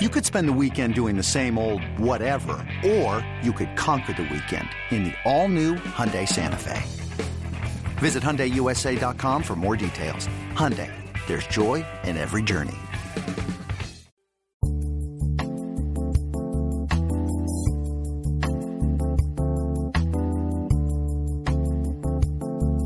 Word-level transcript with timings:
You 0.00 0.08
could 0.08 0.24
spend 0.24 0.48
the 0.48 0.52
weekend 0.54 0.94
doing 0.94 1.16
the 1.16 1.22
same 1.22 1.58
old 1.58 1.84
whatever, 1.98 2.66
or 2.86 3.26
you 3.42 3.52
could 3.52 3.76
conquer 3.76 4.14
the 4.14 4.22
weekend 4.22 4.68
in 4.90 5.04
the 5.04 5.12
all-new 5.26 5.74
Hyundai 5.74 6.26
Santa 6.26 6.56
Fe. 6.56 6.82
Visit 7.98 8.22
HyundaiUSA.com 8.22 9.42
for 9.42 9.56
more 9.56 9.76
details. 9.76 10.26
Hyundai, 10.54 10.90
there's 11.26 11.46
joy 11.48 11.84
in 12.04 12.16
every 12.16 12.42
journey. 12.42 12.78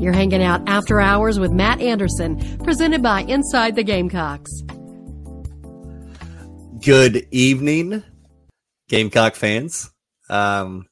You're 0.01 0.13
hanging 0.13 0.43
out 0.43 0.61
after 0.67 0.99
hours 0.99 1.39
with 1.39 1.51
Matt 1.51 1.79
Anderson, 1.79 2.59
presented 2.59 3.01
by 3.01 3.21
Inside 3.21 3.75
the 3.75 3.83
Gamecocks. 3.83 4.51
Good 6.85 7.27
evening, 7.31 8.03
Gamecock 8.89 9.33
fans. 9.33 9.89
Um, 10.29 10.85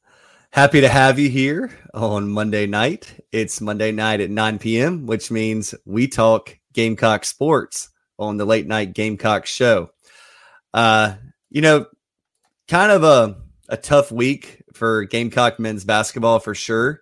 happy 0.49 0.81
to 0.81 0.89
have 0.89 1.19
you 1.19 1.30
here 1.30 1.69
on 1.94 2.31
Monday 2.31 2.66
night. 2.66 3.23
It's 3.31 3.61
Monday 3.61 3.91
night 3.91 4.19
at 4.19 4.31
9 4.31 4.58
p.m., 4.58 5.05
which 5.05 5.30
means 5.30 5.75
we 5.86 6.08
talk 6.08 6.58
Gamecock 6.73 7.25
sports 7.25 7.89
on 8.17 8.38
the 8.38 8.45
late 8.45 8.66
night 8.66 8.94
Gamecock 8.94 9.45
show. 9.45 9.91
Uh, 10.73 11.14
you 11.52 11.61
know, 11.61 11.86
kind 12.67 12.91
of 12.91 13.03
a, 13.03 13.38
a 13.69 13.77
tough 13.77 14.11
week 14.11 14.64
for 14.73 15.03
Gamecock 15.03 15.59
men's 15.59 15.86
basketball 15.86 16.39
for 16.39 16.55
sure. 16.55 17.02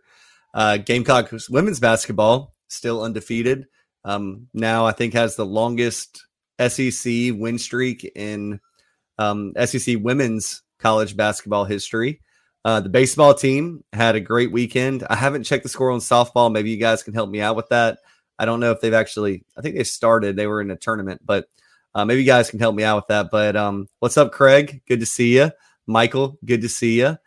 Uh, 0.54 0.76
Gamecock 0.76 1.32
women's 1.50 1.80
basketball 1.80 2.52
still 2.68 3.04
undefeated. 3.04 3.68
Um, 4.04 4.50
now 4.54 4.86
I 4.86 4.92
think 4.92 5.14
has 5.14 5.38
the 5.38 5.46
longest 5.46 6.26
SEC 6.60 7.32
win 7.32 7.58
streak 7.58 8.04
in 8.18 8.60
um, 9.22 9.54
SEC 9.66 9.98
women's 10.00 10.64
college 10.80 11.16
basketball 11.16 11.66
history. 11.66 12.22
Uh, 12.64 12.80
the 12.80 12.90
baseball 12.90 13.34
team 13.34 13.84
had 13.94 14.16
a 14.16 14.20
great 14.20 14.52
weekend. 14.52 15.04
I 15.10 15.16
haven't 15.16 15.44
checked 15.44 15.64
the 15.64 15.70
score 15.70 15.92
on 15.92 16.00
softball. 16.00 16.52
Maybe 16.52 16.70
you 16.70 16.78
guys 16.78 17.04
can 17.04 17.14
help 17.14 17.30
me 17.30 17.42
out 17.42 17.56
with 17.56 17.70
that. 17.70 18.00
I 18.38 18.46
don't 18.46 18.60
know 18.60 18.72
if 18.72 18.82
they've 18.82 18.94
actually. 18.94 19.44
I 19.58 19.62
think 19.62 19.76
they 19.76 19.84
started. 19.84 20.36
They 20.36 20.48
were 20.48 20.62
in 20.62 20.72
a 20.72 20.76
tournament, 20.76 21.22
but 21.24 21.46
uh, 21.94 22.06
maybe 22.06 22.22
you 22.22 22.28
guys 22.28 22.50
can 22.50 22.60
help 22.60 22.76
me 22.76 22.84
out 22.84 22.98
with 22.98 23.08
that. 23.08 23.30
But 23.32 23.56
um, 23.56 23.88
what's 24.00 24.18
up, 24.18 24.32
Craig? 24.32 24.82
Good 24.88 25.00
to 25.00 25.06
see 25.06 25.38
you, 25.38 25.52
Michael. 25.88 26.38
Good 26.46 26.62
to 26.62 26.70
see 26.70 27.00
you. 27.00 27.18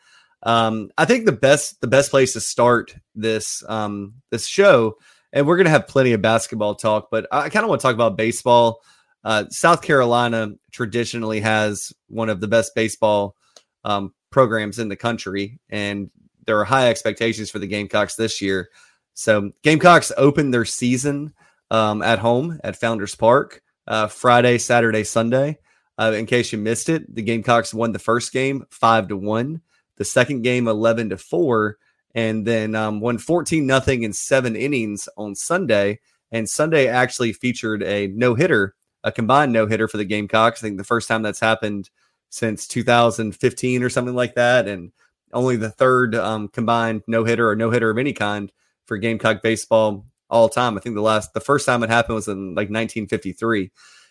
Um, 0.43 0.91
I 0.99 1.05
think 1.05 1.25
the 1.25 1.33
best 1.33 1.81
the 1.81 1.87
best 1.87 2.11
place 2.11 2.35
to 2.35 2.41
start 2.41 2.95
this 3.15 3.63
um, 3.69 4.15
this 4.31 4.47
show, 4.47 4.99
and 5.33 5.47
we're 5.47 5.57
gonna 5.57 5.71
have 5.71 5.89
plenty 5.89 6.13
of 6.13 6.23
basketball 6.23 6.75
talk, 6.75 7.09
but 7.11 7.27
I 7.33 7.49
kind 7.49 7.65
of 7.65 7.69
want 7.71 7.81
to 7.81 7.87
talk 7.87 7.95
about 7.95 8.17
baseball. 8.17 8.81
Uh, 9.25 9.45
South 9.51 9.83
Carolina 9.83 10.53
traditionally 10.71 11.41
has 11.41 11.93
one 12.09 12.29
of 12.29 12.41
the 12.41 12.49
best 12.49 12.75
baseball 12.75 13.37
um, 13.85 14.13
programs 14.31 14.79
in 14.79 14.89
the 14.89 14.97
country, 14.97 15.59
and 15.71 16.11
there 16.47 16.59
are 16.59 16.65
high 16.65 16.89
expectations 16.89 17.51
for 17.51 17.59
the 17.59 17.67
Gamecocks 17.67 18.17
this 18.17 18.43
year. 18.43 18.69
So 19.15 19.53
Gamecocks 19.63 20.13
opened 20.17 20.53
their 20.53 20.65
season 20.65 21.33
um, 21.71 22.03
at 22.03 22.19
home 22.19 22.61
at 22.63 22.77
Founders 22.77 23.15
Park 23.15 23.63
uh, 23.87 24.09
Friday, 24.09 24.59
Saturday, 24.59 25.05
Sunday. 25.05 25.59
Uh, 25.97 26.13
in 26.15 26.27
case 26.27 26.53
you 26.53 26.59
missed 26.59 26.89
it, 26.89 27.15
the 27.15 27.23
Gamecocks 27.23 27.73
won 27.73 27.93
the 27.93 27.99
first 27.99 28.33
game 28.33 28.65
five 28.69 29.09
to 29.09 29.17
one 29.17 29.63
the 29.97 30.05
second 30.05 30.43
game 30.43 30.69
11 30.69 31.11
to 31.11 31.17
4 31.17 31.79
and 32.15 32.47
then 32.47 32.75
um, 32.75 33.01
won 33.01 33.19
14 33.19 33.67
nothing 33.67 34.03
in 34.03 34.13
seven 34.13 34.57
innings 34.57 35.09
on 35.17 35.35
sunday 35.35 36.01
and 36.33 36.49
sunday 36.49 36.87
actually 36.89 37.33
featured 37.33 37.83
a 37.83 38.09
no-hitter 38.09 38.75
a 39.05 39.13
combined 39.13 39.53
no-hitter 39.53 39.87
for 39.87 39.97
the 39.97 40.05
gamecocks 40.05 40.61
i 40.61 40.67
think 40.67 40.77
the 40.77 40.85
first 40.85 41.07
time 41.07 41.23
that's 41.23 41.41
happened 41.41 41.91
since 42.31 42.67
2015 42.67 43.83
or 43.83 43.89
something 43.89 44.15
like 44.15 44.35
that 44.35 44.67
and 44.67 44.91
only 45.33 45.57
the 45.57 45.71
third 45.71 46.15
um, 46.15 46.49
combined 46.49 47.03
no-hitter 47.07 47.49
or 47.49 47.55
no-hitter 47.55 47.91
of 47.91 47.99
any 47.99 48.13
kind 48.13 48.51
for 48.87 48.99
gamecock 48.99 49.43
baseball 49.43 50.05
all 50.29 50.49
time 50.49 50.77
i 50.77 50.81
think 50.81 50.97
the 50.97 51.01
last 51.01 51.33
the 51.33 51.41
first 51.41 51.67
time 51.67 51.83
it 51.83 51.91
happened 51.91 52.17
was 52.17 52.29
in 52.29 52.49
like 52.51 52.69
1953 52.69 53.71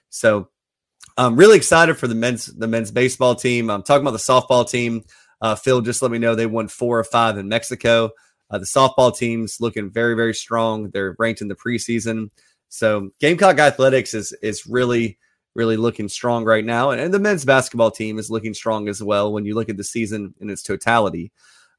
so 0.09 0.47
i'm 1.17 1.35
really 1.35 1.57
excited 1.57 1.97
for 1.97 2.07
the 2.07 2.15
men's 2.15 2.45
the 2.45 2.67
men's 2.67 2.91
baseball 2.91 3.35
team 3.35 3.69
i'm 3.69 3.83
talking 3.83 4.05
about 4.05 4.11
the 4.11 4.17
softball 4.17 4.69
team 4.69 5.03
uh, 5.43 5.55
Phil 5.55 5.81
just 5.81 6.01
let 6.01 6.09
me 6.09 6.17
know 6.17 6.35
they 6.35 6.45
won 6.45 6.69
four 6.69 6.97
or 6.97 7.03
five 7.03 7.37
in 7.37 7.49
Mexico. 7.49 8.11
Uh, 8.49 8.59
the 8.59 8.65
softball 8.65 9.15
team's 9.15 9.59
looking 9.59 9.91
very, 9.91 10.15
very 10.15 10.33
strong. 10.33 10.89
They're 10.89 11.17
ranked 11.19 11.41
in 11.41 11.49
the 11.49 11.55
preseason. 11.55 12.29
So 12.73 13.11
Gamecock 13.19 13.59
Athletics 13.59 14.15
is 14.15 14.33
is 14.41 14.65
really, 14.65 15.19
really 15.53 15.77
looking 15.77 16.09
strong 16.09 16.43
right 16.43 16.65
now. 16.65 16.89
And, 16.89 16.99
and 16.99 17.13
the 17.13 17.19
men's 17.19 17.45
basketball 17.45 17.91
team 17.91 18.17
is 18.17 18.31
looking 18.31 18.55
strong 18.55 18.89
as 18.89 19.01
well 19.01 19.31
when 19.31 19.45
you 19.45 19.53
look 19.53 19.69
at 19.69 19.77
the 19.77 19.83
season 19.83 20.33
in 20.41 20.49
its 20.49 20.63
totality. 20.63 21.31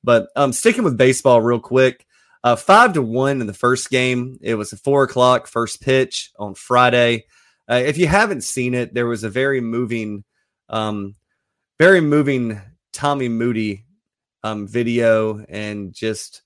But 0.05 0.29
um, 0.37 0.53
sticking 0.53 0.85
with 0.85 0.97
baseball 0.97 1.43
real 1.43 1.59
quick, 1.59 2.07
uh, 2.45 2.55
five 2.55 2.93
to 2.93 3.03
one 3.03 3.41
in 3.41 3.49
the 3.49 3.53
first 3.53 3.91
game. 3.91 4.39
It 4.41 4.55
was 4.55 4.73
a 4.73 4.77
four 4.77 5.03
o'clock 5.03 5.49
first 5.49 5.83
pitch 5.83 6.31
on 6.39 6.55
Friday. 6.55 7.25
Uh, 7.69 7.83
if 7.85 7.99
you 7.99 8.07
haven't 8.07 8.43
seen 8.43 8.73
it, 8.73 8.95
there 8.95 9.07
was 9.07 9.25
a 9.25 9.31
very 9.31 9.61
moving, 9.61 10.23
um, 10.69 11.17
very 11.77 12.03
moving 12.03 12.61
Tommy 12.93 13.29
Moody 13.29 13.85
um, 14.45 14.69
video 14.69 15.45
and 15.49 15.93
just 15.93 16.43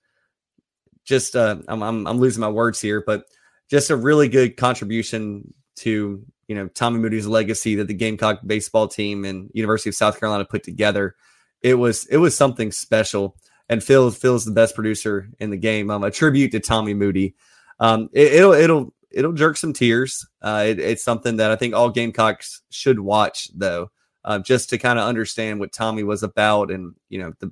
just 1.05 1.37
uh, 1.37 1.57
I'm, 1.69 1.83
I'm 1.83 2.07
I'm 2.07 2.19
losing 2.19 2.41
my 2.41 2.49
words 2.49 2.81
here, 2.81 3.03
but 3.07 3.25
just 3.69 3.91
a 3.91 3.97
really 3.97 4.29
good 4.29 4.57
contribution 4.57 5.53
to 5.77 6.25
you 6.47 6.55
know 6.55 6.69
Tommy 6.69 6.99
Moody's 6.99 7.27
legacy 7.27 7.77
that 7.77 7.89
the 7.89 7.95
Gamecock 7.95 8.41
baseball 8.47 8.89
team 8.89 9.25
and 9.25 9.51
University 9.55 9.91
of 9.91 9.95
South 9.95 10.19
Carolina 10.19 10.45
put 10.45 10.63
together. 10.63 11.15
It 11.63 11.75
was 11.75 12.07
it 12.07 12.19
was 12.19 12.37
something 12.37 12.73
special. 12.73 13.37
And 13.71 13.85
Phil 13.85 14.11
Phil's 14.11 14.47
the 14.47 14.53
best 14.53 14.75
producer 14.75 15.29
in 15.39 15.51
the 15.51 15.57
game. 15.59 15.91
Um, 15.91 16.03
a 16.03 16.11
tribute 16.11 16.53
to 16.53 16.61
Tommy 16.61 16.95
Moody. 16.95 17.35
Um, 17.81 18.09
it, 18.13 18.43
will 18.43 18.55
it'll 18.55 18.95
it'll 19.11 19.33
jerk 19.33 19.59
some 19.59 19.75
tears. 19.75 20.27
Uh, 20.41 20.65
it, 20.69 20.79
it's 20.79 21.05
something 21.05 21.37
that 21.37 21.51
I 21.51 21.57
think 21.57 21.75
all 21.75 21.91
Gamecocks 21.91 22.63
should 22.71 22.99
watch 22.99 23.51
though 23.55 23.91
uh, 24.29 24.39
just 24.39 24.69
to 24.71 24.79
kind 24.79 24.99
of 24.99 25.07
understand 25.07 25.59
what 25.59 25.73
Tommy 25.73 26.03
was 26.03 26.23
about. 26.23 26.71
And, 26.71 26.95
you 27.09 27.19
know, 27.19 27.33
the, 27.41 27.51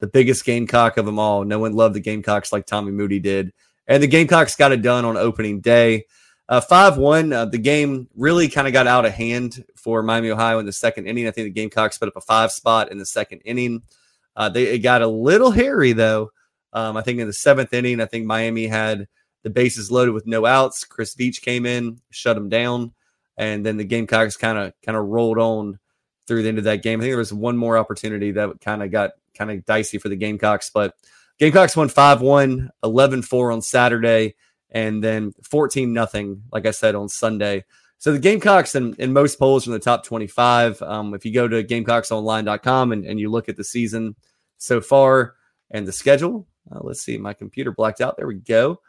the 0.00 0.06
biggest 0.06 0.46
Gamecock 0.46 0.96
of 0.96 1.04
them 1.04 1.18
all. 1.18 1.44
No 1.44 1.58
one 1.58 1.74
loved 1.74 1.94
the 1.94 2.00
Gamecocks 2.00 2.52
like 2.52 2.66
Tommy 2.66 2.90
Moody 2.90 3.18
did. 3.18 3.52
And 3.88 4.02
the 4.02 4.08
Gamecocks 4.08 4.56
got 4.56 4.72
it 4.72 4.82
done 4.82 5.04
on 5.04 5.16
opening 5.16 5.60
day. 5.60 6.04
Uh, 6.48 6.60
5 6.60 6.96
1, 6.96 7.32
uh, 7.32 7.44
the 7.46 7.58
game 7.58 8.08
really 8.14 8.48
kind 8.48 8.66
of 8.68 8.72
got 8.72 8.86
out 8.86 9.04
of 9.04 9.12
hand 9.12 9.64
for 9.74 10.02
Miami, 10.02 10.30
Ohio 10.30 10.58
in 10.60 10.66
the 10.66 10.72
second 10.72 11.06
inning. 11.06 11.26
I 11.26 11.32
think 11.32 11.46
the 11.46 11.50
Gamecocks 11.50 11.98
put 11.98 12.08
up 12.08 12.16
a 12.16 12.20
five 12.20 12.52
spot 12.52 12.92
in 12.92 12.98
the 12.98 13.06
second 13.06 13.40
inning. 13.44 13.82
Uh, 14.36 14.48
they, 14.48 14.64
it 14.64 14.78
got 14.78 15.02
a 15.02 15.08
little 15.08 15.50
hairy, 15.50 15.92
though. 15.92 16.30
Um, 16.72 16.96
I 16.96 17.02
think 17.02 17.18
in 17.18 17.26
the 17.26 17.32
seventh 17.32 17.72
inning, 17.72 18.00
I 18.00 18.06
think 18.06 18.26
Miami 18.26 18.66
had 18.66 19.08
the 19.42 19.50
bases 19.50 19.90
loaded 19.90 20.12
with 20.12 20.26
no 20.26 20.46
outs. 20.46 20.84
Chris 20.84 21.14
Veach 21.14 21.40
came 21.40 21.66
in, 21.66 22.00
shut 22.10 22.36
them 22.36 22.48
down, 22.48 22.92
and 23.36 23.64
then 23.64 23.76
the 23.76 23.84
Gamecocks 23.84 24.36
kind 24.36 24.58
of 24.58 24.72
kind 24.84 24.96
of 24.96 25.06
rolled 25.06 25.38
on 25.38 25.78
through 26.26 26.42
the 26.42 26.48
end 26.48 26.58
of 26.58 26.64
that 26.64 26.82
game. 26.82 27.00
I 27.00 27.04
think 27.04 27.12
there 27.12 27.18
was 27.18 27.32
one 27.32 27.56
more 27.56 27.78
opportunity 27.78 28.32
that 28.32 28.60
kind 28.60 28.82
of 28.82 28.90
got 28.90 29.12
kind 29.34 29.50
of 29.50 29.64
dicey 29.64 29.98
for 29.98 30.08
the 30.08 30.16
Gamecocks, 30.16 30.70
but 30.72 30.94
Gamecocks 31.38 31.76
won 31.76 31.88
5 31.88 32.20
1, 32.20 32.70
11 32.82 33.22
4 33.22 33.52
on 33.52 33.62
Saturday, 33.62 34.34
and 34.70 35.02
then 35.02 35.32
14 35.42 35.92
nothing, 35.92 36.42
like 36.52 36.66
I 36.66 36.70
said 36.70 36.94
on 36.94 37.08
Sunday. 37.08 37.64
So 37.98 38.12
the 38.12 38.18
Gamecocks 38.18 38.74
in, 38.74 38.94
in 38.94 39.12
most 39.12 39.38
polls 39.38 39.66
are 39.66 39.70
in 39.70 39.74
the 39.74 39.78
top 39.78 40.04
25. 40.04 40.82
Um, 40.82 41.14
if 41.14 41.24
you 41.24 41.32
go 41.32 41.48
to 41.48 41.64
gamecocksonline.com 41.64 42.92
and, 42.92 43.04
and 43.04 43.18
you 43.18 43.30
look 43.30 43.48
at 43.48 43.56
the 43.56 43.64
season 43.64 44.16
so 44.58 44.80
far 44.80 45.34
and 45.70 45.86
the 45.86 45.92
schedule, 45.92 46.46
uh, 46.70 46.80
let's 46.82 47.00
see, 47.00 47.16
my 47.16 47.32
computer 47.32 47.72
blacked 47.72 48.00
out. 48.00 48.16
There 48.16 48.26
we 48.26 48.34
go. 48.34 48.80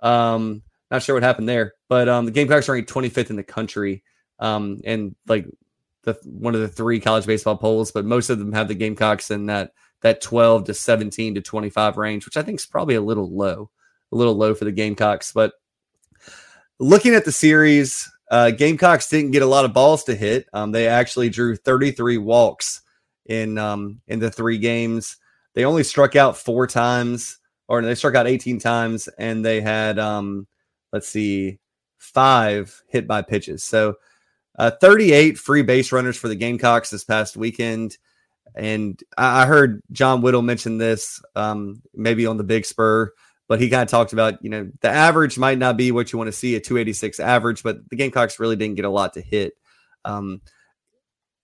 Um, 0.00 0.62
not 0.90 1.02
sure 1.02 1.14
what 1.14 1.22
happened 1.22 1.48
there, 1.48 1.74
but 1.88 2.08
um, 2.08 2.24
the 2.24 2.30
Gamecocks 2.30 2.68
are 2.68 2.72
ranked 2.72 2.92
25th 2.92 3.30
in 3.30 3.36
the 3.36 3.42
country, 3.42 4.02
um, 4.38 4.80
and 4.84 5.14
like 5.26 5.46
the 6.04 6.18
one 6.24 6.54
of 6.54 6.60
the 6.60 6.68
three 6.68 7.00
college 7.00 7.26
baseball 7.26 7.56
polls, 7.56 7.90
but 7.90 8.04
most 8.04 8.30
of 8.30 8.38
them 8.38 8.52
have 8.52 8.68
the 8.68 8.74
Gamecocks 8.74 9.30
in 9.30 9.46
that 9.46 9.72
that 10.02 10.20
12 10.20 10.64
to 10.64 10.74
17 10.74 11.34
to 11.34 11.40
25 11.40 11.96
range, 11.96 12.24
which 12.24 12.36
I 12.36 12.42
think 12.42 12.60
is 12.60 12.66
probably 12.66 12.94
a 12.94 13.00
little 13.00 13.30
low, 13.30 13.70
a 14.12 14.16
little 14.16 14.36
low 14.36 14.54
for 14.54 14.64
the 14.64 14.72
Gamecocks. 14.72 15.32
But 15.32 15.54
looking 16.78 17.14
at 17.14 17.24
the 17.24 17.32
series, 17.32 18.08
uh, 18.30 18.50
Gamecocks 18.50 19.08
didn't 19.08 19.32
get 19.32 19.42
a 19.42 19.46
lot 19.46 19.64
of 19.64 19.72
balls 19.72 20.04
to 20.04 20.14
hit. 20.14 20.46
Um, 20.52 20.72
they 20.72 20.86
actually 20.86 21.30
drew 21.30 21.56
33 21.56 22.18
walks 22.18 22.82
in 23.26 23.58
um, 23.58 24.00
in 24.06 24.18
the 24.20 24.30
three 24.30 24.58
games. 24.58 25.16
They 25.54 25.64
only 25.64 25.82
struck 25.82 26.14
out 26.14 26.36
four 26.36 26.66
times, 26.66 27.38
or 27.66 27.82
they 27.82 27.94
struck 27.94 28.14
out 28.14 28.28
18 28.28 28.60
times, 28.60 29.08
and 29.18 29.44
they 29.44 29.60
had 29.60 29.98
um, 29.98 30.46
let's 30.92 31.08
see, 31.08 31.58
five 31.98 32.82
hit 32.88 33.06
by 33.06 33.22
pitches. 33.22 33.64
So 33.64 33.96
uh, 34.58 34.72
38 34.72 35.38
free 35.38 35.62
base 35.62 35.92
runners 35.92 36.16
for 36.16 36.28
the 36.28 36.34
Gamecocks 36.34 36.90
this 36.90 37.04
past 37.04 37.36
weekend. 37.36 37.96
And 38.54 39.00
I, 39.16 39.42
I 39.42 39.46
heard 39.46 39.82
John 39.92 40.20
Whittle 40.20 40.42
mention 40.42 40.78
this 40.78 41.22
um, 41.34 41.80
maybe 41.94 42.26
on 42.26 42.36
the 42.36 42.44
Big 42.44 42.66
Spur, 42.66 43.12
but 43.46 43.60
he 43.60 43.70
kind 43.70 43.82
of 43.82 43.88
talked 43.88 44.12
about, 44.12 44.42
you 44.42 44.50
know, 44.50 44.68
the 44.80 44.90
average 44.90 45.38
might 45.38 45.58
not 45.58 45.76
be 45.76 45.92
what 45.92 46.12
you 46.12 46.18
want 46.18 46.28
to 46.28 46.32
see 46.32 46.56
a 46.56 46.60
286 46.60 47.20
average, 47.20 47.62
but 47.62 47.88
the 47.88 47.96
Gamecocks 47.96 48.40
really 48.40 48.56
didn't 48.56 48.76
get 48.76 48.84
a 48.84 48.90
lot 48.90 49.14
to 49.14 49.20
hit. 49.20 49.54
Um, 50.04 50.42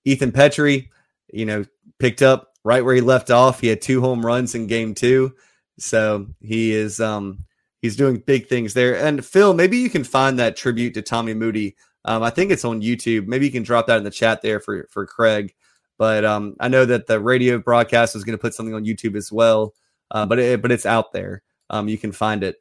Ethan 0.05 0.33
Petry, 0.33 0.89
you 1.33 1.47
know, 1.47 1.65
picked 1.99 2.23
up 2.23 2.53
right 2.65 2.85
where 2.85 2.95
he 2.95 3.01
left 3.01 3.31
off. 3.31 3.61
He 3.61 3.69
had 3.69 3.81
two 3.81 4.01
home 4.01 4.25
runs 4.25 4.55
in 4.55 4.67
game 4.67 4.95
two. 4.95 5.35
So 5.79 6.27
he 6.41 6.73
is 6.73 7.01
um 7.01 7.45
he's 7.83 7.97
doing 7.97 8.19
big 8.19 8.49
things 8.49 8.75
there. 8.75 8.97
And 8.97 9.25
Phil, 9.25 9.55
maybe 9.55 9.79
you 9.79 9.91
can 9.91 10.05
find 10.05 10.39
that 10.39 10.57
tribute 10.57 10.95
to 10.95 11.03
Tommy 11.03 11.35
Moody. 11.35 11.77
Um, 12.05 12.23
I 12.23 12.31
think 12.31 12.51
it's 12.51 12.65
on 12.65 12.83
YouTube. 12.83 13.27
Maybe 13.27 13.47
you 13.47 13.53
can 13.53 13.63
drop 13.63 13.87
that 13.87 13.99
in 13.99 14.05
the 14.05 14.11
chat 14.11 14.43
there 14.43 14.61
for 14.61 14.87
for 14.91 15.07
Craig. 15.07 15.55
But 15.99 16.25
um, 16.25 16.57
I 16.61 16.69
know 16.69 16.85
that 16.85 17.07
the 17.07 17.21
radio 17.21 17.59
broadcast 17.59 18.17
is 18.17 18.25
going 18.25 18.37
to 18.37 18.41
put 18.41 18.55
something 18.55 18.75
on 18.75 18.85
YouTube 18.85 19.17
as 19.17 19.31
well. 19.31 19.75
Uh, 20.11 20.27
but 20.27 20.39
it, 20.39 20.63
but 20.63 20.73
it's 20.73 20.87
out 20.87 21.13
there. 21.13 21.43
Um, 21.71 21.89
you 21.89 21.99
can 21.99 22.13
find 22.13 22.43
it. 22.43 22.57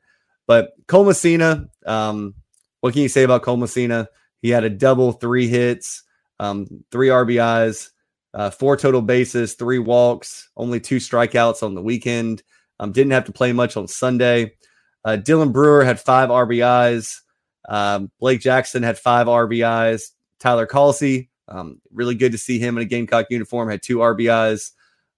But 0.47 0.71
Cole 0.87 1.05
Messina, 1.05 1.67
um, 1.85 2.35
what 2.81 2.93
can 2.93 3.01
you 3.01 3.09
say 3.09 3.23
about 3.23 3.43
Cole 3.43 3.57
Messina? 3.57 4.07
He 4.41 4.49
had 4.49 4.63
a 4.63 4.69
double, 4.69 5.13
three 5.13 5.47
hits, 5.47 6.03
um, 6.39 6.67
three 6.91 7.07
RBIs, 7.07 7.89
uh, 8.33 8.49
four 8.49 8.75
total 8.75 9.01
bases, 9.01 9.53
three 9.53 9.79
walks, 9.79 10.49
only 10.57 10.79
two 10.79 10.97
strikeouts 10.97 11.63
on 11.63 11.75
the 11.75 11.81
weekend. 11.81 12.43
Um, 12.79 12.91
didn't 12.91 13.11
have 13.11 13.25
to 13.25 13.31
play 13.31 13.53
much 13.53 13.77
on 13.77 13.87
Sunday. 13.87 14.53
Uh, 15.05 15.17
Dylan 15.19 15.53
Brewer 15.53 15.83
had 15.83 15.99
five 15.99 16.29
RBIs. 16.29 17.21
Um, 17.67 18.11
Blake 18.19 18.41
Jackson 18.41 18.83
had 18.83 18.97
five 18.97 19.27
RBIs. 19.27 20.11
Tyler 20.39 20.67
Kalsi, 20.67 21.29
um, 21.47 21.79
really 21.91 22.15
good 22.15 22.33
to 22.33 22.37
see 22.37 22.59
him 22.59 22.77
in 22.77 22.83
a 22.83 22.85
Gamecock 22.85 23.27
uniform, 23.29 23.69
had 23.69 23.81
two 23.81 23.97
RBIs. 23.97 24.71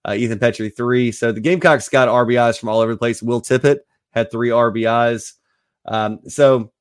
Uh, 0.08 0.14
Ethan 0.14 0.38
Petry, 0.38 0.76
three. 0.76 1.12
So 1.12 1.32
the 1.32 1.40
Gamecocks 1.42 1.90
got 1.90 2.08
RBIs 2.08 2.60
from 2.60 2.70
all 2.70 2.80
over 2.80 2.92
the 2.92 2.98
place. 2.98 3.24
Will 3.24 3.42
Tippett 3.42 3.80
had 4.12 4.30
three 4.30 4.50
RBIs. 4.50 5.34
Um, 5.86 6.20
so 6.28 6.72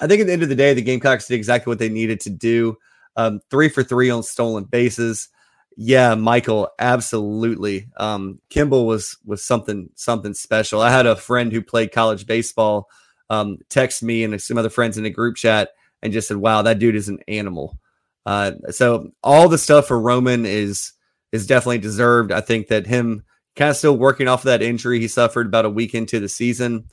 I 0.00 0.06
think 0.06 0.20
at 0.20 0.28
the 0.28 0.32
end 0.32 0.44
of 0.44 0.48
the 0.48 0.54
day, 0.54 0.72
the 0.72 0.82
Gamecocks 0.82 1.26
did 1.26 1.34
exactly 1.34 1.70
what 1.70 1.80
they 1.80 1.88
needed 1.88 2.20
to 2.20 2.30
do. 2.30 2.76
Um, 3.16 3.40
three 3.50 3.68
for 3.68 3.82
three 3.82 4.08
on 4.08 4.22
stolen 4.22 4.64
bases. 4.64 5.28
Yeah, 5.76 6.14
Michael, 6.14 6.68
absolutely. 6.78 7.88
Um, 7.96 8.40
Kimball 8.50 8.86
was 8.86 9.16
was 9.24 9.42
something 9.42 9.90
something 9.94 10.34
special. 10.34 10.80
I 10.80 10.90
had 10.90 11.06
a 11.06 11.16
friend 11.16 11.52
who 11.52 11.62
played 11.62 11.92
college 11.92 12.26
baseball 12.26 12.88
um, 13.30 13.58
text 13.70 14.02
me 14.02 14.24
and 14.24 14.40
some 14.42 14.58
other 14.58 14.68
friends 14.68 14.98
in 14.98 15.06
a 15.06 15.10
group 15.10 15.36
chat 15.36 15.70
and 16.02 16.12
just 16.12 16.28
said, 16.28 16.36
"Wow, 16.36 16.62
that 16.62 16.78
dude 16.78 16.96
is 16.96 17.08
an 17.08 17.20
animal." 17.26 17.78
Uh, 18.26 18.52
so 18.70 19.12
all 19.22 19.48
the 19.48 19.56
stuff 19.56 19.88
for 19.88 19.98
Roman 19.98 20.44
is 20.44 20.92
is 21.32 21.46
definitely 21.46 21.78
deserved. 21.78 22.32
I 22.32 22.42
think 22.42 22.68
that 22.68 22.86
him 22.86 23.24
kind 23.56 23.70
of 23.70 23.76
still 23.76 23.96
working 23.96 24.28
off 24.28 24.40
of 24.40 24.46
that 24.46 24.62
injury 24.62 25.00
he 25.00 25.08
suffered 25.08 25.46
about 25.46 25.64
a 25.64 25.70
week 25.70 25.94
into 25.94 26.20
the 26.20 26.28
season, 26.28 26.86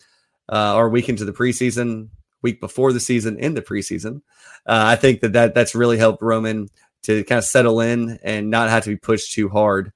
uh, 0.50 0.76
or 0.76 0.90
week 0.90 1.10
into 1.10 1.26
the 1.26 1.34
preseason, 1.34 2.10
week 2.42 2.62
before 2.62 2.94
the 2.94 3.00
season 3.00 3.38
in 3.40 3.56
the 3.56 3.62
preseason. 3.62 4.22
Uh, 4.66 4.84
I 4.86 4.96
think 4.96 5.22
that, 5.22 5.34
that 5.34 5.56
that's 5.56 5.76
really 5.76 5.98
helped 5.98 6.22
Roman 6.22 6.70
to 7.04 7.24
kind 7.24 7.40
of 7.40 7.46
settle 7.46 7.82
in 7.82 8.20
and 8.24 8.50
not 8.50 8.70
have 8.70 8.84
to 8.84 8.90
be 8.90 8.98
pushed 8.98 9.32
too 9.32 9.50
hard. 9.50 9.92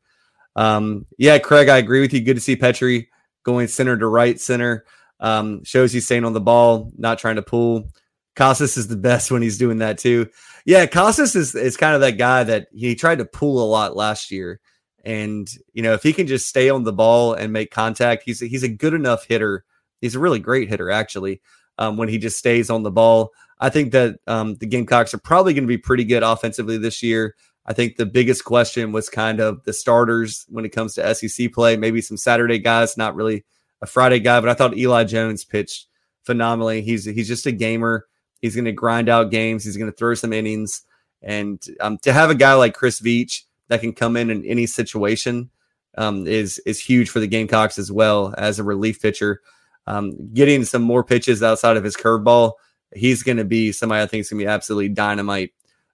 Um, 0.55 1.05
yeah, 1.17 1.37
Craig, 1.39 1.69
I 1.69 1.77
agree 1.77 2.01
with 2.01 2.13
you. 2.13 2.21
Good 2.21 2.35
to 2.35 2.41
see 2.41 2.55
Petry 2.55 3.07
going 3.43 3.67
center 3.67 3.97
to 3.97 4.07
right 4.07 4.39
center. 4.39 4.85
Um, 5.21 5.63
shows 5.63 5.93
he's 5.93 6.05
staying 6.05 6.25
on 6.25 6.33
the 6.33 6.41
ball, 6.41 6.91
not 6.97 7.19
trying 7.19 7.35
to 7.35 7.41
pull. 7.41 7.89
Casas 8.35 8.77
is 8.77 8.87
the 8.87 8.97
best 8.97 9.31
when 9.31 9.41
he's 9.41 9.57
doing 9.57 9.77
that 9.77 9.97
too. 9.97 10.27
Yeah, 10.65 10.85
Casas 10.85 11.35
is 11.35 11.55
is 11.55 11.77
kind 11.77 11.95
of 11.95 12.01
that 12.01 12.17
guy 12.17 12.43
that 12.43 12.67
he 12.73 12.95
tried 12.95 13.19
to 13.19 13.25
pull 13.25 13.63
a 13.63 13.69
lot 13.69 13.95
last 13.95 14.31
year. 14.31 14.59
And 15.03 15.49
you 15.73 15.83
know, 15.83 15.93
if 15.93 16.03
he 16.03 16.13
can 16.13 16.27
just 16.27 16.47
stay 16.47 16.69
on 16.69 16.83
the 16.83 16.93
ball 16.93 17.33
and 17.33 17.53
make 17.53 17.71
contact, 17.71 18.23
he's 18.25 18.39
he's 18.39 18.63
a 18.63 18.69
good 18.69 18.93
enough 18.93 19.25
hitter. 19.25 19.65
He's 19.99 20.15
a 20.15 20.19
really 20.19 20.39
great 20.39 20.69
hitter, 20.69 20.89
actually. 20.89 21.41
Um, 21.77 21.97
when 21.97 22.09
he 22.09 22.17
just 22.17 22.37
stays 22.37 22.69
on 22.69 22.83
the 22.83 22.91
ball, 22.91 23.31
I 23.59 23.69
think 23.69 23.91
that 23.93 24.19
um, 24.27 24.55
the 24.55 24.65
Gamecocks 24.65 25.13
are 25.13 25.19
probably 25.19 25.53
going 25.53 25.63
to 25.63 25.67
be 25.67 25.77
pretty 25.77 26.03
good 26.03 26.23
offensively 26.23 26.77
this 26.77 27.01
year. 27.01 27.35
I 27.65 27.73
think 27.73 27.95
the 27.95 28.05
biggest 28.05 28.43
question 28.43 28.91
was 28.91 29.09
kind 29.09 29.39
of 29.39 29.63
the 29.63 29.73
starters 29.73 30.45
when 30.49 30.65
it 30.65 30.69
comes 30.69 30.95
to 30.95 31.15
SEC 31.15 31.53
play. 31.53 31.77
Maybe 31.77 32.01
some 32.01 32.17
Saturday 32.17 32.59
guys, 32.59 32.97
not 32.97 33.15
really 33.15 33.45
a 33.81 33.87
Friday 33.87 34.19
guy, 34.19 34.39
but 34.39 34.49
I 34.49 34.53
thought 34.53 34.77
Eli 34.77 35.03
Jones 35.03 35.43
pitched 35.43 35.87
phenomenally. 36.23 36.81
He's 36.81 37.05
he's 37.05 37.27
just 37.27 37.45
a 37.45 37.51
gamer. 37.51 38.07
He's 38.41 38.55
going 38.55 38.65
to 38.65 38.71
grind 38.71 39.09
out 39.09 39.31
games. 39.31 39.63
He's 39.63 39.77
going 39.77 39.91
to 39.91 39.97
throw 39.97 40.13
some 40.13 40.33
innings, 40.33 40.83
and 41.21 41.63
um, 41.79 41.97
to 41.99 42.13
have 42.13 42.29
a 42.29 42.35
guy 42.35 42.53
like 42.53 42.73
Chris 42.73 42.99
Veach 43.01 43.43
that 43.67 43.81
can 43.81 43.93
come 43.93 44.17
in 44.17 44.29
in 44.29 44.45
any 44.45 44.65
situation 44.65 45.49
um, 45.97 46.27
is 46.27 46.59
is 46.65 46.79
huge 46.79 47.09
for 47.09 47.19
the 47.19 47.27
Gamecocks 47.27 47.77
as 47.77 47.91
well 47.91 48.33
as 48.37 48.59
a 48.59 48.63
relief 48.63 49.01
pitcher. 49.01 49.41
Um, 49.87 50.31
getting 50.33 50.63
some 50.63 50.83
more 50.83 51.03
pitches 51.03 51.41
outside 51.41 51.75
of 51.75 51.83
his 51.83 51.97
curveball 51.97 52.53
he's 52.93 53.23
going 53.23 53.37
to 53.37 53.45
be 53.45 53.71
somebody 53.71 54.01
I 54.01 54.07
think 54.07 54.21
is 54.21 54.29
going 54.29 54.39
to 54.39 54.45
be 54.45 54.49
absolutely 54.49 54.89
dynamite 54.89 55.53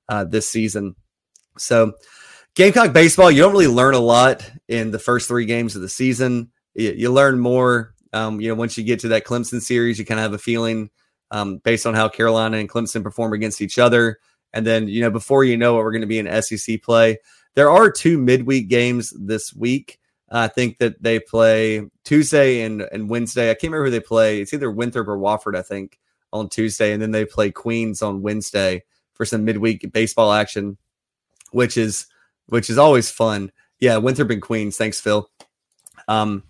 uh, 0.09 0.23
this 0.23 0.49
season. 0.49 0.95
So, 1.57 1.93
Gamecock 2.55 2.93
baseball, 2.93 3.29
you 3.29 3.41
don't 3.41 3.51
really 3.51 3.67
learn 3.67 3.93
a 3.93 3.99
lot 3.99 4.49
in 4.67 4.91
the 4.91 4.99
first 4.99 5.27
three 5.27 5.45
games 5.45 5.75
of 5.75 5.81
the 5.81 5.89
season. 5.89 6.51
You, 6.77 6.93
you 6.93 7.11
learn 7.11 7.39
more, 7.39 7.93
um, 8.13 8.39
you 8.39 8.47
know, 8.47 8.55
once 8.55 8.77
you 8.77 8.83
get 8.83 8.99
to 9.01 9.09
that 9.09 9.25
Clemson 9.25 9.61
series, 9.61 9.99
you 9.99 10.05
kind 10.05 10.19
of 10.19 10.23
have 10.23 10.33
a 10.33 10.37
feeling 10.37 10.89
um, 11.31 11.57
based 11.57 11.85
on 11.85 11.93
how 11.93 12.07
Carolina 12.07 12.57
and 12.57 12.69
Clemson 12.69 13.03
perform 13.03 13.33
against 13.33 13.61
each 13.61 13.77
other. 13.77 14.19
And 14.53 14.65
then, 14.65 14.87
you 14.87 15.01
know, 15.01 15.09
before 15.09 15.43
you 15.43 15.57
know 15.57 15.79
it, 15.79 15.83
we're 15.83 15.91
going 15.91 16.01
to 16.01 16.07
be 16.07 16.19
in 16.19 16.41
SEC 16.41 16.81
play. 16.81 17.17
There 17.55 17.69
are 17.69 17.91
two 17.91 18.17
midweek 18.17 18.69
games 18.69 19.13
this 19.19 19.53
week. 19.53 19.99
I 20.29 20.47
think 20.47 20.77
that 20.79 21.01
they 21.01 21.19
play 21.19 21.89
Tuesday 22.03 22.61
and, 22.61 22.81
and 22.91 23.09
Wednesday. 23.09 23.49
I 23.49 23.53
can't 23.53 23.71
remember 23.71 23.85
who 23.85 23.91
they 23.91 23.99
play. 23.99 24.41
It's 24.41 24.53
either 24.53 24.69
Winthrop 24.69 25.07
or 25.07 25.17
Wofford, 25.17 25.57
I 25.57 25.61
think 25.61 25.99
on 26.33 26.49
Tuesday, 26.49 26.91
and 26.91 27.01
then 27.01 27.11
they 27.11 27.25
play 27.25 27.51
Queens 27.51 28.01
on 28.01 28.21
Wednesday 28.21 28.83
for 29.13 29.25
some 29.25 29.45
midweek 29.45 29.91
baseball 29.91 30.33
action, 30.33 30.77
which 31.51 31.77
is 31.77 32.07
which 32.47 32.69
is 32.69 32.77
always 32.77 33.09
fun. 33.09 33.51
Yeah, 33.79 33.97
Winthrop 33.97 34.31
and 34.31 34.41
Queens. 34.41 34.77
Thanks, 34.77 34.99
Phil. 34.99 35.29
Um, 36.07 36.43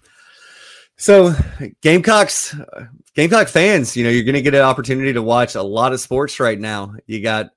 so 0.98 1.34
Gamecocks, 1.82 2.56
Gamecock 3.14 3.48
fans, 3.48 3.96
you 3.96 4.04
know, 4.04 4.10
you're 4.10 4.24
going 4.24 4.36
to 4.36 4.42
get 4.42 4.54
an 4.54 4.62
opportunity 4.62 5.14
to 5.14 5.22
watch 5.22 5.56
a 5.56 5.62
lot 5.62 5.94
of 5.94 6.00
sports 6.00 6.40
right 6.40 6.60
now. 6.60 6.96
You 7.06 7.22
got, 7.22 7.52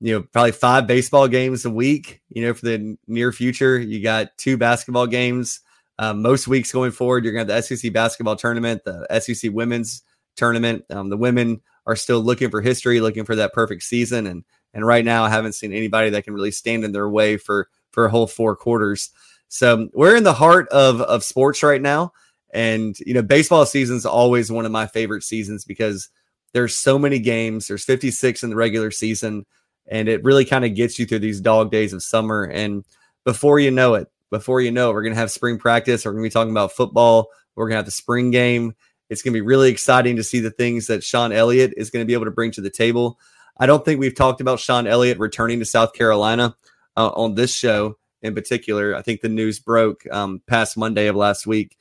you 0.00 0.14
know, 0.14 0.22
probably 0.22 0.52
five 0.52 0.86
baseball 0.86 1.28
games 1.28 1.64
a 1.64 1.70
week. 1.70 2.20
You 2.28 2.42
know, 2.42 2.54
for 2.54 2.66
the 2.66 2.98
near 3.06 3.32
future, 3.32 3.78
you 3.78 4.02
got 4.02 4.36
two 4.36 4.56
basketball 4.56 5.06
games. 5.06 5.60
Um, 5.98 6.20
most 6.20 6.48
weeks 6.48 6.72
going 6.72 6.90
forward, 6.90 7.24
you're 7.24 7.32
going 7.32 7.46
to 7.46 7.54
have 7.54 7.64
the 7.68 7.76
SEC 7.76 7.92
basketball 7.92 8.36
tournament, 8.36 8.82
the 8.84 9.06
SEC 9.20 9.50
women's 9.52 10.02
tournament. 10.36 10.84
Um, 10.90 11.08
the 11.08 11.16
women 11.16 11.60
are 11.86 11.96
still 11.96 12.20
looking 12.20 12.50
for 12.50 12.60
history, 12.60 13.00
looking 13.00 13.24
for 13.24 13.36
that 13.36 13.52
perfect 13.52 13.82
season, 13.82 14.26
and 14.26 14.44
and 14.74 14.86
right 14.86 15.04
now 15.04 15.24
I 15.24 15.30
haven't 15.30 15.54
seen 15.54 15.72
anybody 15.72 16.10
that 16.10 16.24
can 16.24 16.34
really 16.34 16.50
stand 16.50 16.84
in 16.84 16.92
their 16.92 17.08
way 17.08 17.36
for 17.36 17.68
for 17.90 18.06
a 18.06 18.10
whole 18.10 18.26
four 18.26 18.56
quarters. 18.56 19.10
So 19.48 19.88
we're 19.94 20.16
in 20.16 20.24
the 20.24 20.34
heart 20.34 20.68
of 20.68 21.00
of 21.00 21.24
sports 21.24 21.62
right 21.62 21.80
now, 21.80 22.12
and 22.56 22.98
you 23.00 23.12
know 23.12 23.22
baseball 23.22 23.66
season 23.66 23.96
is 23.96 24.06
always 24.06 24.50
one 24.50 24.64
of 24.64 24.72
my 24.72 24.86
favorite 24.86 25.22
seasons 25.22 25.64
because 25.64 26.08
there's 26.54 26.74
so 26.74 26.98
many 26.98 27.18
games. 27.18 27.68
There's 27.68 27.84
56 27.84 28.42
in 28.42 28.50
the 28.50 28.56
regular 28.56 28.90
season, 28.90 29.44
and 29.86 30.08
it 30.08 30.24
really 30.24 30.46
kind 30.46 30.64
of 30.64 30.74
gets 30.74 30.98
you 30.98 31.04
through 31.04 31.18
these 31.18 31.40
dog 31.40 31.70
days 31.70 31.92
of 31.92 32.02
summer. 32.02 32.44
And 32.44 32.84
before 33.24 33.60
you 33.60 33.70
know 33.70 33.94
it, 33.94 34.08
before 34.30 34.62
you 34.62 34.70
know 34.70 34.90
it, 34.90 34.94
we're 34.94 35.02
gonna 35.02 35.16
have 35.16 35.30
spring 35.30 35.58
practice. 35.58 36.04
We're 36.04 36.12
gonna 36.12 36.22
be 36.22 36.30
talking 36.30 36.50
about 36.50 36.72
football. 36.72 37.28
We're 37.54 37.68
gonna 37.68 37.76
have 37.76 37.84
the 37.84 37.90
spring 37.90 38.30
game 38.30 38.74
It's 39.08 39.22
going 39.22 39.32
to 39.32 39.36
be 39.36 39.46
really 39.46 39.70
exciting 39.70 40.16
to 40.16 40.24
see 40.24 40.40
the 40.40 40.50
things 40.50 40.88
that 40.88 41.04
Shawn 41.04 41.32
Elliott 41.32 41.74
is 41.76 41.90
going 41.90 42.02
to 42.02 42.06
be 42.06 42.14
able 42.14 42.24
to 42.24 42.30
bring 42.30 42.50
to 42.52 42.60
the 42.60 42.70
table. 42.70 43.18
I 43.58 43.66
don't 43.66 43.84
think 43.84 44.00
we've 44.00 44.14
talked 44.14 44.40
about 44.40 44.60
Shawn 44.60 44.86
Elliott 44.86 45.18
returning 45.18 45.60
to 45.60 45.64
South 45.64 45.92
Carolina 45.92 46.56
uh, 46.96 47.08
on 47.08 47.34
this 47.34 47.54
show 47.54 47.98
in 48.22 48.34
particular. 48.34 48.94
I 48.94 49.02
think 49.02 49.20
the 49.20 49.28
news 49.28 49.60
broke 49.60 50.02
um, 50.10 50.42
past 50.46 50.76
Monday 50.76 51.06
of 51.06 51.16
last 51.16 51.46
week. 51.46 51.76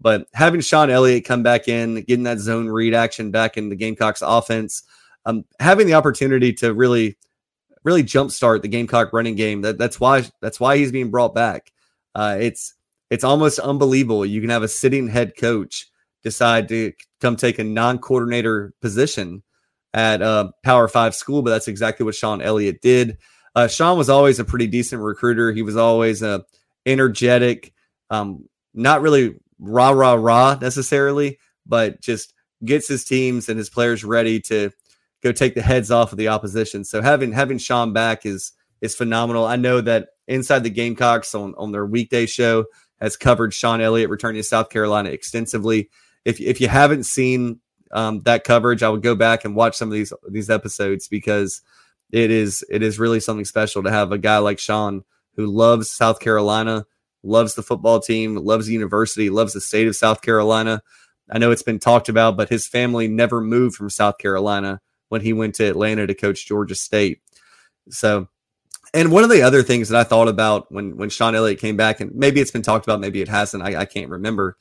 But 0.00 0.28
having 0.34 0.60
Shawn 0.60 0.90
Elliott 0.90 1.24
come 1.24 1.42
back 1.42 1.68
in, 1.68 1.94
getting 2.02 2.24
that 2.24 2.38
zone 2.38 2.68
read 2.68 2.94
action 2.94 3.30
back 3.30 3.56
in 3.56 3.70
the 3.70 3.76
Gamecocks 3.76 4.22
offense, 4.22 4.82
um, 5.24 5.44
having 5.58 5.86
the 5.86 5.94
opportunity 5.94 6.52
to 6.54 6.74
really, 6.74 7.16
really 7.82 8.04
jumpstart 8.04 8.62
the 8.62 8.68
Gamecock 8.68 9.12
running 9.12 9.34
game. 9.36 9.62
That, 9.62 9.78
that's 9.78 9.98
why 9.98 10.24
that's 10.40 10.60
why 10.60 10.76
he's 10.76 10.92
being 10.92 11.10
brought 11.10 11.34
back. 11.34 11.72
Uh, 12.14 12.36
it's 12.40 12.74
it's 13.10 13.24
almost 13.24 13.58
unbelievable. 13.58 14.26
You 14.26 14.40
can 14.40 14.50
have 14.50 14.62
a 14.62 14.68
sitting 14.68 15.08
head 15.08 15.36
coach 15.36 15.88
decide 16.22 16.68
to 16.68 16.92
come 17.20 17.36
take 17.36 17.58
a 17.58 17.64
non-coordinator 17.64 18.74
position 18.82 19.42
at 19.94 20.20
a 20.20 20.50
Power 20.62 20.88
Five 20.88 21.14
school, 21.14 21.42
but 21.42 21.50
that's 21.50 21.68
exactly 21.68 22.04
what 22.04 22.14
Sean 22.14 22.42
Elliott 22.42 22.82
did. 22.82 23.18
Uh, 23.54 23.66
Shawn 23.66 23.96
was 23.96 24.10
always 24.10 24.38
a 24.38 24.44
pretty 24.44 24.66
decent 24.66 25.00
recruiter. 25.00 25.52
He 25.52 25.62
was 25.62 25.76
always 25.76 26.22
a 26.22 26.44
energetic, 26.84 27.72
um, 28.10 28.48
not 28.74 29.00
really 29.00 29.36
rah 29.58 29.90
rah 29.90 30.14
rah 30.14 30.58
necessarily, 30.60 31.38
but 31.66 32.00
just 32.00 32.32
gets 32.64 32.88
his 32.88 33.04
teams 33.04 33.48
and 33.48 33.58
his 33.58 33.70
players 33.70 34.04
ready 34.04 34.40
to 34.40 34.70
go 35.22 35.32
take 35.32 35.54
the 35.54 35.62
heads 35.62 35.90
off 35.90 36.12
of 36.12 36.18
the 36.18 36.28
opposition. 36.28 36.84
So 36.84 37.02
having 37.02 37.32
having 37.32 37.58
Shawn 37.58 37.92
back 37.92 38.26
is 38.26 38.52
is 38.80 38.94
phenomenal. 38.94 39.44
I 39.44 39.56
know 39.56 39.80
that 39.80 40.08
inside 40.28 40.62
the 40.62 40.70
Gamecocks 40.70 41.34
on 41.34 41.54
on 41.56 41.72
their 41.72 41.86
weekday 41.86 42.26
show 42.26 42.66
has 43.00 43.16
covered 43.16 43.52
Shawn 43.52 43.80
Elliott 43.80 44.10
returning 44.10 44.40
to 44.40 44.48
South 44.48 44.70
Carolina 44.70 45.10
extensively. 45.10 45.90
If 46.24 46.40
if 46.40 46.60
you 46.60 46.68
haven't 46.68 47.04
seen 47.04 47.60
um, 47.92 48.22
that 48.22 48.44
coverage, 48.44 48.82
I 48.82 48.88
would 48.88 49.02
go 49.02 49.14
back 49.14 49.44
and 49.44 49.54
watch 49.54 49.76
some 49.76 49.88
of 49.88 49.92
these 49.92 50.12
these 50.28 50.50
episodes 50.50 51.08
because 51.08 51.62
it 52.12 52.30
is 52.30 52.64
it 52.70 52.82
is 52.82 52.98
really 52.98 53.20
something 53.20 53.44
special 53.44 53.82
to 53.82 53.90
have 53.90 54.12
a 54.12 54.18
guy 54.18 54.38
like 54.38 54.58
Shawn 54.58 55.04
who 55.36 55.46
loves 55.46 55.90
South 55.90 56.20
Carolina, 56.20 56.86
loves 57.26 57.54
the 57.54 57.62
football 57.62 58.00
team, 58.00 58.36
loves 58.36 58.66
the 58.66 58.72
university, 58.72 59.30
loves 59.30 59.52
the 59.52 59.60
state 59.60 59.88
of 59.88 59.96
South 59.96 60.22
Carolina. 60.22 60.82
I 61.30 61.38
know 61.38 61.50
it's 61.50 61.62
been 61.62 61.78
talked 61.78 62.08
about, 62.08 62.36
but 62.36 62.48
his 62.48 62.66
family 62.66 63.08
never 63.08 63.40
moved 63.40 63.76
from 63.76 63.90
South 63.90 64.18
Carolina 64.18 64.80
when 65.08 65.20
he 65.20 65.32
went 65.32 65.54
to 65.56 65.68
Atlanta 65.68 66.06
to 66.06 66.14
coach 66.14 66.46
Georgia 66.46 66.74
State. 66.74 67.20
So, 67.90 68.28
and 68.94 69.10
one 69.10 69.24
of 69.24 69.30
the 69.30 69.42
other 69.42 69.62
things 69.62 69.88
that 69.88 69.98
I 69.98 70.04
thought 70.04 70.28
about 70.28 70.70
when 70.70 70.96
when 70.96 71.10
Shawn 71.10 71.34
Elliott 71.34 71.60
came 71.60 71.76
back, 71.76 72.00
and 72.00 72.14
maybe 72.14 72.40
it's 72.40 72.50
been 72.50 72.62
talked 72.62 72.86
about, 72.86 73.00
maybe 73.00 73.20
it 73.20 73.28
hasn't, 73.28 73.62
I, 73.62 73.80
I 73.80 73.84
can't 73.84 74.10
remember, 74.10 74.56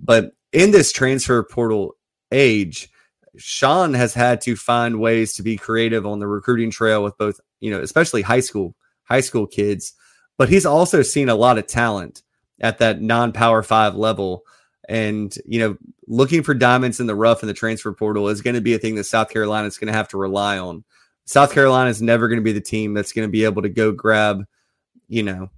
but 0.00 0.32
in 0.52 0.70
this 0.70 0.92
transfer 0.92 1.42
portal 1.42 1.96
age, 2.32 2.88
Shawn 3.36 3.94
has 3.94 4.14
had 4.14 4.40
to 4.42 4.56
find 4.56 5.00
ways 5.00 5.34
to 5.34 5.42
be 5.42 5.56
creative 5.56 6.06
on 6.06 6.18
the 6.18 6.26
recruiting 6.26 6.70
trail 6.70 7.02
with 7.02 7.18
both, 7.18 7.40
you 7.60 7.70
know, 7.70 7.80
especially 7.80 8.22
high 8.22 8.40
school 8.40 8.74
high 9.04 9.20
school 9.20 9.46
kids, 9.46 9.92
but 10.38 10.48
he's 10.48 10.66
also 10.66 11.02
seen 11.02 11.28
a 11.28 11.34
lot 11.34 11.58
of 11.58 11.66
talent 11.66 12.22
at 12.60 12.78
that 12.78 13.00
non-power 13.00 13.62
5 13.62 13.94
level 13.94 14.44
and, 14.88 15.34
you 15.46 15.58
know, 15.58 15.76
looking 16.06 16.42
for 16.42 16.54
diamonds 16.54 17.00
in 17.00 17.06
the 17.06 17.14
rough 17.14 17.42
in 17.42 17.48
the 17.48 17.54
transfer 17.54 17.92
portal 17.92 18.28
is 18.28 18.40
going 18.40 18.54
to 18.54 18.60
be 18.60 18.74
a 18.74 18.78
thing 18.78 18.94
that 18.94 19.04
South 19.04 19.30
Carolina 19.30 19.66
is 19.66 19.78
going 19.78 19.92
to 19.92 19.96
have 19.96 20.08
to 20.08 20.16
rely 20.16 20.58
on. 20.58 20.84
South 21.24 21.52
Carolina 21.52 21.90
is 21.90 22.00
never 22.00 22.28
going 22.28 22.38
to 22.38 22.44
be 22.44 22.52
the 22.52 22.60
team 22.60 22.94
that's 22.94 23.12
going 23.12 23.26
to 23.26 23.32
be 23.32 23.44
able 23.44 23.62
to 23.62 23.68
go 23.68 23.90
grab, 23.90 24.44
you 25.08 25.24
know, 25.24 25.50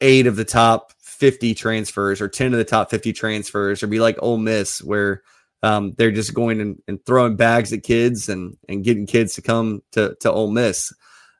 eight 0.00 0.26
of 0.26 0.36
the 0.36 0.44
top 0.44 0.92
50 1.00 1.54
transfers 1.54 2.20
or 2.20 2.28
10 2.28 2.52
of 2.52 2.58
the 2.58 2.64
top 2.64 2.90
50 2.90 3.12
transfers 3.14 3.82
or 3.82 3.86
be 3.86 4.00
like 4.00 4.18
Ole 4.20 4.36
Miss 4.36 4.82
where 4.82 5.22
um, 5.62 5.94
they're 5.96 6.10
just 6.10 6.34
going 6.34 6.60
and, 6.60 6.82
and, 6.86 7.04
throwing 7.06 7.36
bags 7.36 7.72
at 7.72 7.82
kids 7.82 8.28
and, 8.28 8.58
and 8.68 8.84
getting 8.84 9.06
kids 9.06 9.34
to 9.34 9.42
come 9.42 9.82
to, 9.92 10.14
to 10.20 10.30
Ole 10.30 10.50
Miss. 10.50 10.92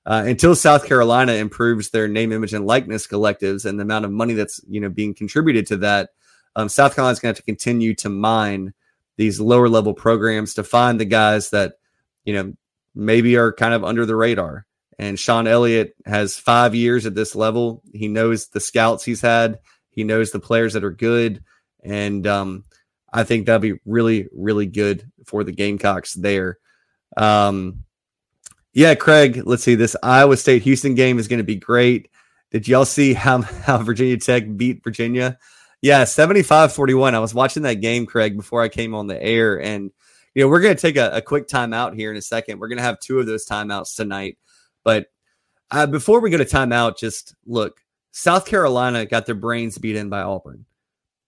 Uh, 0.06 0.24
until 0.26 0.54
South 0.54 0.86
Carolina 0.86 1.32
improves 1.32 1.90
their 1.90 2.08
name, 2.08 2.30
image, 2.30 2.52
and 2.52 2.66
likeness 2.66 3.06
collectives 3.06 3.64
and 3.64 3.78
the 3.78 3.82
amount 3.82 4.04
of 4.04 4.10
money 4.10 4.34
that's 4.34 4.60
you 4.68 4.80
know 4.80 4.90
being 4.90 5.14
contributed 5.14 5.66
to 5.66 5.78
that, 5.78 6.10
um, 6.56 6.68
South 6.68 6.94
Carolina's 6.94 7.20
going 7.20 7.34
to 7.34 7.38
have 7.38 7.44
to 7.44 7.50
continue 7.50 7.94
to 7.94 8.08
mine 8.08 8.74
these 9.16 9.40
lower 9.40 9.68
level 9.68 9.94
programs 9.94 10.54
to 10.54 10.64
find 10.64 11.00
the 11.00 11.06
guys 11.06 11.50
that 11.50 11.74
you 12.24 12.34
know 12.34 12.52
maybe 12.94 13.36
are 13.36 13.52
kind 13.52 13.74
of 13.74 13.84
under 13.84 14.04
the 14.04 14.16
radar. 14.16 14.66
And 14.98 15.18
Shawn 15.18 15.48
Elliott 15.48 15.94
has 16.06 16.36
five 16.36 16.74
years 16.74 17.04
at 17.04 17.16
this 17.16 17.34
level. 17.34 17.82
He 17.92 18.06
knows 18.06 18.48
the 18.48 18.60
scouts 18.60 19.04
he's 19.04 19.20
had. 19.20 19.58
He 19.90 20.04
knows 20.04 20.30
the 20.30 20.38
players 20.38 20.74
that 20.74 20.84
are 20.84 20.92
good, 20.92 21.42
and 21.82 22.26
um, 22.26 22.64
I 23.12 23.24
think 23.24 23.46
that'd 23.46 23.62
be 23.62 23.80
really, 23.86 24.28
really 24.32 24.66
good 24.66 25.10
for 25.24 25.44
the 25.44 25.52
Gamecocks 25.52 26.14
there. 26.14 26.58
Um, 27.16 27.84
yeah, 28.74 28.94
Craig, 28.94 29.42
let's 29.44 29.62
see. 29.62 29.74
This 29.74 29.96
Iowa 30.02 30.36
State 30.36 30.62
Houston 30.62 30.94
game 30.94 31.18
is 31.18 31.28
going 31.28 31.38
to 31.38 31.44
be 31.44 31.56
great. 31.56 32.10
Did 32.50 32.68
y'all 32.68 32.84
see 32.84 33.14
how, 33.14 33.40
how 33.42 33.78
Virginia 33.78 34.18
Tech 34.18 34.56
beat 34.56 34.84
Virginia? 34.84 35.38
Yeah, 35.80 36.04
75 36.04 36.72
41. 36.72 37.14
I 37.14 37.18
was 37.18 37.34
watching 37.34 37.62
that 37.64 37.74
game, 37.74 38.06
Craig, 38.06 38.36
before 38.36 38.62
I 38.62 38.68
came 38.68 38.94
on 38.94 39.06
the 39.06 39.22
air. 39.22 39.60
And, 39.60 39.90
you 40.34 40.42
know, 40.42 40.48
we're 40.48 40.60
going 40.60 40.76
to 40.76 40.80
take 40.80 40.96
a, 40.96 41.10
a 41.10 41.22
quick 41.22 41.48
timeout 41.48 41.94
here 41.94 42.10
in 42.10 42.16
a 42.16 42.22
second. 42.22 42.58
We're 42.58 42.68
going 42.68 42.78
to 42.78 42.84
have 42.84 43.00
two 43.00 43.18
of 43.18 43.26
those 43.26 43.46
timeouts 43.46 43.96
tonight. 43.96 44.38
But 44.82 45.06
uh, 45.70 45.86
before 45.86 46.20
we 46.20 46.30
go 46.30 46.38
to 46.38 46.44
timeout, 46.44 46.98
just 46.98 47.34
look 47.46 47.80
South 48.12 48.46
Carolina 48.46 49.06
got 49.06 49.26
their 49.26 49.34
brains 49.34 49.78
beat 49.78 49.96
in 49.96 50.08
by 50.08 50.22
Auburn 50.22 50.66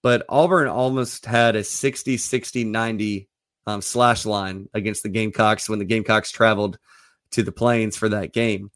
but 0.07 0.25
Auburn 0.29 0.69
almost 0.69 1.27
had 1.27 1.57
a 1.57 1.65
60, 1.65 2.17
60, 2.17 2.63
90 2.63 3.29
um, 3.67 3.83
slash 3.83 4.25
line 4.25 4.69
against 4.73 5.03
the 5.03 5.09
Gamecocks 5.09 5.69
when 5.69 5.81
the 5.81 5.85
Gamecocks 5.85 6.31
traveled 6.31 6.79
to 7.33 7.43
the 7.43 7.53
Plains 7.53 7.97
for 7.97 8.09
that 8.09 8.33
game. 8.33 8.71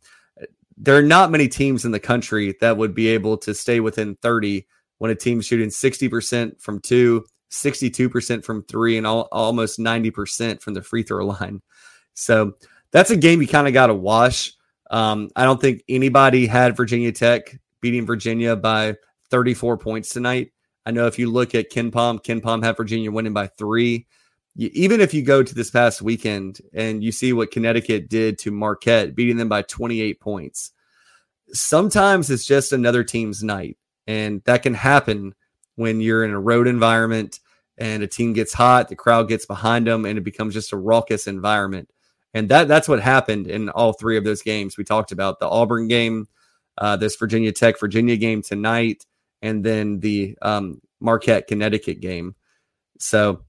There 0.77 0.97
are 0.97 1.03
not 1.03 1.31
many 1.31 1.49
teams 1.49 1.85
in 1.85 1.93
the 1.93 2.01
country 2.01 2.57
that 2.61 2.77
would 2.77 2.95
be 2.95 3.09
able 3.09 3.37
to 3.39 3.55
stay 3.55 3.81
within 3.81 4.17
30 4.17 4.67
when 4.99 5.11
a 5.11 5.15
team's 5.15 5.47
shooting 5.47 5.69
60% 5.69 6.61
from 6.61 6.81
two, 6.81 7.25
62% 7.51 8.45
from 8.45 8.63
three, 8.65 8.97
and 8.97 9.07
all, 9.07 9.29
almost 9.33 9.79
90% 9.79 10.63
from 10.63 10.75
the 10.75 10.83
free 10.83 11.03
throw 11.03 11.27
line. 11.27 11.61
So 12.15 12.55
that's 12.93 13.11
a 13.11 13.17
game 13.17 13.41
you 13.43 13.49
kind 13.49 13.67
of 13.67 13.75
got 13.75 13.89
to 13.89 13.95
wash. 13.95 14.53
Um, 14.91 15.31
I 15.37 15.45
don't 15.45 15.61
think 15.61 15.83
anybody 15.89 16.47
had 16.47 16.77
Virginia 16.77 17.13
Tech 17.13 17.59
beating 17.81 18.07
Virginia 18.07 18.57
by 18.57 18.97
34 19.31 19.79
points 19.79 20.11
tonight. 20.11 20.53
I 20.85 20.91
know 20.91 21.07
if 21.07 21.19
you 21.19 21.31
look 21.31 21.55
at 21.55 21.71
KenPom, 21.71 22.23
Ken 22.23 22.41
Palm 22.41 22.63
had 22.63 22.77
Virginia 22.77 23.11
winning 23.11 23.33
by 23.33 23.47
three. 23.47 24.07
Even 24.69 25.01
if 25.01 25.15
you 25.15 25.23
go 25.23 25.43
to 25.43 25.55
this 25.55 25.71
past 25.71 26.03
weekend 26.03 26.61
and 26.75 27.03
you 27.03 27.13
see 27.13 27.33
what 27.33 27.51
Connecticut 27.51 28.11
did 28.11 28.39
to 28.41 28.51
Marquette, 28.51 29.15
beating 29.15 29.39
them 29.39 29.49
by 29.49 29.63
28 29.63 30.21
points, 30.21 30.73
sometimes 31.53 32.29
it's 32.31 32.45
just 32.45 32.73
another 32.73 33.03
team's 33.03 33.43
night. 33.43 33.79
And 34.07 34.43
that 34.45 34.63
can 34.63 34.75
happen 34.75 35.35
when 35.77 36.01
you're 36.01 36.25
in 36.25 36.31
a 36.31 36.41
road 36.41 36.67
environment 36.67 37.41
and 37.79 38.03
a 38.03 38.07
team 38.07 38.35
gets 38.35 38.53
hot, 38.53 38.89
the 38.89 38.97
crowd 38.97 39.29
gets 39.29 39.47
behind 39.47 39.87
them, 39.87 40.05
and 40.05 40.19
it 40.19 40.25
becomes 40.25 40.53
just 40.53 40.73
a 40.73 40.77
raucous 40.77 41.27
environment. 41.27 41.89
And 42.35 42.51
that 42.51 42.69
that's 42.69 42.89
what 42.89 43.01
happened 43.01 43.47
in 43.47 43.71
all 43.71 43.95
three 43.95 44.19
of 44.19 44.25
those 44.25 44.43
games 44.43 44.77
we 44.77 44.85
talked 44.85 45.11
about 45.11 45.41
the 45.41 45.49
Auburn 45.49 45.89
game, 45.89 46.29
uh, 46.77 46.97
this 46.97 47.17
Virginia 47.17 47.53
Tech 47.53 47.81
Virginia 47.81 48.17
game 48.17 48.43
tonight, 48.43 49.07
and 49.41 49.65
then 49.65 50.01
the 50.01 50.37
um, 50.43 50.81
Marquette 51.01 51.47
Connecticut 51.47 52.01
game. 52.01 52.35
So, 52.99 53.45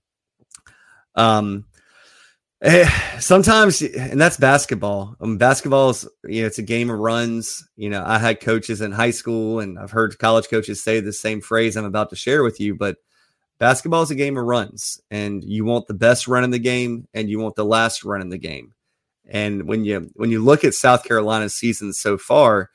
um, 1.15 1.65
eh, 2.61 2.87
sometimes, 3.19 3.81
and 3.81 4.19
that's 4.19 4.37
basketball. 4.37 5.15
Um, 5.19 5.37
basketball 5.37 5.91
is, 5.91 6.07
you 6.23 6.41
know, 6.41 6.47
it's 6.47 6.59
a 6.59 6.63
game 6.63 6.89
of 6.89 6.99
runs. 6.99 7.67
You 7.75 7.89
know, 7.89 8.03
I 8.05 8.19
had 8.19 8.39
coaches 8.39 8.81
in 8.81 8.91
high 8.91 9.11
school, 9.11 9.59
and 9.59 9.77
I've 9.79 9.91
heard 9.91 10.17
college 10.19 10.49
coaches 10.49 10.83
say 10.83 10.99
the 10.99 11.13
same 11.13 11.41
phrase 11.41 11.75
I'm 11.75 11.85
about 11.85 12.09
to 12.11 12.15
share 12.15 12.43
with 12.43 12.59
you. 12.59 12.75
But 12.75 12.97
basketball 13.59 14.03
is 14.03 14.11
a 14.11 14.15
game 14.15 14.37
of 14.37 14.45
runs, 14.45 14.99
and 15.09 15.43
you 15.43 15.65
want 15.65 15.87
the 15.87 15.93
best 15.93 16.27
run 16.27 16.43
in 16.43 16.51
the 16.51 16.59
game, 16.59 17.07
and 17.13 17.29
you 17.29 17.39
want 17.39 17.55
the 17.55 17.65
last 17.65 18.03
run 18.03 18.21
in 18.21 18.29
the 18.29 18.37
game. 18.37 18.73
And 19.27 19.67
when 19.67 19.85
you 19.85 20.09
when 20.15 20.31
you 20.31 20.43
look 20.43 20.63
at 20.63 20.73
South 20.73 21.03
Carolina's 21.03 21.53
season 21.53 21.93
so 21.93 22.17
far, 22.17 22.69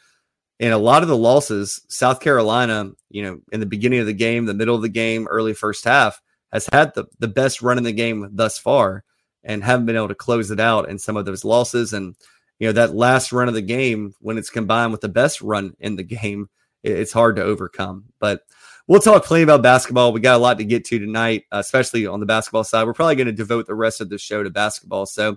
and 0.59 0.73
a 0.73 0.79
lot 0.79 1.03
of 1.03 1.09
the 1.09 1.17
losses, 1.17 1.83
South 1.89 2.21
Carolina, 2.21 2.91
you 3.11 3.23
know, 3.23 3.41
in 3.53 3.61
the 3.61 3.67
beginning 3.67 4.01
of 4.01 4.07
the 4.07 4.15
game, 4.15 4.47
the 4.47 4.55
middle 4.55 4.75
of 4.75 4.83
the 4.83 4.89
game, 4.89 5.27
early 5.29 5.53
first 5.53 5.85
half, 5.85 6.21
has 6.53 6.69
had 6.73 6.95
the, 6.95 7.07
the 7.19 7.29
best 7.29 7.63
run 7.63 7.79
in 7.79 7.85
the 7.85 7.93
game 7.93 8.29
thus 8.33 8.59
far 8.59 9.05
and 9.45 9.63
haven't 9.63 9.87
been 9.87 9.97
able 9.97 10.09
to 10.09 10.15
close 10.15 10.51
it 10.51 10.61
out 10.61 10.89
in 10.89 10.99
some 10.99 11.17
of 11.17 11.25
those 11.25 11.45
losses. 11.45 11.93
And, 11.93 12.17
you 12.59 12.69
know, 12.69 12.73
that 12.73 12.95
last 12.95 13.33
run 13.33 13.49
of 13.49 13.55
the 13.55 13.63
game, 13.63 14.15
when 14.21 14.39
it's 14.39 14.51
combined 14.51 14.93
with 14.93 15.01
the 15.01 15.09
best 15.09 15.41
run 15.41 15.75
in 15.79 15.97
the 15.97 16.03
game, 16.03 16.49
it's 16.83 17.13
hard 17.13 17.37
to 17.37 17.43
overcome. 17.43 18.05
But 18.19 18.43
we'll 18.87 19.01
talk 19.01 19.25
plenty 19.25 19.45
about 19.45 19.63
basketball. 19.63 20.13
We 20.13 20.21
got 20.21 20.37
a 20.37 20.39
lot 20.39 20.59
to 20.59 20.65
get 20.65 20.85
to 20.87 20.99
tonight, 20.99 21.45
especially 21.53 22.07
on 22.07 22.21
the 22.21 22.27
basketball 22.27 22.65
side. 22.65 22.87
We're 22.87 22.95
probably 22.95 23.17
going 23.17 23.27
to 23.27 23.33
devote 23.33 23.67
the 23.67 23.75
rest 23.75 24.01
of 24.01 24.09
the 24.09 24.19
show 24.19 24.43
to 24.43 24.51
basketball. 24.51 25.07
So, 25.07 25.37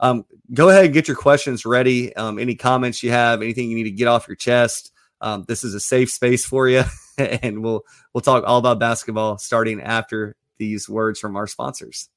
um, 0.00 0.24
go 0.54 0.68
ahead 0.68 0.84
and 0.84 0.94
get 0.94 1.08
your 1.08 1.16
questions 1.16 1.66
ready. 1.66 2.14
Um, 2.14 2.38
any 2.38 2.54
comments 2.54 3.02
you 3.02 3.10
have, 3.10 3.42
anything 3.42 3.68
you 3.70 3.76
need 3.76 3.84
to 3.84 3.90
get 3.90 4.06
off 4.06 4.28
your 4.28 4.36
chest. 4.36 4.92
Um, 5.20 5.44
this 5.48 5.64
is 5.64 5.74
a 5.74 5.80
safe 5.80 6.10
space 6.10 6.44
for 6.44 6.68
you, 6.68 6.84
and 7.18 7.62
we'll 7.62 7.82
we'll 8.14 8.20
talk 8.20 8.44
all 8.46 8.58
about 8.58 8.78
basketball 8.78 9.38
starting 9.38 9.80
after 9.80 10.36
these 10.58 10.88
words 10.88 11.20
from 11.20 11.36
our 11.36 11.46
sponsors. 11.46 12.08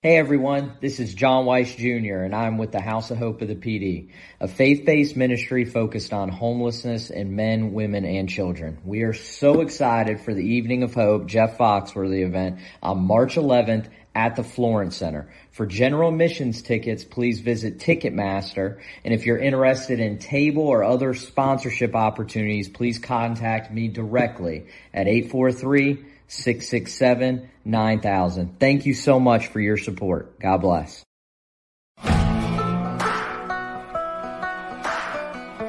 Hey 0.00 0.16
everyone, 0.16 0.74
this 0.80 1.00
is 1.00 1.12
John 1.12 1.44
Weiss 1.44 1.74
Jr., 1.74 2.18
and 2.22 2.32
I'm 2.32 2.56
with 2.56 2.70
the 2.70 2.80
House 2.80 3.10
of 3.10 3.18
Hope 3.18 3.42
of 3.42 3.48
the 3.48 3.56
Pee 3.56 3.80
Dee, 3.80 4.10
a 4.38 4.46
faith 4.46 4.86
based 4.86 5.16
ministry 5.16 5.64
focused 5.64 6.12
on 6.12 6.28
homelessness 6.28 7.10
in 7.10 7.34
men, 7.34 7.72
women, 7.72 8.04
and 8.04 8.28
children. 8.28 8.78
We 8.84 9.02
are 9.02 9.12
so 9.12 9.60
excited 9.60 10.20
for 10.20 10.34
the 10.34 10.54
Evening 10.54 10.84
of 10.84 10.94
Hope 10.94 11.26
Jeff 11.26 11.58
Foxworthy 11.58 12.24
event 12.24 12.60
on 12.80 13.02
March 13.02 13.34
11th 13.34 13.88
at 14.14 14.36
the 14.36 14.44
Florence 14.44 14.96
Center. 14.96 15.32
For 15.50 15.66
general 15.66 16.10
admissions 16.10 16.62
tickets, 16.62 17.02
please 17.02 17.40
visit 17.40 17.80
Ticketmaster. 17.80 18.78
And 19.04 19.12
if 19.12 19.26
you're 19.26 19.38
interested 19.38 19.98
in 19.98 20.18
table 20.18 20.62
or 20.62 20.84
other 20.84 21.14
sponsorship 21.14 21.96
opportunities, 21.96 22.68
please 22.68 23.00
contact 23.00 23.72
me 23.72 23.88
directly 23.88 24.66
at 24.94 25.08
843 25.08 26.04
667 26.28 27.50
9000. 27.64 28.58
Thank 28.60 28.86
you 28.86 28.94
so 28.94 29.18
much 29.18 29.48
for 29.48 29.60
your 29.60 29.76
support. 29.76 30.38
God 30.38 30.58
bless. 30.58 31.04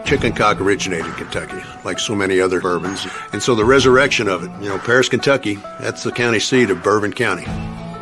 Chicken 0.05 0.33
cock 0.33 0.59
originated 0.59 1.05
in 1.05 1.13
Kentucky, 1.13 1.61
like 1.85 1.99
so 1.99 2.15
many 2.15 2.39
other 2.39 2.59
bourbons. 2.59 3.05
And 3.31 3.43
so 3.43 3.53
the 3.53 3.63
resurrection 3.63 4.27
of 4.27 4.43
it, 4.43 4.49
you 4.59 4.67
know, 4.67 4.79
Paris, 4.79 5.07
Kentucky, 5.07 5.55
that's 5.79 6.03
the 6.03 6.11
county 6.11 6.39
seat 6.39 6.71
of 6.71 6.81
Bourbon 6.81 7.13
County. 7.13 7.45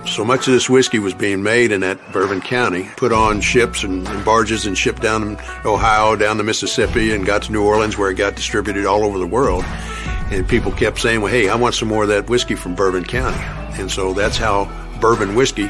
So 0.08 0.24
much 0.24 0.48
of 0.48 0.54
this 0.54 0.70
whiskey 0.70 1.00
was 1.00 1.14
being 1.14 1.44
made 1.44 1.74
in 1.74 1.82
that 1.82 2.00
Bourbon 2.14 2.40
County, 2.40 2.90
put 2.96 3.12
on 3.12 3.42
ships 3.42 3.84
and, 3.84 4.08
and 4.08 4.24
barges 4.24 4.66
and 4.66 4.78
shipped 4.78 5.02
down 5.02 5.38
Ohio, 5.66 6.16
down 6.16 6.38
to 6.38 6.44
Mississippi, 6.44 7.14
and 7.14 7.26
got 7.26 7.42
to 7.44 7.52
New 7.52 7.66
Orleans 7.66 7.98
where 7.98 8.10
it 8.10 8.16
got 8.16 8.36
distributed 8.36 8.86
all 8.86 9.04
over 9.04 9.20
the 9.20 9.28
world. 9.28 9.66
And 10.30 10.48
people 10.48 10.72
kept 10.72 11.00
saying, 11.00 11.22
well, 11.22 11.32
hey, 11.32 11.50
I 11.50 11.56
want 11.56 11.76
some 11.76 11.88
more 11.88 12.04
of 12.04 12.10
that 12.10 12.30
whiskey 12.30 12.56
from 12.56 12.76
Bourbon 12.76 13.06
County. 13.06 13.38
And 13.80 13.90
so 13.90 14.14
that's 14.14 14.38
how 14.38 14.66
bourbon 15.00 15.36
whiskey 15.36 15.70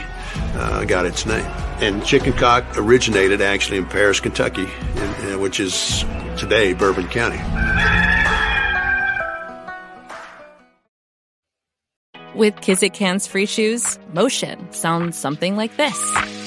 uh, 0.55 0.85
got 0.85 1.05
its 1.05 1.25
name. 1.25 1.45
And 1.79 2.03
chicken 2.03 2.33
cock 2.33 2.65
originated 2.75 3.41
actually 3.41 3.77
in 3.77 3.85
Paris, 3.85 4.19
Kentucky, 4.19 4.63
in, 4.63 5.33
uh, 5.33 5.37
which 5.39 5.59
is 5.59 6.03
today 6.37 6.73
Bourbon 6.73 7.07
County. 7.07 7.37
With 12.35 12.55
Kizik 12.55 12.95
Hands 12.95 13.25
Free 13.25 13.47
Shoes, 13.47 13.97
motion 14.13 14.71
sounds 14.71 15.17
something 15.17 15.55
like 15.55 15.75
this. 15.75 16.46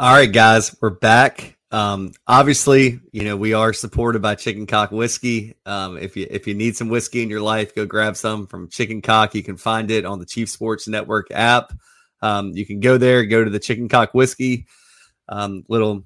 All 0.00 0.14
right, 0.14 0.32
guys, 0.32 0.74
we're 0.80 0.88
back. 0.88 1.58
Um, 1.70 2.12
obviously, 2.26 3.00
you 3.12 3.22
know 3.22 3.36
we 3.36 3.52
are 3.52 3.74
supported 3.74 4.22
by 4.22 4.34
Chicken 4.34 4.66
Cock 4.66 4.92
Whiskey. 4.92 5.56
Um, 5.66 5.98
if 5.98 6.16
you 6.16 6.26
if 6.30 6.46
you 6.46 6.54
need 6.54 6.74
some 6.74 6.88
whiskey 6.88 7.22
in 7.22 7.28
your 7.28 7.42
life, 7.42 7.74
go 7.74 7.84
grab 7.84 8.16
some 8.16 8.46
from 8.46 8.70
Chicken 8.70 9.02
Cock. 9.02 9.34
You 9.34 9.42
can 9.42 9.58
find 9.58 9.90
it 9.90 10.06
on 10.06 10.18
the 10.18 10.24
Chief 10.24 10.48
Sports 10.48 10.88
Network 10.88 11.30
app. 11.32 11.74
Um, 12.22 12.52
you 12.54 12.64
can 12.64 12.80
go 12.80 12.96
there, 12.96 13.26
go 13.26 13.44
to 13.44 13.50
the 13.50 13.58
Chicken 13.58 13.90
Cock 13.90 14.14
Whiskey 14.14 14.66
um, 15.28 15.66
little 15.68 16.02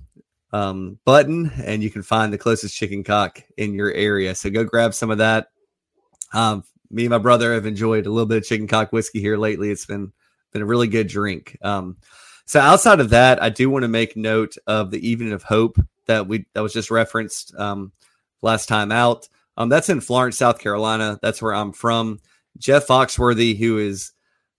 um, 0.52 0.98
button, 1.04 1.52
and 1.64 1.80
you 1.80 1.88
can 1.88 2.02
find 2.02 2.33
the 2.33 2.38
closest 2.38 2.74
chicken 2.74 3.04
cock 3.04 3.40
in 3.57 3.74
your 3.74 3.92
area. 3.92 4.35
So 4.35 4.50
go 4.50 4.64
grab 4.64 4.92
some 4.92 5.12
of 5.12 5.18
that. 5.18 5.50
Um, 6.33 6.64
me 6.90 7.04
and 7.04 7.11
my 7.11 7.18
brother 7.18 7.54
have 7.54 7.64
enjoyed 7.64 8.07
a 8.07 8.11
little 8.11 8.26
bit 8.26 8.38
of 8.38 8.44
chicken 8.44 8.66
cock 8.66 8.90
whiskey 8.90 9.20
here 9.20 9.37
lately. 9.37 9.70
It's 9.70 9.87
been 9.87 10.12
been 10.52 10.62
a 10.62 10.66
really 10.66 10.88
good 10.88 11.07
drink. 11.07 11.57
Um, 11.62 11.98
so 12.46 12.61
outside 12.61 13.00
of 13.00 13.11
that, 13.11 13.42
I 13.42 13.48
do 13.48 13.70
want 13.70 13.83
to 13.83 13.88
make 13.88 14.16
note 14.16 14.57
of 14.66 14.90
the 14.90 15.07
Evening 15.07 15.33
of 15.33 15.42
Hope 15.42 15.78
that 16.07 16.26
we 16.26 16.46
that 16.54 16.62
was 16.62 16.72
just 16.72 16.90
referenced 16.90 17.54
um, 17.57 17.92
last 18.42 18.68
time 18.68 18.92
out. 18.92 19.28
Um, 19.57 19.68
that's 19.68 19.88
in 19.88 20.00
Florence, 20.00 20.37
South 20.37 20.59
Carolina. 20.59 21.18
That's 21.22 21.40
where 21.40 21.54
I'm 21.54 21.72
from. 21.72 22.20
Jeff 22.59 22.87
Foxworthy, 22.87 23.57
who 23.57 23.78
is 23.78 24.12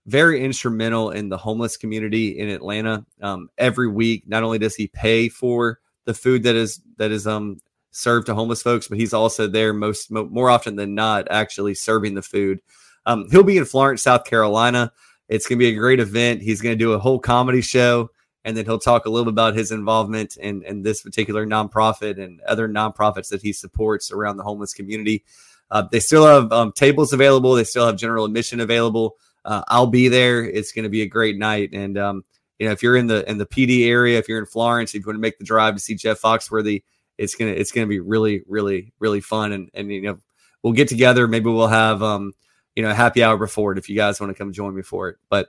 very 0.06 0.44
instrumental 0.44 1.10
in 1.10 1.28
the 1.28 1.36
homeless 1.36 1.76
community 1.76 2.38
in 2.38 2.48
Atlanta. 2.48 3.04
Um, 3.20 3.48
every 3.58 3.88
week, 3.88 4.24
not 4.26 4.42
only 4.42 4.58
does 4.58 4.74
he 4.74 4.86
pay 4.88 5.28
for 5.28 5.80
the 6.04 6.14
food 6.14 6.44
that 6.44 6.54
is 6.54 6.80
that 6.96 7.10
is 7.10 7.26
um 7.26 7.60
served 7.90 8.26
to 8.26 8.34
homeless 8.34 8.62
folks, 8.62 8.88
but 8.88 8.98
he's 8.98 9.14
also 9.14 9.46
there 9.46 9.72
most 9.72 10.10
more 10.10 10.50
often 10.50 10.76
than 10.76 10.94
not 10.94 11.26
actually 11.30 11.74
serving 11.74 12.14
the 12.14 12.22
food. 12.22 12.60
Um, 13.06 13.26
he'll 13.30 13.42
be 13.42 13.58
in 13.58 13.64
Florence, 13.64 14.02
South 14.02 14.24
Carolina. 14.24 14.92
It's 15.28 15.46
going 15.46 15.58
to 15.58 15.64
be 15.64 15.68
a 15.68 15.78
great 15.78 16.00
event. 16.00 16.42
He's 16.42 16.60
going 16.60 16.76
to 16.76 16.84
do 16.84 16.92
a 16.92 16.98
whole 16.98 17.18
comedy 17.18 17.60
show, 17.60 18.10
and 18.44 18.56
then 18.56 18.64
he'll 18.64 18.78
talk 18.78 19.06
a 19.06 19.10
little 19.10 19.24
bit 19.24 19.32
about 19.32 19.56
his 19.56 19.72
involvement 19.72 20.36
in, 20.36 20.62
in 20.62 20.82
this 20.82 21.02
particular 21.02 21.46
nonprofit 21.46 22.22
and 22.22 22.40
other 22.42 22.68
nonprofits 22.68 23.28
that 23.30 23.42
he 23.42 23.52
supports 23.52 24.12
around 24.12 24.36
the 24.36 24.44
homeless 24.44 24.72
community. 24.72 25.24
Uh, 25.70 25.82
they 25.90 26.00
still 26.00 26.26
have 26.26 26.52
um, 26.52 26.72
tables 26.72 27.12
available. 27.12 27.54
They 27.54 27.64
still 27.64 27.86
have 27.86 27.96
general 27.96 28.24
admission 28.24 28.60
available. 28.60 29.16
Uh, 29.44 29.62
I'll 29.68 29.88
be 29.88 30.08
there. 30.08 30.44
It's 30.44 30.72
going 30.72 30.84
to 30.84 30.88
be 30.88 31.02
a 31.02 31.08
great 31.08 31.36
night. 31.36 31.70
And 31.72 31.98
um, 31.98 32.24
you 32.58 32.66
know, 32.66 32.72
if 32.72 32.82
you're 32.82 32.96
in 32.96 33.06
the 33.06 33.28
in 33.28 33.38
the 33.38 33.46
Pee 33.46 33.66
Dee 33.66 33.88
area, 33.88 34.18
if 34.18 34.28
you're 34.28 34.38
in 34.38 34.46
Florence, 34.46 34.94
if 34.94 35.00
you 35.00 35.06
want 35.06 35.16
to 35.16 35.20
make 35.20 35.38
the 35.38 35.44
drive 35.44 35.74
to 35.74 35.80
see 35.80 35.94
Jeff 35.94 36.20
Foxworthy, 36.20 36.84
it's 37.18 37.34
gonna 37.34 37.52
it's 37.52 37.72
gonna 37.72 37.86
be 37.86 38.00
really 38.00 38.42
really 38.46 38.92
really 38.98 39.20
fun. 39.20 39.52
And 39.52 39.70
and 39.74 39.90
you 39.92 40.02
know, 40.02 40.18
we'll 40.62 40.72
get 40.72 40.88
together. 40.88 41.28
Maybe 41.28 41.50
we'll 41.50 41.66
have 41.66 42.02
um, 42.02 42.32
you 42.76 42.82
know, 42.82 42.92
happy 42.92 43.24
hour 43.24 43.36
before 43.36 43.72
it 43.72 43.78
if 43.78 43.88
you 43.88 43.96
guys 43.96 44.20
want 44.20 44.30
to 44.30 44.38
come 44.38 44.52
join 44.52 44.74
me 44.74 44.82
for 44.82 45.08
it. 45.08 45.16
But 45.28 45.48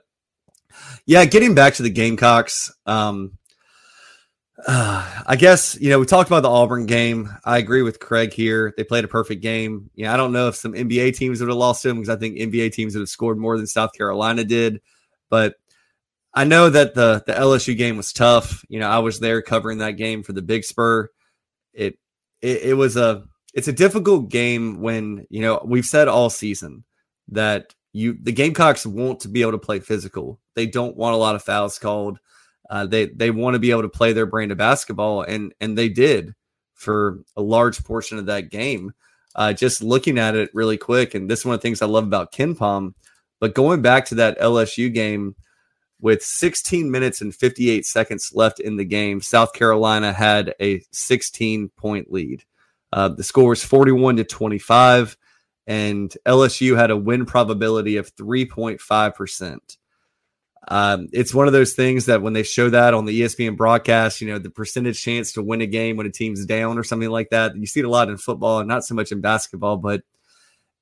yeah, 1.06 1.24
getting 1.26 1.54
back 1.54 1.74
to 1.74 1.82
the 1.82 1.90
Gamecocks, 1.90 2.74
um, 2.86 3.38
uh, 4.66 5.22
I 5.26 5.36
guess 5.36 5.78
you 5.80 5.90
know 5.90 6.00
we 6.00 6.06
talked 6.06 6.28
about 6.28 6.42
the 6.42 6.50
Auburn 6.50 6.86
game. 6.86 7.30
I 7.44 7.58
agree 7.58 7.82
with 7.82 8.00
Craig 8.00 8.32
here. 8.32 8.72
They 8.76 8.84
played 8.84 9.04
a 9.04 9.08
perfect 9.08 9.42
game. 9.42 9.90
Yeah, 9.94 10.12
I 10.12 10.16
don't 10.16 10.32
know 10.32 10.48
if 10.48 10.56
some 10.56 10.72
NBA 10.72 11.16
teams 11.16 11.40
would 11.40 11.48
have 11.48 11.58
lost 11.58 11.82
to 11.82 11.88
them 11.88 11.98
because 11.98 12.14
I 12.14 12.18
think 12.18 12.36
NBA 12.36 12.72
teams 12.72 12.94
would 12.94 13.02
have 13.02 13.08
scored 13.08 13.38
more 13.38 13.56
than 13.56 13.66
South 13.66 13.92
Carolina 13.92 14.42
did. 14.44 14.80
But 15.30 15.54
I 16.34 16.44
know 16.44 16.70
that 16.70 16.94
the 16.94 17.22
the 17.26 17.34
LSU 17.34 17.76
game 17.76 17.96
was 17.96 18.12
tough. 18.12 18.64
You 18.68 18.80
know, 18.80 18.88
I 18.88 18.98
was 19.00 19.20
there 19.20 19.42
covering 19.42 19.78
that 19.78 19.92
game 19.92 20.22
for 20.22 20.32
the 20.32 20.42
Big 20.42 20.64
Spur. 20.64 21.10
It 21.74 21.98
it, 22.40 22.62
it 22.62 22.74
was 22.74 22.96
a 22.96 23.24
it's 23.54 23.68
a 23.68 23.72
difficult 23.72 24.30
game 24.30 24.80
when 24.80 25.26
you 25.30 25.42
know 25.42 25.60
we've 25.64 25.86
said 25.86 26.08
all 26.08 26.30
season 26.30 26.84
that 27.28 27.74
you 27.92 28.16
the 28.20 28.32
Gamecocks 28.32 28.86
want 28.86 29.20
to 29.20 29.28
be 29.28 29.42
able 29.42 29.52
to 29.52 29.58
play 29.58 29.80
physical. 29.80 30.40
They 30.54 30.66
don't 30.66 30.96
want 30.96 31.14
a 31.14 31.18
lot 31.18 31.34
of 31.34 31.42
fouls 31.42 31.78
called. 31.78 32.18
Uh, 32.68 32.86
they 32.86 33.06
they 33.06 33.30
want 33.30 33.54
to 33.54 33.58
be 33.58 33.70
able 33.70 33.82
to 33.82 33.88
play 33.88 34.12
their 34.12 34.26
brand 34.26 34.52
of 34.52 34.58
basketball, 34.58 35.22
and 35.22 35.54
and 35.60 35.76
they 35.76 35.88
did 35.88 36.34
for 36.74 37.22
a 37.36 37.42
large 37.42 37.82
portion 37.84 38.18
of 38.18 38.26
that 38.26 38.50
game. 38.50 38.92
Uh, 39.34 39.52
just 39.52 39.82
looking 39.82 40.18
at 40.18 40.34
it 40.34 40.50
really 40.52 40.76
quick, 40.76 41.14
and 41.14 41.30
this 41.30 41.40
is 41.40 41.44
one 41.44 41.54
of 41.54 41.60
the 41.60 41.62
things 41.62 41.82
I 41.82 41.86
love 41.86 42.04
about 42.04 42.32
KenPom. 42.32 42.94
But 43.40 43.54
going 43.54 43.82
back 43.82 44.06
to 44.06 44.16
that 44.16 44.40
LSU 44.40 44.92
game, 44.92 45.36
with 46.00 46.22
16 46.22 46.90
minutes 46.90 47.20
and 47.20 47.34
58 47.34 47.84
seconds 47.84 48.32
left 48.34 48.60
in 48.60 48.76
the 48.76 48.84
game, 48.84 49.20
South 49.20 49.52
Carolina 49.52 50.12
had 50.12 50.54
a 50.60 50.82
16 50.92 51.70
point 51.70 52.12
lead. 52.12 52.44
Uh, 52.92 53.08
the 53.08 53.24
score 53.24 53.50
was 53.50 53.64
41 53.64 54.16
to 54.16 54.24
25 54.24 55.16
and 55.68 56.16
LSU 56.26 56.76
had 56.78 56.90
a 56.90 56.96
win 56.96 57.26
probability 57.26 57.98
of 57.98 58.16
3.5%. 58.16 59.58
Um, 60.66 61.08
it's 61.12 61.34
one 61.34 61.46
of 61.46 61.52
those 61.52 61.74
things 61.74 62.06
that 62.06 62.22
when 62.22 62.32
they 62.32 62.42
show 62.42 62.70
that 62.70 62.94
on 62.94 63.04
the 63.04 63.20
ESPN 63.20 63.54
broadcast, 63.56 64.22
you 64.22 64.28
know, 64.28 64.38
the 64.38 64.50
percentage 64.50 65.00
chance 65.00 65.32
to 65.32 65.42
win 65.42 65.60
a 65.60 65.66
game 65.66 65.98
when 65.98 66.06
a 66.06 66.10
team's 66.10 66.46
down 66.46 66.78
or 66.78 66.84
something 66.84 67.10
like 67.10 67.28
that, 67.30 67.54
you 67.54 67.66
see 67.66 67.80
it 67.80 67.86
a 67.86 67.90
lot 67.90 68.08
in 68.08 68.16
football 68.16 68.60
and 68.60 68.68
not 68.68 68.84
so 68.84 68.94
much 68.94 69.12
in 69.12 69.20
basketball, 69.20 69.76
but 69.76 70.02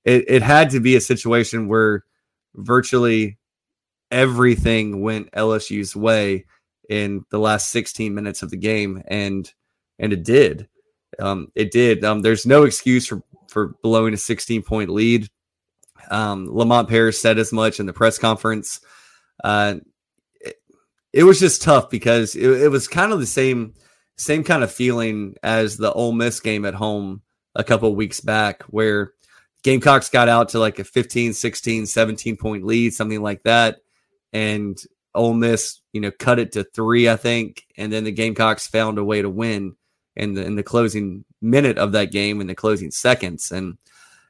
it, 0.05 0.25
it 0.29 0.43
had 0.43 0.71
to 0.71 0.81
be 0.81 0.95
a 0.95 1.01
situation 1.01 1.67
where 1.67 2.05
virtually 2.55 3.39
everything 4.13 5.03
went 5.03 5.33
LSU's 5.33 5.97
way 5.97 6.47
in 6.89 7.25
the 7.31 7.41
last 7.41 7.71
16 7.71 8.15
minutes 8.15 8.43
of 8.43 8.51
the 8.51 8.57
game, 8.57 9.03
and 9.09 9.53
and 9.99 10.13
it 10.13 10.23
did. 10.23 10.69
Um, 11.19 11.51
it 11.57 11.73
did. 11.73 12.05
Um, 12.05 12.23
there's 12.23 12.47
no 12.47 12.63
excuse 12.63 13.07
for 13.07 13.23
for 13.49 13.75
blowing 13.83 14.15
a 14.15 14.17
16 14.19 14.63
point 14.63 14.91
lead. 14.91 15.29
Um, 16.11 16.47
Lamont 16.49 16.89
Paris 16.89 17.21
said 17.21 17.39
as 17.39 17.53
much 17.53 17.81
in 17.81 17.87
the 17.87 17.93
press 17.93 18.19
conference. 18.19 18.81
Uh, 19.43 19.77
it, 20.41 20.57
it 21.13 21.25
was 21.25 21.41
just 21.41 21.63
tough 21.63 21.91
because 21.91 22.35
it, 22.35 22.49
it 22.49 22.69
was 22.69 22.89
kind 22.89 23.13
of 23.13 23.21
the 23.21 23.27
same 23.27 23.75
same 24.17 24.45
kind 24.45 24.63
of 24.63 24.73
feeling 24.73 25.35
as 25.43 25.77
the 25.77 25.93
Ole 25.93 26.13
Miss 26.13 26.41
game 26.41 26.65
at 26.65 26.75
home 26.75 27.23
a 27.55 27.65
couple 27.65 27.95
weeks 27.95 28.21
back, 28.21 28.63
where 28.65 29.13
Gamecocks 29.63 30.11
got 30.11 30.29
out 30.29 30.51
to 30.51 30.59
like 30.59 30.79
a 30.79 30.85
15, 30.85 31.33
16, 31.33 31.87
17 31.87 32.37
point 32.37 32.65
lead, 32.65 32.95
something 32.95 33.21
like 33.21 33.43
that. 33.43 33.79
And 34.33 34.79
Ole 35.15 35.35
Miss, 35.35 35.81
you 35.93 36.01
know, 36.01 36.11
cut 36.11 36.39
it 36.39 36.53
to 36.53 36.65
three, 36.65 37.09
I 37.09 37.17
think. 37.17 37.67
And 37.77 37.93
then 37.93 38.05
the 38.05 38.13
Gamecocks 38.13 38.69
found 38.69 38.99
a 38.99 39.05
way 39.05 39.23
to 39.23 39.31
win 39.31 39.77
in 40.15 40.35
the 40.35 40.45
in 40.45 40.57
the 40.57 40.63
closing 40.63 41.25
minute 41.41 41.79
of 41.79 41.93
that 41.93 42.13
game 42.13 42.41
in 42.41 42.47
the 42.47 42.55
closing 42.55 42.91
seconds. 42.91 43.51
And, 43.51 43.79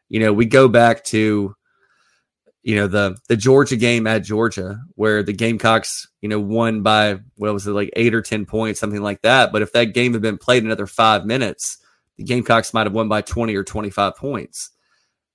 you 0.08 0.20
know, 0.20 0.32
we 0.32 0.46
go 0.46 0.68
back 0.68 1.04
to, 1.04 1.54
you 2.62 2.76
know, 2.76 2.86
the 2.88 3.16
the 3.28 3.36
Georgia 3.36 3.76
game 3.76 4.06
at 4.06 4.24
Georgia, 4.24 4.80
where 4.94 5.22
the 5.22 5.32
Gamecocks, 5.32 6.08
you 6.20 6.28
know, 6.28 6.40
won 6.40 6.82
by 6.82 7.20
what 7.36 7.52
was 7.52 7.66
it, 7.66 7.72
like 7.72 7.90
eight 7.94 8.14
or 8.14 8.22
ten 8.22 8.44
points, 8.44 8.80
something 8.80 9.02
like 9.02 9.22
that. 9.22 9.52
But 9.52 9.62
if 9.62 9.72
that 9.72 9.94
game 9.94 10.12
had 10.12 10.22
been 10.22 10.38
played 10.38 10.64
another 10.64 10.86
five 10.86 11.24
minutes, 11.24 11.78
the 12.16 12.24
Gamecocks 12.24 12.74
might 12.74 12.86
have 12.86 12.94
won 12.94 13.08
by 13.08 13.22
20 13.22 13.54
or 13.54 13.62
25 13.62 14.16
points. 14.16 14.70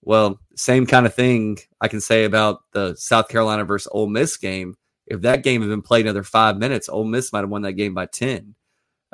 Well, 0.02 0.40
same 0.56 0.86
kind 0.88 1.06
of 1.06 1.14
thing 1.14 1.58
I 1.80 1.88
can 1.88 2.02
say 2.02 2.24
about 2.24 2.62
the 2.74 2.96
South 2.96 3.30
Carolina 3.30 3.66
versus 3.66 3.90
Ole 3.92 4.08
Miss 4.08 4.36
game. 4.38 4.76
If 5.06 5.22
that 5.22 5.44
game 5.44 5.62
had 5.62 5.70
been 5.70 5.82
played 5.82 6.06
another 6.06 6.24
five 6.24 6.58
minutes, 6.58 6.90
Ole 6.90 7.06
Miss 7.06 7.32
might 7.32 7.42
have 7.42 7.50
won 7.50 7.62
that 7.64 7.74
game 7.74 7.94
by 7.94 8.08
10. 8.08 8.56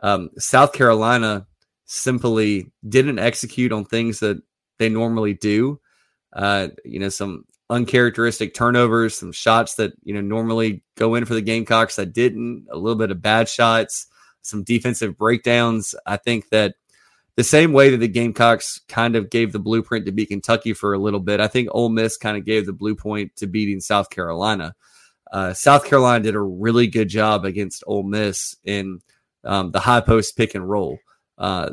Um, 0.02 0.30
South 0.38 0.74
Carolina 0.74 1.48
simply 1.88 2.72
didn't 2.88 3.18
execute 3.18 3.72
on 3.72 3.86
things 3.86 4.20
that 4.20 4.42
they 4.78 4.90
normally 4.90 5.34
do. 5.34 5.80
Uh, 6.34 6.68
you 6.86 7.00
know, 7.00 7.10
some 7.10 7.46
uncharacteristic 7.70 8.54
turnovers, 8.54 9.18
some 9.18 9.32
shots 9.32 9.76
that, 9.76 9.94
you 10.04 10.14
know, 10.14 10.22
normally 10.22 10.84
go 10.96 11.16
in 11.16 11.26
for 11.26 11.34
the 11.34 11.42
Gamecocks 11.42 11.96
that 11.96 12.14
didn't, 12.14 12.68
a 12.70 12.78
little 12.78 12.98
bit 12.98 13.12
of 13.12 13.22
bad 13.22 13.50
shots, 13.50 14.08
some 14.42 14.64
defensive 14.64 15.18
breakdowns. 15.18 15.96
I 16.06 16.18
think 16.18 16.50
that 16.50 16.76
the 17.36 17.44
same 17.44 17.72
way 17.72 17.90
that 17.90 17.98
the 17.98 18.08
Gamecocks 18.08 18.82
kind 18.88 19.16
of 19.16 19.30
gave 19.30 19.52
the 19.52 19.60
blueprint 19.60 20.06
to 20.06 20.12
beat 20.12 20.30
Kentucky 20.30 20.74
for 20.74 20.94
a 20.94 21.00
little 21.00 21.20
bit, 21.20 21.40
I 21.40 21.48
think 21.48 21.70
Ole 21.72 21.90
Miss 21.90 22.18
kind 22.18 22.38
of 22.38 22.46
gave 22.46 22.66
the 22.66 22.74
blueprint 22.74 23.36
to 23.38 23.48
beating 23.48 23.80
South 23.80 24.10
Carolina. 24.10 24.76
Uh, 25.32 25.54
South 25.54 25.86
Carolina 25.86 26.24
did 26.24 26.36
a 26.36 26.42
really 26.42 26.88
good 26.88 27.10
job 27.10 27.46
against 27.46 27.84
Ole 27.86 28.04
Miss 28.04 28.56
in 28.64 29.02
um, 29.44 29.72
the 29.72 29.80
high 29.80 30.02
post 30.02 30.36
pick 30.38 30.56
and 30.56 30.68
roll. 30.68 31.00
Uh, 31.38 31.72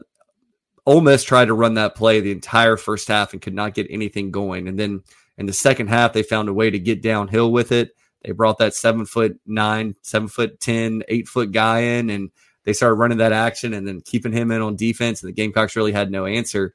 Ole 0.86 1.00
Miss 1.00 1.24
tried 1.24 1.46
to 1.46 1.54
run 1.54 1.74
that 1.74 1.94
play 1.94 2.20
the 2.20 2.32
entire 2.32 2.76
first 2.76 3.08
half 3.08 3.32
and 3.32 3.40
could 3.40 3.54
not 3.54 3.74
get 3.74 3.86
anything 3.88 4.30
going. 4.30 4.68
And 4.68 4.78
then 4.78 5.02
in 5.38 5.46
the 5.46 5.52
second 5.52 5.88
half, 5.88 6.12
they 6.12 6.22
found 6.22 6.48
a 6.48 6.54
way 6.54 6.70
to 6.70 6.78
get 6.78 7.02
downhill 7.02 7.50
with 7.50 7.72
it. 7.72 7.96
They 8.22 8.32
brought 8.32 8.58
that 8.58 8.74
seven 8.74 9.06
foot 9.06 9.38
nine, 9.46 9.96
seven 10.02 10.28
foot 10.28 10.60
ten, 10.60 11.02
eight 11.08 11.28
foot 11.28 11.52
guy 11.52 11.80
in, 11.80 12.10
and 12.10 12.30
they 12.64 12.72
started 12.72 12.94
running 12.94 13.18
that 13.18 13.32
action 13.32 13.74
and 13.74 13.86
then 13.86 14.00
keeping 14.00 14.32
him 14.32 14.50
in 14.50 14.62
on 14.62 14.76
defense, 14.76 15.22
and 15.22 15.28
the 15.28 15.34
Gamecocks 15.34 15.76
really 15.76 15.92
had 15.92 16.10
no 16.10 16.24
answer. 16.24 16.74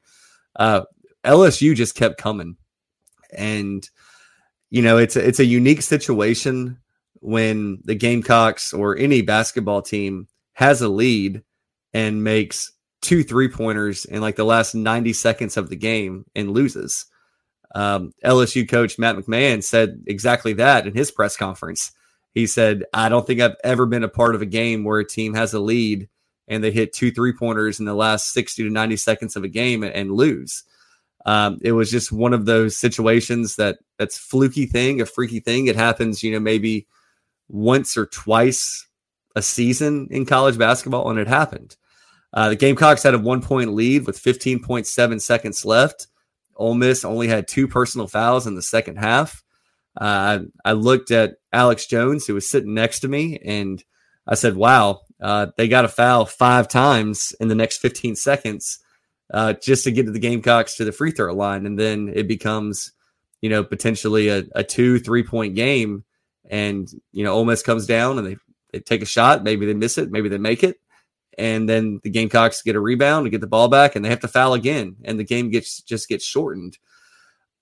Uh, 0.54 0.82
LSU 1.24 1.74
just 1.74 1.96
kept 1.96 2.18
coming, 2.18 2.56
and 3.36 3.88
you 4.70 4.82
know 4.82 4.96
it's 4.96 5.16
a, 5.16 5.26
it's 5.26 5.40
a 5.40 5.44
unique 5.44 5.82
situation 5.82 6.78
when 7.14 7.80
the 7.84 7.96
Gamecocks 7.96 8.72
or 8.72 8.96
any 8.96 9.20
basketball 9.20 9.82
team 9.82 10.28
has 10.52 10.80
a 10.80 10.88
lead 10.88 11.42
and 11.92 12.22
makes 12.22 12.72
two 13.02 13.22
three 13.22 13.48
pointers 13.48 14.04
in 14.04 14.20
like 14.20 14.36
the 14.36 14.44
last 14.44 14.74
90 14.74 15.12
seconds 15.12 15.56
of 15.56 15.68
the 15.68 15.76
game 15.76 16.26
and 16.34 16.50
loses. 16.50 17.06
Um, 17.74 18.12
LSU 18.24 18.68
coach 18.68 18.98
Matt 18.98 19.16
McMahon 19.16 19.62
said 19.62 20.02
exactly 20.06 20.54
that 20.54 20.86
in 20.86 20.94
his 20.94 21.10
press 21.10 21.36
conference. 21.36 21.92
He 22.34 22.46
said, 22.46 22.84
I 22.92 23.08
don't 23.08 23.26
think 23.26 23.40
I've 23.40 23.56
ever 23.64 23.86
been 23.86 24.04
a 24.04 24.08
part 24.08 24.34
of 24.34 24.42
a 24.42 24.46
game 24.46 24.84
where 24.84 25.00
a 25.00 25.06
team 25.06 25.34
has 25.34 25.54
a 25.54 25.60
lead 25.60 26.08
and 26.48 26.62
they 26.62 26.70
hit 26.70 26.92
two 26.92 27.10
three 27.10 27.32
pointers 27.32 27.80
in 27.80 27.86
the 27.86 27.94
last 27.94 28.32
60 28.32 28.64
to 28.64 28.70
90 28.70 28.96
seconds 28.96 29.36
of 29.36 29.44
a 29.44 29.48
game 29.48 29.82
and, 29.82 29.94
and 29.94 30.12
lose. 30.12 30.64
Um, 31.26 31.58
it 31.62 31.72
was 31.72 31.90
just 31.90 32.12
one 32.12 32.32
of 32.32 32.46
those 32.46 32.76
situations 32.76 33.56
that 33.56 33.78
that's 33.98 34.18
fluky 34.18 34.66
thing, 34.66 35.00
a 35.00 35.06
freaky 35.06 35.40
thing. 35.40 35.66
It 35.66 35.76
happens, 35.76 36.22
you 36.22 36.32
know, 36.32 36.40
maybe 36.40 36.86
once 37.48 37.96
or 37.96 38.06
twice 38.06 38.86
a 39.36 39.42
season 39.42 40.08
in 40.10 40.24
college 40.26 40.58
basketball, 40.58 41.10
and 41.10 41.18
it 41.18 41.28
happened. 41.28 41.76
Uh, 42.32 42.50
the 42.50 42.56
Gamecocks 42.56 43.02
had 43.02 43.14
a 43.14 43.18
one 43.18 43.42
point 43.42 43.74
lead 43.74 44.06
with 44.06 44.22
15.7 44.22 45.20
seconds 45.20 45.64
left. 45.64 46.06
Ole 46.56 46.74
Miss 46.74 47.04
only 47.04 47.28
had 47.28 47.48
two 47.48 47.66
personal 47.66 48.06
fouls 48.06 48.46
in 48.46 48.54
the 48.54 48.62
second 48.62 48.96
half. 48.96 49.42
Uh, 49.96 50.40
I 50.64 50.72
looked 50.72 51.10
at 51.10 51.36
Alex 51.52 51.86
Jones, 51.86 52.26
who 52.26 52.34
was 52.34 52.48
sitting 52.48 52.74
next 52.74 53.00
to 53.00 53.08
me, 53.08 53.38
and 53.44 53.82
I 54.26 54.34
said, 54.34 54.54
"Wow, 54.56 55.00
uh, 55.20 55.48
they 55.56 55.68
got 55.68 55.84
a 55.84 55.88
foul 55.88 56.26
five 56.26 56.68
times 56.68 57.34
in 57.40 57.48
the 57.48 57.54
next 57.54 57.78
15 57.78 58.14
seconds 58.14 58.78
uh, 59.32 59.54
just 59.54 59.84
to 59.84 59.92
get 59.92 60.06
to 60.06 60.12
the 60.12 60.18
Gamecocks 60.18 60.76
to 60.76 60.84
the 60.84 60.92
free 60.92 61.10
throw 61.10 61.34
line, 61.34 61.66
and 61.66 61.78
then 61.78 62.10
it 62.14 62.26
becomes, 62.28 62.92
you 63.40 63.50
know, 63.50 63.62
potentially 63.62 64.28
a, 64.28 64.44
a 64.54 64.64
two, 64.64 64.98
three 64.98 65.22
point 65.22 65.54
game, 65.54 66.04
and 66.48 66.88
you 67.12 67.24
know, 67.24 67.32
Ole 67.32 67.44
Miss 67.44 67.62
comes 67.62 67.86
down 67.86 68.18
and 68.18 68.26
they 68.26 68.36
they 68.72 68.80
take 68.80 69.02
a 69.02 69.06
shot, 69.06 69.42
maybe 69.42 69.66
they 69.66 69.74
miss 69.74 69.98
it, 69.98 70.10
maybe 70.10 70.28
they 70.28 70.38
make 70.38 70.62
it, 70.62 70.76
and 71.38 71.68
then 71.68 72.00
the 72.02 72.10
Gamecocks 72.10 72.62
get 72.62 72.76
a 72.76 72.80
rebound 72.80 73.26
and 73.26 73.32
get 73.32 73.40
the 73.40 73.46
ball 73.46 73.68
back, 73.68 73.96
and 73.96 74.04
they 74.04 74.10
have 74.10 74.20
to 74.20 74.28
foul 74.28 74.54
again, 74.54 74.96
and 75.04 75.18
the 75.18 75.24
game 75.24 75.50
gets 75.50 75.80
just 75.80 76.08
gets 76.08 76.24
shortened." 76.24 76.78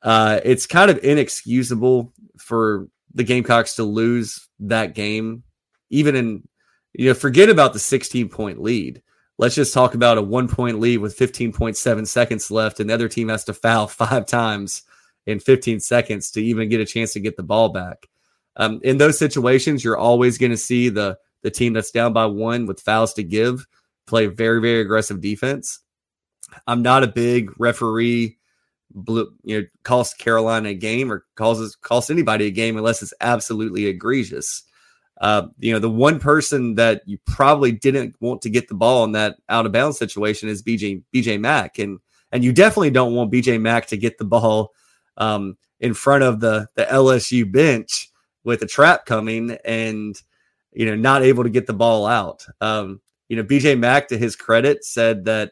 Uh, 0.02 0.40
it's 0.44 0.66
kind 0.66 0.90
of 0.90 1.02
inexcusable 1.02 2.12
for 2.38 2.88
the 3.14 3.24
Gamecocks 3.24 3.76
to 3.76 3.84
lose 3.84 4.48
that 4.60 4.94
game, 4.94 5.42
even 5.90 6.14
in, 6.14 6.48
you 6.92 7.08
know, 7.08 7.14
forget 7.14 7.48
about 7.48 7.72
the 7.72 7.78
16 7.78 8.28
point 8.28 8.62
lead. 8.62 9.02
Let's 9.38 9.54
just 9.54 9.74
talk 9.74 9.94
about 9.94 10.18
a 10.18 10.22
one 10.22 10.48
point 10.48 10.80
lead 10.80 10.98
with 10.98 11.16
15.7 11.16 12.06
seconds 12.06 12.50
left, 12.50 12.80
and 12.80 12.90
the 12.90 12.94
other 12.94 13.08
team 13.08 13.28
has 13.28 13.44
to 13.44 13.54
foul 13.54 13.86
five 13.88 14.26
times 14.26 14.82
in 15.26 15.40
15 15.40 15.80
seconds 15.80 16.30
to 16.32 16.42
even 16.42 16.68
get 16.68 16.80
a 16.80 16.86
chance 16.86 17.12
to 17.12 17.20
get 17.20 17.36
the 17.36 17.42
ball 17.42 17.68
back. 17.68 18.06
Um, 18.56 18.80
in 18.82 18.98
those 18.98 19.18
situations, 19.18 19.84
you're 19.84 19.98
always 19.98 20.38
going 20.38 20.50
to 20.50 20.56
see 20.56 20.88
the 20.88 21.18
the 21.42 21.50
team 21.50 21.72
that's 21.72 21.90
down 21.90 22.12
by 22.12 22.26
one 22.26 22.66
with 22.66 22.80
fouls 22.80 23.14
to 23.14 23.22
give 23.22 23.66
play 24.06 24.26
very 24.26 24.60
very 24.60 24.80
aggressive 24.80 25.20
defense. 25.20 25.80
I'm 26.66 26.82
not 26.82 27.04
a 27.04 27.08
big 27.08 27.50
referee 27.58 28.38
blue, 28.90 29.30
you 29.44 29.60
know, 29.60 29.66
cost 29.84 30.18
Carolina 30.18 30.70
a 30.70 30.74
game 30.74 31.12
or 31.12 31.24
causes 31.34 31.76
cost 31.76 32.10
anybody 32.10 32.46
a 32.46 32.50
game 32.50 32.76
unless 32.76 33.02
it's 33.02 33.14
absolutely 33.20 33.86
egregious. 33.86 34.62
Uh, 35.20 35.48
you 35.58 35.72
know, 35.72 35.78
the 35.78 35.90
one 35.90 36.20
person 36.20 36.76
that 36.76 37.02
you 37.06 37.18
probably 37.26 37.72
didn't 37.72 38.14
want 38.20 38.40
to 38.42 38.50
get 38.50 38.68
the 38.68 38.74
ball 38.74 39.04
in 39.04 39.12
that 39.12 39.36
out 39.48 39.66
of 39.66 39.72
bounds 39.72 39.98
situation 39.98 40.48
is 40.48 40.62
BJ 40.62 41.02
BJ 41.14 41.40
Mack, 41.40 41.78
and 41.78 41.98
and 42.30 42.44
you 42.44 42.52
definitely 42.52 42.90
don't 42.90 43.14
want 43.14 43.32
BJ 43.32 43.60
Mack 43.60 43.86
to 43.86 43.96
get 43.96 44.18
the 44.18 44.24
ball 44.24 44.72
um, 45.16 45.56
in 45.80 45.92
front 45.92 46.22
of 46.22 46.38
the 46.40 46.68
the 46.76 46.84
LSU 46.84 47.50
bench 47.50 48.10
with 48.44 48.62
a 48.62 48.66
trap 48.66 49.06
coming 49.06 49.58
and 49.64 50.20
you 50.78 50.86
know 50.86 50.94
not 50.94 51.22
able 51.22 51.42
to 51.42 51.50
get 51.50 51.66
the 51.66 51.72
ball 51.72 52.06
out. 52.06 52.46
Um, 52.60 53.00
you 53.28 53.36
know, 53.36 53.42
BJ 53.42 53.76
Mack, 53.76 54.08
to 54.08 54.16
his 54.16 54.36
credit, 54.36 54.84
said 54.84 55.24
that 55.24 55.50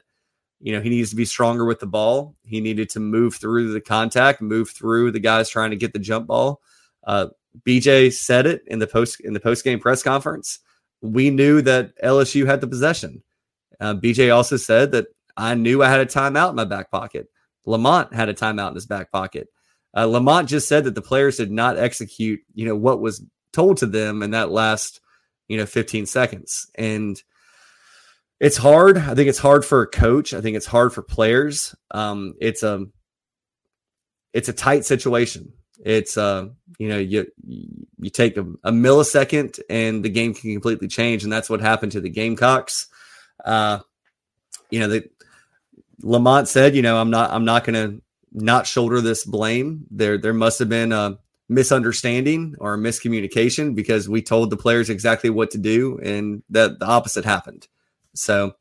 you 0.60 0.72
know, 0.72 0.80
he 0.80 0.88
needs 0.88 1.10
to 1.10 1.16
be 1.16 1.24
stronger 1.24 1.64
with 1.64 1.80
the 1.80 1.86
ball. 1.86 2.34
He 2.44 2.60
needed 2.60 2.88
to 2.90 3.00
move 3.00 3.34
through 3.34 3.72
the 3.72 3.80
contact, 3.80 4.40
move 4.40 4.70
through 4.70 5.10
the 5.10 5.20
guys 5.20 5.50
trying 5.50 5.70
to 5.70 5.76
get 5.76 5.92
the 5.92 5.98
jump 5.98 6.28
ball. 6.28 6.62
Uh, 7.04 7.26
BJ 7.66 8.12
said 8.12 8.46
it 8.46 8.62
in 8.66 8.78
the 8.78 8.86
post 8.86 9.20
in 9.20 9.32
the 9.32 9.40
post 9.40 9.64
game 9.64 9.80
press 9.80 10.02
conference. 10.02 10.60
We 11.02 11.30
knew 11.30 11.60
that 11.62 11.92
LSU 12.02 12.46
had 12.46 12.60
the 12.60 12.68
possession. 12.68 13.22
Uh, 13.80 13.94
BJ 13.94 14.34
also 14.34 14.56
said 14.56 14.92
that 14.92 15.08
I 15.36 15.54
knew 15.54 15.82
I 15.82 15.90
had 15.90 16.00
a 16.00 16.06
timeout 16.06 16.50
in 16.50 16.56
my 16.56 16.64
back 16.64 16.90
pocket. 16.90 17.28
Lamont 17.66 18.14
had 18.14 18.28
a 18.28 18.34
timeout 18.34 18.68
in 18.68 18.74
his 18.76 18.86
back 18.86 19.10
pocket. 19.10 19.48
Uh, 19.94 20.06
Lamont 20.06 20.48
just 20.48 20.68
said 20.68 20.84
that 20.84 20.94
the 20.94 21.02
players 21.02 21.36
did 21.36 21.50
not 21.50 21.76
execute, 21.76 22.40
you 22.54 22.64
know, 22.64 22.76
what 22.76 23.00
was 23.00 23.24
told 23.52 23.78
to 23.78 23.86
them 23.86 24.22
in 24.22 24.30
that 24.30 24.50
last, 24.50 25.00
you 25.48 25.56
know, 25.56 25.66
15 25.66 26.06
seconds. 26.06 26.70
And 26.74 27.20
it's 28.40 28.56
hard. 28.56 28.98
I 28.98 29.14
think 29.14 29.28
it's 29.28 29.38
hard 29.38 29.64
for 29.64 29.82
a 29.82 29.86
coach. 29.86 30.34
I 30.34 30.40
think 30.40 30.56
it's 30.56 30.66
hard 30.66 30.92
for 30.92 31.02
players. 31.02 31.74
Um, 31.90 32.34
it's 32.40 32.62
a 32.62 32.86
it's 34.32 34.50
a 34.50 34.52
tight 34.52 34.84
situation. 34.84 35.52
It's 35.82 36.18
uh, 36.18 36.48
you 36.78 36.88
know, 36.88 36.98
you 36.98 37.26
you 37.46 38.10
take 38.10 38.36
a, 38.36 38.42
a, 38.64 38.72
millisecond 38.72 39.58
and 39.70 40.04
the 40.04 40.10
game 40.10 40.34
can 40.34 40.52
completely 40.52 40.88
change, 40.88 41.24
and 41.24 41.32
that's 41.32 41.48
what 41.48 41.60
happened 41.60 41.92
to 41.92 42.00
the 42.00 42.10
Gamecocks. 42.10 42.88
Uh, 43.44 43.78
you 44.70 44.80
know, 44.80 44.88
the 44.88 45.08
Lamont 46.02 46.48
said, 46.48 46.74
you 46.74 46.82
know, 46.82 46.98
I'm 46.98 47.10
not 47.10 47.30
I'm 47.30 47.44
not 47.44 47.64
to 47.64 48.02
not 48.32 48.66
shoulder 48.66 49.00
this 49.00 49.24
blame. 49.24 49.86
There 49.90 50.18
there 50.18 50.34
must 50.34 50.58
have 50.58 50.68
been 50.68 50.92
a 50.92 51.18
misunderstanding 51.48 52.54
or 52.58 52.76
miscommunication 52.76 53.74
because 53.74 54.08
we 54.08 54.20
told 54.20 54.50
the 54.50 54.56
players 54.56 54.90
exactly 54.90 55.30
what 55.30 55.50
to 55.52 55.58
do 55.58 55.98
and 56.02 56.42
that 56.50 56.78
the 56.78 56.86
opposite 56.86 57.24
happened. 57.24 57.68
So 58.14 58.54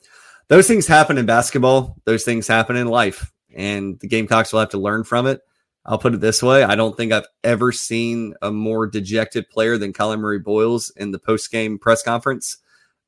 those 0.48 0.67
things 0.67 0.86
happen 0.86 1.17
in 1.17 1.26
basketball, 1.26 1.95
those 2.06 2.24
things 2.24 2.48
happen 2.48 2.76
in 2.76 2.88
life, 2.88 3.32
and 3.56 4.00
the 4.00 4.08
Gamecocks 4.08 4.54
will 4.54 4.60
have 4.60 4.69
to 4.69 4.78
learn 4.78 5.04
from 5.04 5.26
it. 5.28 5.41
I'll 5.86 6.00
put 6.00 6.15
it 6.15 6.21
this 6.21 6.41
way 6.41 6.63
I 6.63 6.76
don't 6.76 6.98
think 6.98 7.12
I've 7.12 7.28
ever 7.43 7.71
seen 7.71 8.34
a 8.41 8.52
more 8.52 8.88
dejected 8.88 9.50
player 9.50 9.78
than 9.78 9.93
Collin 9.93 10.19
Murray 10.19 10.39
Boyles 10.39 10.89
in 10.91 11.12
the 11.12 11.19
post 11.19 11.52
game 11.52 11.78
press 11.78 12.02
conference. 12.02 12.58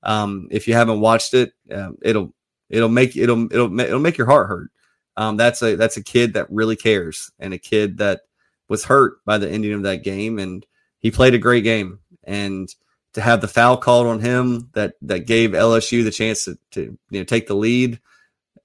Um, 0.04 0.48
if 0.52 0.68
you 0.68 0.76
haven't 0.76 1.02
watched 1.02 1.34
it, 1.34 1.54
uh, 1.72 1.90
it'll 2.04 2.34
it'll 2.70 2.90
make 2.90 3.16
it'll 3.16 3.46
it'll 3.52 3.80
it'll 3.80 4.00
make 4.00 4.18
your 4.18 4.28
heart 4.28 4.48
hurt. 4.48 4.70
Um, 5.16 5.38
that's 5.38 5.64
a 5.64 5.76
that's 5.76 5.98
a 5.98 6.04
kid 6.04 6.34
that 6.34 6.52
really 6.52 6.76
cares 6.76 7.32
and 7.40 7.54
a 7.54 7.58
kid 7.58 7.98
that 7.98 8.22
was 8.68 8.86
hurt 8.86 9.24
by 9.26 9.38
the 9.38 9.50
ending 9.50 9.74
of 9.74 9.84
that 9.84 10.04
game, 10.04 10.40
and 10.40 10.66
he 11.00 11.12
played 11.12 11.34
a 11.34 11.40
great 11.40 11.64
game. 11.64 12.00
And 12.24 12.68
to 13.14 13.22
have 13.22 13.42
the 13.42 13.48
foul 13.48 13.78
called 13.78 14.08
on 14.08 14.20
him 14.20 14.70
that 14.74 14.96
that 15.02 15.26
gave 15.26 15.52
LSU 15.52 16.04
the 16.04 16.12
chance 16.12 16.46
to, 16.46 16.58
to 16.72 16.98
you 17.10 17.20
know 17.20 17.24
take 17.24 17.48
the 17.48 17.56
lead, 17.56 18.00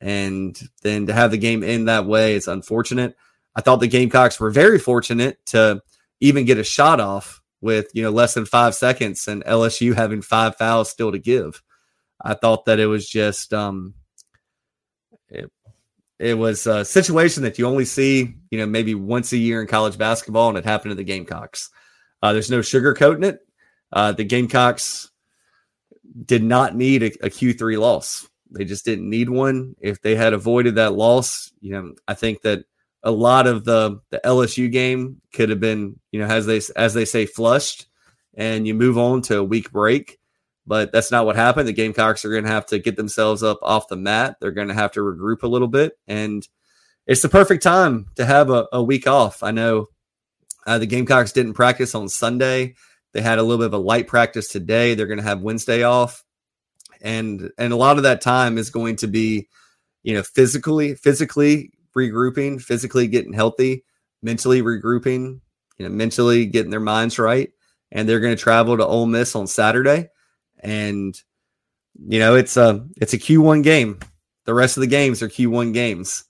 and 0.01 0.59
then 0.83 1.07
to 1.07 1.12
have 1.12 1.31
the 1.31 1.38
game 1.38 1.62
end 1.62 1.88
that 1.88 2.07
way, 2.07 2.35
it's 2.35 2.49
unfortunate. 2.49 3.17
I 3.55 3.61
thought 3.61 3.81
the 3.81 3.88
Gamecocks 3.88 4.41
were 4.41 4.51
very 4.51 4.79
fortunate 4.79 5.45
to 5.47 5.83
even 6.21 6.45
get 6.45 6.59
a 6.59 6.65
shot 6.65 7.01
off 7.01 7.43
with 7.61 7.87
you 7.95 8.03
know 8.03 8.11
less 8.11 8.35
than 8.35 8.45
five 8.45 8.75
seconds 8.75 9.29
and 9.29 9.45
LSU 9.45 9.95
having 9.95 10.23
five 10.23 10.57
fouls 10.57 10.91
still 10.91 11.12
to 11.12 11.19
give. 11.19 11.62
I 12.21 12.35
thought 12.35 12.67
that 12.67 12.79
it 12.79 12.87
was 12.87 13.09
just 13.09 13.53
um, 13.55 13.95
it, 15.29 15.51
it 16.22 16.38
was 16.38 16.68
a 16.68 16.85
situation 16.85 17.42
that 17.42 17.58
you 17.58 17.66
only 17.66 17.85
see 17.85 18.35
you 18.50 18.58
know 18.58 18.66
maybe 18.66 18.94
once 18.94 19.32
a 19.32 19.37
year 19.37 19.61
in 19.61 19.66
college 19.66 19.98
basketball, 19.98 20.48
and 20.48 20.56
it 20.56 20.64
happened 20.64 20.92
to 20.92 20.94
the 20.94 21.04
Gamecocks. 21.04 21.68
Uh, 22.22 22.32
there's 22.32 22.50
no 22.50 22.61
sugarcoating 22.61 23.24
it. 23.24 23.40
Uh, 23.92 24.12
the 24.12 24.24
Gamecocks 24.24 25.11
did 26.24 26.44
not 26.44 26.76
need 26.76 27.02
a 27.02 27.06
a 27.26 27.30
Q3 27.30 27.78
loss. 27.78 28.28
They 28.52 28.64
just 28.64 28.85
didn't 28.85 29.11
need 29.11 29.30
one. 29.30 29.74
If 29.80 30.00
they 30.00 30.14
had 30.14 30.32
avoided 30.32 30.76
that 30.76 30.94
loss, 30.94 31.50
you 31.61 31.72
know, 31.72 31.94
I 32.06 32.14
think 32.14 32.42
that 32.42 32.64
a 33.02 33.11
lot 33.11 33.48
of 33.48 33.64
the 33.64 34.00
the 34.11 34.20
LSU 34.24 34.70
game 34.70 35.20
could 35.35 35.48
have 35.48 35.61
been, 35.61 35.98
you 36.12 36.20
know, 36.20 36.26
as 36.26 36.46
they 36.46 36.61
as 36.76 36.94
they 36.94 37.04
say, 37.04 37.26
flushed, 37.26 37.87
and 38.35 38.64
you 38.64 38.74
move 38.74 38.96
on 38.96 39.22
to 39.22 39.38
a 39.38 39.44
week 39.44 39.72
break. 39.72 40.20
But 40.66 40.92
that's 40.92 41.11
not 41.11 41.27
what 41.27 41.37
happened. 41.37 41.66
The 41.66 41.72
Gamecocks 41.72 42.25
are 42.25 42.31
going 42.31 42.44
to 42.44 42.51
have 42.51 42.66
to 42.66 42.79
get 42.79 42.96
themselves 42.96 43.42
up 43.42 43.59
off 43.62 43.88
the 43.88 43.96
mat. 43.96 44.37
They're 44.40 44.53
going 44.53 44.68
to 44.68 44.75
have 44.75 44.92
to 44.92 45.01
regroup 45.01 45.42
a 45.42 45.48
little 45.48 45.68
bit, 45.68 45.98
and 46.07 46.46
it's 47.07 47.22
the 47.22 47.29
perfect 47.29 47.62
time 47.62 48.07
to 48.14 48.25
have 48.25 48.48
a, 48.48 48.68
a 48.72 48.83
week 48.83 49.09
off. 49.09 49.42
I 49.42 49.51
know 49.51 49.88
uh, 50.66 50.79
the 50.79 50.87
Gamecocks 50.87 51.33
didn't 51.33 51.55
practice 51.55 51.94
on 51.94 52.09
Sunday. 52.09 52.75
They 53.12 53.22
had 53.22 53.38
a 53.38 53.42
little 53.42 53.59
bit 53.59 53.66
of 53.66 53.75
a 53.75 53.79
light 53.79 54.07
practice 54.07 54.48
today. 54.48 54.94
They're 54.94 55.07
going 55.07 55.18
to 55.18 55.25
have 55.25 55.42
Wednesday 55.42 55.83
off, 55.83 56.22
and 57.01 57.51
and 57.59 57.72
a 57.72 57.77
lot 57.77 57.96
of 57.96 58.05
that 58.05 58.20
time 58.20 58.57
is 58.57 58.70
going 58.70 58.96
to 58.96 59.09
be, 59.09 59.48
you 60.05 60.14
know, 60.14 60.22
physically 60.22 60.94
physically 60.94 61.72
regrouping, 61.96 62.61
physically 62.61 63.09
getting 63.09 63.33
healthy, 63.33 63.85
mentally 64.22 64.62
regrouping, 64.62 65.40
you 65.79 65.88
know, 65.88 65.94
mentally 65.94 66.46
getting 66.46 66.70
their 66.70 66.81
minds 66.81 67.18
right. 67.18 67.51
And 67.90 68.09
they're 68.09 68.20
going 68.20 68.35
to 68.35 68.42
travel 68.42 68.77
to 68.77 68.87
Ole 68.87 69.07
Miss 69.07 69.37
on 69.37 69.46
Saturday. 69.46 70.09
And, 70.62 71.14
you 72.09 72.18
know, 72.18 72.37
it's 72.37 72.57
a 72.57 72.87
it's 72.96 73.12
a 73.12 73.18
Q1 73.18 73.62
game. 73.62 73.98
The 74.44 74.55
rest 74.55 74.77
of 74.77 74.81
the 74.81 74.87
games 74.87 75.22
are 75.22 75.29
Q1 75.29 75.72
games. 75.72 76.25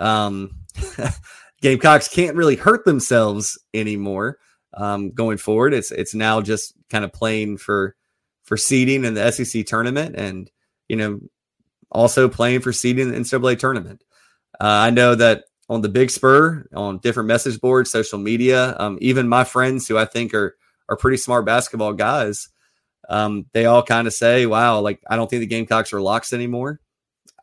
Um, 0.00 0.58
Gamecocks 1.62 2.08
can't 2.08 2.36
really 2.36 2.56
hurt 2.56 2.84
themselves 2.84 3.58
anymore 3.72 4.38
um, 4.74 5.10
going 5.12 5.38
forward. 5.38 5.72
It's 5.72 5.90
it's 5.90 6.14
now 6.14 6.40
just 6.40 6.74
kind 6.90 7.04
of 7.04 7.12
playing 7.12 7.58
for 7.58 7.96
for 8.42 8.56
seeding 8.56 9.04
in 9.04 9.14
the 9.14 9.30
SEC 9.30 9.64
tournament, 9.66 10.14
and 10.16 10.50
you 10.88 10.96
know 10.96 11.20
also 11.90 12.28
playing 12.28 12.60
for 12.60 12.72
seeding 12.72 13.08
in 13.08 13.14
the 13.14 13.18
NCAA 13.18 13.58
tournament. 13.58 14.04
Uh, 14.60 14.66
I 14.66 14.90
know 14.90 15.14
that 15.14 15.44
on 15.68 15.80
the 15.80 15.88
Big 15.88 16.10
Spur, 16.10 16.66
on 16.74 16.98
different 16.98 17.28
message 17.28 17.60
boards, 17.60 17.90
social 17.90 18.18
media, 18.18 18.76
um, 18.78 18.98
even 19.00 19.28
my 19.28 19.44
friends 19.44 19.88
who 19.88 19.96
I 19.96 20.04
think 20.04 20.34
are 20.34 20.56
are 20.88 20.96
pretty 20.96 21.16
smart 21.16 21.46
basketball 21.46 21.94
guys, 21.94 22.48
um, 23.08 23.46
they 23.52 23.66
all 23.66 23.82
kind 23.82 24.06
of 24.06 24.12
say, 24.12 24.46
"Wow, 24.46 24.80
like 24.80 25.00
I 25.08 25.16
don't 25.16 25.28
think 25.28 25.40
the 25.40 25.46
Gamecocks 25.46 25.92
are 25.92 26.00
locks 26.00 26.32
anymore." 26.32 26.80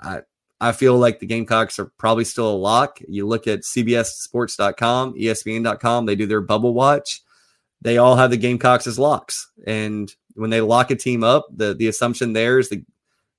I 0.01 0.21
I 0.59 0.71
feel 0.71 0.97
like 0.97 1.19
the 1.19 1.25
Gamecocks 1.25 1.79
are 1.79 1.91
probably 1.97 2.23
still 2.23 2.49
a 2.49 2.55
lock. 2.55 2.99
You 3.07 3.27
look 3.27 3.47
at 3.47 3.61
CBSSports.com, 3.61 5.15
ESPN.com, 5.15 6.05
they 6.05 6.15
do 6.15 6.27
their 6.27 6.41
bubble 6.41 6.73
watch. 6.73 7.21
They 7.81 7.97
all 7.97 8.15
have 8.15 8.29
the 8.29 8.37
Gamecocks 8.37 8.85
as 8.85 8.99
locks, 8.99 9.49
and 9.65 10.13
when 10.35 10.49
they 10.49 10.61
lock 10.61 10.91
a 10.91 10.95
team 10.95 11.23
up, 11.23 11.47
the 11.51 11.73
the 11.73 11.87
assumption 11.87 12.33
there 12.33 12.59
is 12.59 12.69
that 12.69 12.85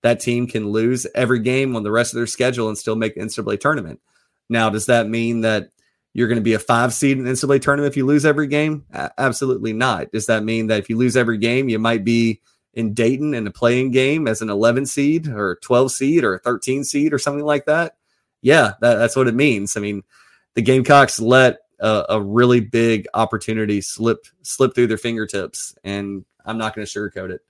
that 0.02 0.20
team 0.20 0.46
can 0.46 0.68
lose 0.68 1.06
every 1.14 1.38
game 1.38 1.76
on 1.76 1.84
the 1.84 1.92
rest 1.92 2.12
of 2.12 2.16
their 2.16 2.26
schedule 2.26 2.68
and 2.68 2.76
still 2.76 2.96
make 2.96 3.14
the 3.14 3.20
NCAA 3.20 3.60
tournament. 3.60 4.00
Now, 4.48 4.68
does 4.68 4.86
that 4.86 5.08
mean 5.08 5.42
that 5.42 5.70
you're 6.14 6.28
going 6.28 6.36
to 6.36 6.42
be 6.42 6.54
a 6.54 6.58
five 6.58 6.92
seed 6.92 7.18
in 7.18 7.24
the 7.24 7.30
NCAA 7.30 7.62
tournament 7.62 7.90
if 7.90 7.96
you 7.96 8.06
lose 8.06 8.24
every 8.24 8.46
game? 8.46 8.84
Absolutely 9.18 9.72
not. 9.72 10.12
Does 10.12 10.26
that 10.26 10.44
mean 10.44 10.66
that 10.66 10.78
if 10.78 10.90
you 10.90 10.96
lose 10.96 11.16
every 11.16 11.38
game, 11.38 11.68
you 11.68 11.78
might 11.78 12.04
be 12.04 12.40
in 12.74 12.94
Dayton 12.94 13.34
in 13.34 13.46
a 13.46 13.50
playing 13.50 13.90
game 13.90 14.26
as 14.26 14.42
an 14.42 14.50
11 14.50 14.86
seed 14.86 15.28
or 15.28 15.56
12 15.62 15.92
seed 15.92 16.24
or 16.24 16.38
13 16.38 16.84
seed 16.84 17.12
or 17.12 17.18
something 17.18 17.44
like 17.44 17.66
that? 17.66 17.96
Yeah, 18.42 18.72
that, 18.80 18.96
that's 18.96 19.16
what 19.16 19.28
it 19.28 19.34
means. 19.34 19.76
I 19.76 19.80
mean, 19.80 20.02
the 20.54 20.62
Gamecocks 20.62 21.20
let 21.20 21.60
a, 21.80 22.04
a 22.10 22.20
really 22.20 22.60
big 22.60 23.06
opportunity 23.14 23.80
slip 23.80 24.26
slip 24.42 24.74
through 24.74 24.88
their 24.88 24.98
fingertips, 24.98 25.74
and 25.84 26.24
I'm 26.44 26.58
not 26.58 26.74
going 26.74 26.86
to 26.86 26.92
sugarcoat 26.92 27.30
it. 27.30 27.40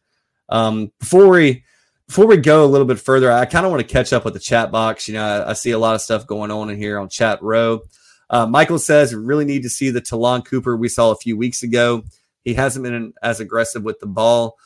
Um, 0.49 0.93
before 1.01 1.29
we 1.29 1.65
before 2.07 2.27
we 2.27 2.37
go 2.37 2.65
a 2.65 2.67
little 2.67 2.87
bit 2.87 3.01
further, 3.01 3.33
I 3.33 3.45
kind 3.47 3.65
of 3.65 3.73
want 3.73 3.87
to 3.87 3.93
catch 3.93 4.13
up 4.13 4.25
with 4.25 4.35
the 4.35 4.41
chat 4.41 4.71
box. 4.71 5.09
You 5.09 5.15
know, 5.15 5.25
I, 5.25 5.51
I, 5.51 5.53
see 5.55 5.71
a 5.71 5.79
lot 5.79 5.95
of 5.95 6.03
stuff 6.03 6.27
going 6.27 6.51
on 6.51 6.69
in 6.69 6.77
here 6.77 6.99
on 6.99 7.09
chat 7.09 7.43
row. 7.43 7.83
Uh, 8.33 8.47
Michael 8.47 8.79
says, 8.79 9.15
really 9.15 9.45
need 9.45 9.63
to 9.63 9.71
see 9.71 9.91
the 9.91 10.01
Ta'Lon 10.01 10.43
Cooper 10.43 10.75
we 10.75 10.89
saw 10.89 11.11
a 11.11 11.17
few 11.17 11.37
weeks 11.37 11.63
ago. 11.63 12.03
He 12.43 12.55
hasn't 12.55 12.83
been 12.83 13.13
as 13.23 13.41
aggressive 13.41 13.85
with 13.85 14.01
the 14.01 14.07
ball. 14.07 14.57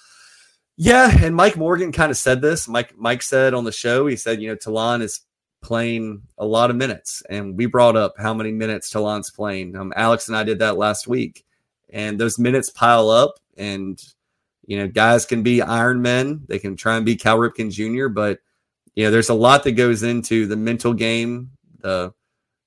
Yeah, 0.76 1.10
and 1.22 1.34
Mike 1.34 1.56
Morgan 1.56 1.90
kind 1.90 2.10
of 2.10 2.16
said 2.16 2.40
this. 2.40 2.68
Mike 2.68 2.96
Mike 2.96 3.22
said 3.22 3.54
on 3.54 3.64
the 3.64 3.72
show, 3.72 4.06
he 4.06 4.14
said, 4.14 4.40
you 4.40 4.48
know, 4.48 4.54
Ta'Lon 4.54 5.02
is 5.02 5.20
playing 5.62 6.22
a 6.38 6.46
lot 6.46 6.70
of 6.70 6.76
minutes, 6.76 7.22
and 7.28 7.56
we 7.56 7.66
brought 7.66 7.96
up 7.96 8.14
how 8.18 8.32
many 8.32 8.52
minutes 8.52 8.90
Ta'Lon's 8.90 9.30
playing. 9.30 9.74
Um, 9.74 9.92
Alex 9.96 10.28
and 10.28 10.36
I 10.36 10.44
did 10.44 10.60
that 10.60 10.76
last 10.76 11.08
week, 11.08 11.44
and 11.90 12.20
those 12.20 12.38
minutes 12.38 12.70
pile 12.70 13.10
up, 13.10 13.40
and 13.56 14.00
you 14.66 14.78
know, 14.78 14.86
guys 14.86 15.24
can 15.24 15.42
be 15.42 15.62
Iron 15.62 16.02
Men. 16.02 16.42
They 16.46 16.58
can 16.58 16.76
try 16.76 16.96
and 16.96 17.06
be 17.06 17.16
Cal 17.16 17.38
Ripken 17.38 17.72
Jr., 17.72 18.08
but 18.08 18.38
you 18.94 19.04
know, 19.04 19.10
there's 19.10 19.30
a 19.30 19.34
lot 19.34 19.64
that 19.64 19.72
goes 19.72 20.02
into 20.02 20.46
the 20.46 20.56
mental 20.56 20.92
game, 20.92 21.50
the 21.80 22.12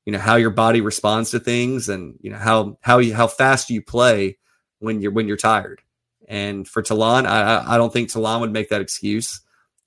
you 0.09 0.13
know 0.13 0.17
how 0.17 0.37
your 0.37 0.49
body 0.49 0.81
responds 0.81 1.29
to 1.29 1.39
things, 1.39 1.87
and 1.87 2.17
you 2.19 2.31
know 2.31 2.39
how 2.39 2.79
how 2.81 2.97
you 2.97 3.13
how 3.13 3.27
fast 3.27 3.69
you 3.69 3.79
play 3.79 4.39
when 4.79 5.01
you're 5.01 5.11
when 5.11 5.27
you're 5.27 5.37
tired. 5.37 5.83
And 6.27 6.67
for 6.67 6.81
Ta'Lon, 6.81 7.27
I 7.27 7.75
I 7.75 7.77
don't 7.77 7.93
think 7.93 8.11
Ta'Lon 8.11 8.41
would 8.41 8.51
make 8.51 8.69
that 8.69 8.81
excuse. 8.81 9.41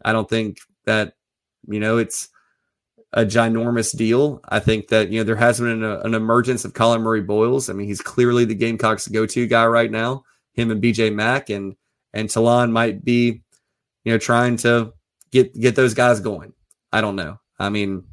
I 0.04 0.12
don't 0.12 0.30
think 0.30 0.58
that 0.84 1.14
you 1.66 1.80
know 1.80 1.98
it's 1.98 2.28
a 3.12 3.24
ginormous 3.24 3.96
deal. 3.96 4.40
I 4.48 4.60
think 4.60 4.88
that 4.88 5.10
you 5.10 5.18
know 5.18 5.24
there 5.24 5.34
has 5.34 5.58
been 5.58 5.82
an, 5.82 5.84
an 5.84 6.14
emergence 6.14 6.64
of 6.64 6.72
Collin 6.72 7.02
Murray 7.02 7.22
Boyles. 7.22 7.68
I 7.68 7.72
mean, 7.72 7.88
he's 7.88 8.00
clearly 8.00 8.44
the 8.44 8.54
Gamecocks' 8.54 9.08
go-to 9.08 9.48
guy 9.48 9.66
right 9.66 9.90
now. 9.90 10.22
Him 10.52 10.70
and 10.70 10.80
BJ 10.80 11.12
Mack, 11.12 11.50
and 11.50 11.74
and 12.14 12.30
Ta'Lon 12.30 12.70
might 12.70 13.04
be, 13.04 13.42
you 14.04 14.12
know, 14.12 14.18
trying 14.18 14.56
to 14.58 14.92
get 15.32 15.52
get 15.60 15.74
those 15.74 15.94
guys 15.94 16.20
going. 16.20 16.52
I 16.92 17.00
don't 17.00 17.16
know. 17.16 17.40
I 17.58 17.70
mean, 17.70 18.04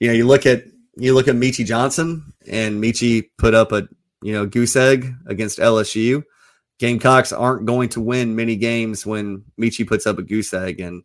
you 0.00 0.08
know, 0.08 0.14
you 0.14 0.26
look 0.26 0.46
at 0.46 0.71
you 0.96 1.14
look 1.14 1.28
at 1.28 1.36
Meechie 1.36 1.66
Johnson, 1.66 2.32
and 2.46 2.82
Meechie 2.82 3.28
put 3.38 3.54
up 3.54 3.72
a 3.72 3.88
you 4.22 4.32
know 4.32 4.46
goose 4.46 4.76
egg 4.76 5.14
against 5.26 5.58
LSU. 5.58 6.22
Gamecocks 6.78 7.32
aren't 7.32 7.66
going 7.66 7.88
to 7.90 8.00
win 8.00 8.34
many 8.34 8.56
games 8.56 9.06
when 9.06 9.44
Meechie 9.60 9.86
puts 9.86 10.06
up 10.06 10.18
a 10.18 10.22
goose 10.22 10.52
egg, 10.52 10.80
and 10.80 11.02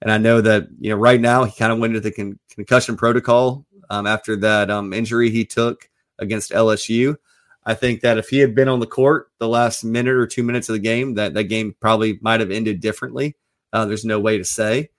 and 0.00 0.10
I 0.10 0.18
know 0.18 0.40
that 0.40 0.68
you 0.78 0.90
know 0.90 0.96
right 0.96 1.20
now 1.20 1.44
he 1.44 1.56
kind 1.56 1.72
of 1.72 1.78
went 1.78 1.96
into 1.96 2.08
the 2.08 2.12
con- 2.12 2.38
concussion 2.54 2.96
protocol 2.96 3.66
um, 3.90 4.06
after 4.06 4.36
that 4.36 4.70
um, 4.70 4.92
injury 4.92 5.30
he 5.30 5.44
took 5.44 5.88
against 6.18 6.50
LSU. 6.50 7.16
I 7.64 7.74
think 7.74 8.02
that 8.02 8.18
if 8.18 8.28
he 8.28 8.38
had 8.38 8.54
been 8.54 8.68
on 8.68 8.78
the 8.78 8.86
court 8.86 9.28
the 9.38 9.48
last 9.48 9.82
minute 9.84 10.14
or 10.14 10.26
two 10.26 10.44
minutes 10.44 10.68
of 10.68 10.74
the 10.74 10.80
game, 10.80 11.14
that 11.14 11.34
that 11.34 11.44
game 11.44 11.74
probably 11.80 12.18
might 12.22 12.40
have 12.40 12.52
ended 12.52 12.80
differently. 12.80 13.36
Uh, 13.72 13.84
there's 13.84 14.04
no 14.04 14.20
way 14.20 14.38
to 14.38 14.44
say, 14.44 14.90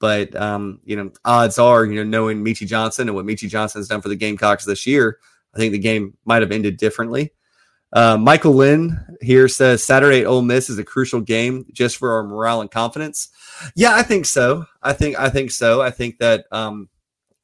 but 0.00 0.34
um, 0.34 0.80
you 0.84 0.96
know, 0.96 1.12
odds 1.24 1.58
are, 1.58 1.84
you 1.84 1.94
know, 1.94 2.04
knowing 2.04 2.44
Meechie 2.44 2.66
Johnson 2.66 3.08
and 3.08 3.14
what 3.14 3.26
Meechie 3.26 3.48
Johnson 3.48 3.80
has 3.80 3.88
done 3.88 4.00
for 4.00 4.08
the 4.08 4.16
Gamecocks 4.16 4.64
this 4.64 4.86
year, 4.86 5.18
I 5.54 5.58
think 5.58 5.72
the 5.72 5.78
game 5.78 6.16
might 6.24 6.42
have 6.42 6.50
ended 6.50 6.78
differently. 6.78 7.32
Uh, 7.92 8.16
Michael 8.16 8.54
Lynn 8.54 8.98
here 9.20 9.48
says 9.48 9.84
Saturday 9.84 10.20
at 10.20 10.26
Ole 10.26 10.42
Miss 10.42 10.70
is 10.70 10.78
a 10.78 10.84
crucial 10.84 11.20
game 11.20 11.66
just 11.72 11.96
for 11.96 12.12
our 12.14 12.22
morale 12.22 12.60
and 12.60 12.70
confidence. 12.70 13.28
Yeah, 13.74 13.94
I 13.94 14.02
think 14.02 14.26
so. 14.26 14.64
I 14.82 14.92
think 14.92 15.18
I 15.18 15.28
think 15.28 15.50
so. 15.50 15.82
I 15.82 15.90
think 15.90 16.18
that 16.18 16.46
um, 16.52 16.88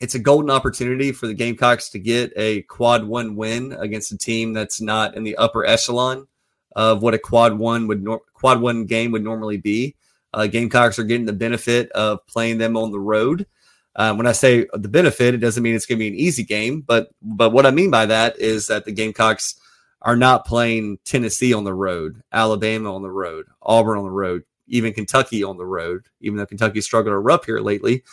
it's 0.00 0.14
a 0.14 0.20
golden 0.20 0.50
opportunity 0.50 1.12
for 1.12 1.26
the 1.26 1.34
Gamecocks 1.34 1.90
to 1.90 1.98
get 1.98 2.32
a 2.36 2.62
quad 2.62 3.04
one 3.04 3.34
win 3.36 3.72
against 3.72 4.12
a 4.12 4.18
team 4.18 4.52
that's 4.52 4.80
not 4.80 5.16
in 5.16 5.24
the 5.24 5.36
upper 5.36 5.66
echelon 5.66 6.28
of 6.76 7.02
what 7.02 7.14
a 7.14 7.18
quad 7.18 7.58
one 7.58 7.86
would 7.88 8.02
nor- 8.02 8.22
quad 8.34 8.60
one 8.60 8.84
game 8.84 9.10
would 9.12 9.24
normally 9.24 9.56
be. 9.56 9.96
Uh, 10.32 10.46
Gamecocks 10.46 10.98
are 10.98 11.04
getting 11.04 11.26
the 11.26 11.32
benefit 11.32 11.90
of 11.92 12.26
playing 12.26 12.58
them 12.58 12.76
on 12.76 12.92
the 12.92 13.00
road. 13.00 13.46
Uh, 13.94 14.14
when 14.14 14.26
I 14.26 14.32
say 14.32 14.66
the 14.74 14.88
benefit, 14.88 15.34
it 15.34 15.38
doesn't 15.38 15.62
mean 15.62 15.74
it's 15.74 15.86
going 15.86 15.98
to 15.98 16.04
be 16.04 16.08
an 16.08 16.14
easy 16.14 16.44
game, 16.44 16.82
but 16.82 17.08
but 17.22 17.50
what 17.50 17.64
I 17.64 17.70
mean 17.70 17.90
by 17.90 18.06
that 18.06 18.38
is 18.38 18.66
that 18.66 18.84
the 18.84 18.92
Gamecocks 18.92 19.58
are 20.02 20.16
not 20.16 20.46
playing 20.46 20.98
Tennessee 21.04 21.54
on 21.54 21.64
the 21.64 21.74
road, 21.74 22.22
Alabama 22.30 22.94
on 22.94 23.02
the 23.02 23.10
road, 23.10 23.46
Auburn 23.62 23.98
on 23.98 24.04
the 24.04 24.10
road, 24.10 24.42
even 24.68 24.92
Kentucky 24.92 25.42
on 25.42 25.56
the 25.56 25.64
road, 25.64 26.06
even 26.20 26.36
though 26.36 26.46
Kentucky 26.46 26.82
struggled 26.82 27.12
to 27.12 27.16
erupt 27.16 27.46
here 27.46 27.60
lately. 27.60 28.04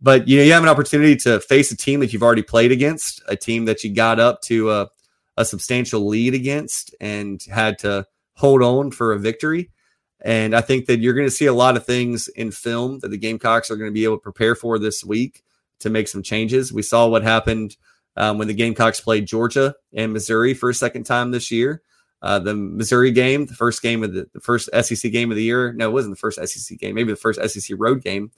But 0.00 0.28
you 0.28 0.36
know, 0.36 0.44
you 0.44 0.52
have 0.52 0.62
an 0.62 0.68
opportunity 0.68 1.16
to 1.16 1.40
face 1.40 1.70
a 1.72 1.76
team 1.76 2.00
that 2.00 2.12
you've 2.12 2.22
already 2.22 2.42
played 2.42 2.72
against, 2.72 3.22
a 3.26 3.36
team 3.36 3.64
that 3.64 3.82
you 3.82 3.92
got 3.92 4.20
up 4.20 4.40
to 4.42 4.70
a, 4.70 4.88
a 5.36 5.44
substantial 5.44 6.06
lead 6.06 6.34
against 6.34 6.94
and 7.00 7.42
had 7.42 7.78
to 7.80 8.06
hold 8.34 8.62
on 8.62 8.90
for 8.90 9.12
a 9.12 9.18
victory. 9.18 9.70
And 10.24 10.56
I 10.56 10.62
think 10.62 10.86
that 10.86 11.00
you're 11.00 11.12
going 11.12 11.26
to 11.26 11.34
see 11.34 11.46
a 11.46 11.52
lot 11.52 11.76
of 11.76 11.84
things 11.84 12.28
in 12.28 12.50
film 12.50 13.00
that 13.00 13.10
the 13.10 13.18
Gamecocks 13.18 13.70
are 13.70 13.76
going 13.76 13.90
to 13.90 13.94
be 13.94 14.04
able 14.04 14.16
to 14.16 14.22
prepare 14.22 14.54
for 14.54 14.78
this 14.78 15.04
week 15.04 15.44
to 15.80 15.90
make 15.90 16.08
some 16.08 16.22
changes. 16.22 16.72
We 16.72 16.80
saw 16.80 17.06
what 17.06 17.22
happened 17.22 17.76
um, 18.16 18.38
when 18.38 18.48
the 18.48 18.54
Gamecocks 18.54 19.00
played 19.00 19.26
Georgia 19.26 19.74
and 19.92 20.14
Missouri 20.14 20.54
for 20.54 20.70
a 20.70 20.74
second 20.74 21.04
time 21.04 21.30
this 21.30 21.50
year. 21.50 21.82
Uh, 22.22 22.38
the 22.38 22.54
Missouri 22.54 23.10
game, 23.10 23.44
the 23.44 23.54
first 23.54 23.82
game 23.82 24.02
of 24.02 24.14
the, 24.14 24.26
the, 24.32 24.40
first 24.40 24.70
SEC 24.72 25.12
game 25.12 25.30
of 25.30 25.36
the 25.36 25.42
year. 25.42 25.74
No, 25.74 25.90
it 25.90 25.92
wasn't 25.92 26.14
the 26.14 26.18
first 26.18 26.38
SEC 26.42 26.78
game, 26.78 26.94
maybe 26.94 27.12
the 27.12 27.16
first 27.16 27.38
SEC 27.50 27.76
road 27.78 28.02
game. 28.02 28.30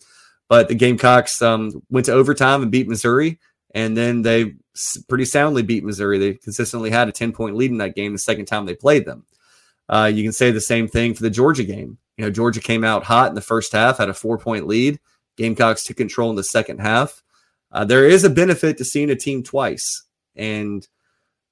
But 0.49 0.67
the 0.67 0.75
Gamecocks 0.75 1.41
um, 1.41 1.83
went 1.89 2.07
to 2.07 2.13
overtime 2.13 2.63
and 2.63 2.71
beat 2.73 2.89
Missouri, 2.89 3.39
and 3.77 3.97
then 3.97 4.23
they 4.23 4.55
pretty 5.09 5.25
soundly 5.25 5.63
beat 5.63 5.85
Missouri. 5.85 6.19
They 6.19 6.35
consistently 6.35 6.91
had 6.91 7.09
a 7.09 7.13
10 7.13 7.33
point 7.33 7.55
lead 7.55 7.71
in 7.71 7.79
that 7.79 7.95
game 7.95 8.13
the 8.13 8.19
second 8.19 8.47
time 8.47 8.67
they 8.67 8.75
played 8.75 9.05
them. 9.05 9.25
Uh, 9.89 10.11
you 10.13 10.23
can 10.23 10.33
say 10.33 10.51
the 10.51 10.61
same 10.61 10.89
thing 10.89 11.15
for 11.15 11.23
the 11.23 11.31
Georgia 11.31 11.65
game. 11.65 11.99
You 12.17 12.25
know, 12.25 12.31
Georgia 12.31 12.61
came 12.61 12.85
out 12.85 13.05
hot 13.05 13.29
in 13.29 13.35
the 13.35 13.41
first 13.41 13.73
half, 13.73 13.99
had 13.99 14.09
a 14.09 14.15
four 14.15 14.39
point 14.39 14.67
lead. 14.67 14.99
Gamecocks 15.37 15.85
took 15.85 15.97
control 15.97 16.31
in 16.31 16.37
the 16.37 16.45
second 16.45 16.81
half. 16.81 17.23
Uh, 17.71 17.85
there 17.85 18.09
is 18.09 18.25
a 18.25 18.31
benefit 18.31 18.79
to 18.79 18.85
seeing 18.85 19.11
a 19.11 19.17
team 19.17 19.43
twice, 19.43 20.05
and 20.35 20.87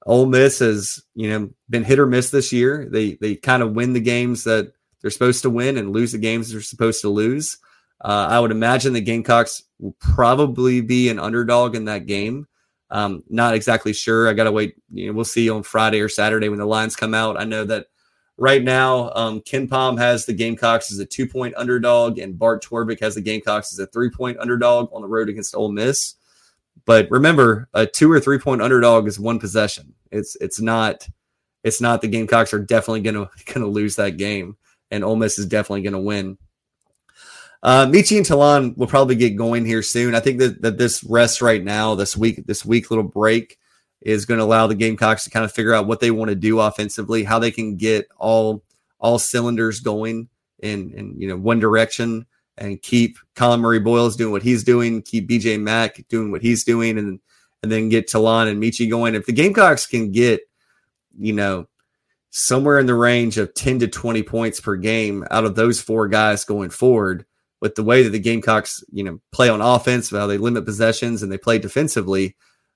Ole 0.05 0.25
Miss 0.25 0.59
has 0.59 1.03
you 1.13 1.29
know 1.29 1.49
been 1.69 1.83
hit 1.83 1.99
or 1.99 2.07
miss 2.07 2.31
this 2.31 2.51
year. 2.51 2.87
They 2.89 3.13
they 3.15 3.35
kind 3.35 3.61
of 3.61 3.73
win 3.73 3.93
the 3.93 3.99
games 3.99 4.43
that 4.45 4.73
they're 5.01 5.11
supposed 5.11 5.43
to 5.43 5.49
win 5.49 5.77
and 5.77 5.91
lose 5.91 6.13
the 6.13 6.17
games 6.17 6.51
they're 6.51 6.61
supposed 6.61 7.01
to 7.01 7.09
lose. 7.09 7.57
Uh, 8.03 8.27
I 8.29 8.39
would 8.39 8.51
imagine 8.51 8.93
the 8.93 9.01
Gamecocks 9.01 9.63
will 9.79 9.95
probably 9.99 10.81
be 10.81 11.09
an 11.09 11.19
underdog 11.19 11.75
in 11.75 11.85
that 11.85 12.07
game. 12.07 12.47
Um, 12.89 13.23
not 13.29 13.53
exactly 13.53 13.93
sure. 13.93 14.27
I 14.27 14.33
got 14.33 14.43
to 14.45 14.51
wait. 14.51 14.75
You 14.91 15.07
know, 15.07 15.13
we'll 15.13 15.25
see 15.25 15.49
on 15.49 15.63
Friday 15.63 16.01
or 16.01 16.09
Saturday 16.09 16.49
when 16.49 16.59
the 16.59 16.65
lines 16.65 16.95
come 16.95 17.13
out. 17.13 17.39
I 17.39 17.45
know 17.45 17.63
that 17.65 17.87
right 18.37 18.63
now, 18.63 19.11
um, 19.15 19.41
KenPom 19.41 19.97
has 19.97 20.25
the 20.25 20.33
Gamecocks 20.33 20.91
as 20.91 20.99
a 20.99 21.05
two 21.05 21.27
point 21.27 21.55
underdog, 21.57 22.19
and 22.19 22.37
Bart 22.37 22.63
Torvik 22.63 22.99
has 23.01 23.15
the 23.15 23.21
Gamecocks 23.21 23.73
as 23.73 23.79
a 23.79 23.87
three 23.87 24.09
point 24.09 24.39
underdog 24.39 24.89
on 24.93 25.01
the 25.01 25.07
road 25.07 25.29
against 25.29 25.55
Ole 25.55 25.71
Miss. 25.71 26.15
But 26.85 27.09
remember, 27.09 27.69
a 27.73 27.85
two 27.85 28.11
or 28.11 28.19
three 28.19 28.39
point 28.39 28.61
underdog 28.61 29.07
is 29.07 29.19
one 29.19 29.39
possession. 29.39 29.93
It's 30.11 30.35
it's 30.41 30.59
not 30.59 31.07
it's 31.63 31.81
not 31.81 32.01
the 32.01 32.07
Gamecocks 32.07 32.53
are 32.53 32.59
definitely 32.59 33.01
gonna 33.01 33.29
gonna 33.53 33.67
lose 33.67 33.95
that 33.95 34.17
game, 34.17 34.57
and 34.91 35.03
Ole 35.03 35.15
Miss 35.15 35.39
is 35.39 35.45
definitely 35.45 35.83
gonna 35.83 36.01
win. 36.01 36.37
Uh, 37.63 37.87
Meechie 37.87 38.17
and 38.17 38.25
Talon 38.25 38.75
will 38.77 38.85
probably 38.85 39.15
get 39.15 39.35
going 39.35 39.65
here 39.65 39.81
soon. 39.81 40.13
I 40.13 40.19
think 40.19 40.37
that, 40.37 40.61
that 40.61 40.77
this 40.77 41.03
rest 41.03 41.41
right 41.41 41.63
now, 41.63 41.95
this 41.95 42.15
week, 42.15 42.45
this 42.45 42.63
week 42.63 42.91
little 42.91 43.03
break 43.03 43.57
is 44.05 44.25
going 44.25 44.37
to 44.37 44.43
allow 44.45 44.67
the 44.67 44.75
Gamecocks 44.75 45.25
to 45.25 45.29
kind 45.29 45.43
of 45.43 45.51
figure 45.51 45.73
out 45.73 45.87
what 45.87 45.99
they 45.99 46.11
want 46.11 46.29
to 46.29 46.35
do 46.35 46.59
offensively, 46.59 47.23
how 47.23 47.39
they 47.39 47.51
can 47.51 47.75
get 47.75 48.07
all 48.17 48.63
all 48.99 49.19
cylinders 49.19 49.81
going 49.81 50.29
in 50.59 50.91
in 50.91 51.19
you 51.19 51.27
know 51.27 51.35
one 51.35 51.59
direction 51.59 52.25
and 52.57 52.81
keep 52.81 53.17
Collin 53.35 53.59
Murray 53.59 53.79
Boyles 53.79 54.15
doing 54.15 54.31
what 54.31 54.43
he's 54.43 54.63
doing, 54.63 55.01
keep 55.01 55.27
BJ 55.27 55.59
Mack 55.59 56.07
doing 56.07 56.31
what 56.31 56.41
he's 56.41 56.63
doing, 56.63 56.97
and 56.97 57.19
and 57.63 57.71
then 57.71 57.89
get 57.89 58.07
Talon 58.07 58.47
and 58.47 58.61
Meechie 58.61 58.89
going. 58.89 59.15
If 59.15 59.25
the 59.25 59.33
Gamecocks 59.33 59.87
can 59.87 60.11
get, 60.11 60.41
you 61.17 61.33
know, 61.33 61.67
somewhere 62.29 62.77
in 62.77 62.85
the 62.85 62.93
range 62.93 63.39
of 63.39 63.53
10 63.55 63.79
to 63.79 63.87
20 63.87 64.21
points 64.21 64.59
per 64.61 64.75
game 64.75 65.25
out 65.31 65.45
of 65.45 65.55
those 65.55 65.81
four 65.81 66.07
guys 66.07 66.45
going 66.45 66.69
forward, 66.69 67.25
with 67.61 67.73
the 67.73 67.83
way 67.83 68.03
that 68.03 68.11
the 68.11 68.19
Gamecocks, 68.19 68.83
you 68.91 69.03
know, 69.03 69.19
play 69.31 69.49
on 69.49 69.61
offense, 69.61 70.11
how 70.11 70.27
they 70.27 70.37
limit 70.37 70.65
possessions 70.65 71.23
and 71.23 71.31
they 71.31 71.37
play 71.37 71.57
defensively, 71.57 72.35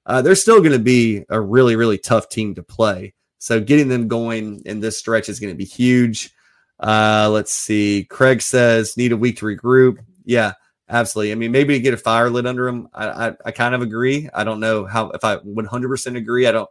uh, 0.10 0.24
they're 0.24 0.34
still 0.34 0.58
going 0.58 0.72
to 0.72 0.80
be 0.80 1.24
a 1.30 1.40
really, 1.40 1.76
really 1.76 2.00
tough 2.00 2.30
team 2.30 2.56
to 2.56 2.64
play. 2.64 3.14
So 3.38 3.62
getting 3.62 3.90
them 3.90 4.08
going 4.08 4.64
in 4.66 4.80
this 4.80 4.98
stretch 4.98 5.30
is 5.30 5.40
going 5.40 5.54
to 5.54 5.58
be 5.58 5.66
huge. 5.66 6.32
Uh, 6.80 7.30
let's 7.32 7.54
see. 7.54 8.08
Craig 8.10 8.42
says 8.42 8.98
need 8.98 9.12
a 9.12 9.18
week 9.18 9.38
to 9.38 9.46
regroup. 9.46 10.00
Yeah, 10.26 10.54
absolutely. 10.90 11.32
I 11.32 11.36
mean, 11.36 11.52
maybe 11.52 11.76
to 11.76 11.80
get 11.80 11.94
a 11.94 11.98
fire 11.98 12.32
lit 12.32 12.48
under 12.48 12.66
them. 12.66 12.90
I, 12.92 13.28
I, 13.28 13.34
I 13.46 13.52
kind 13.52 13.76
of 13.76 13.84
agree. 13.84 14.28
I 14.34 14.44
don't 14.44 14.60
know 14.60 14.88
how 14.88 15.12
if 15.12 15.24
I 15.24 15.38
100% 15.38 16.18
agree. 16.18 16.48
I 16.48 16.54
don't. 16.54 16.70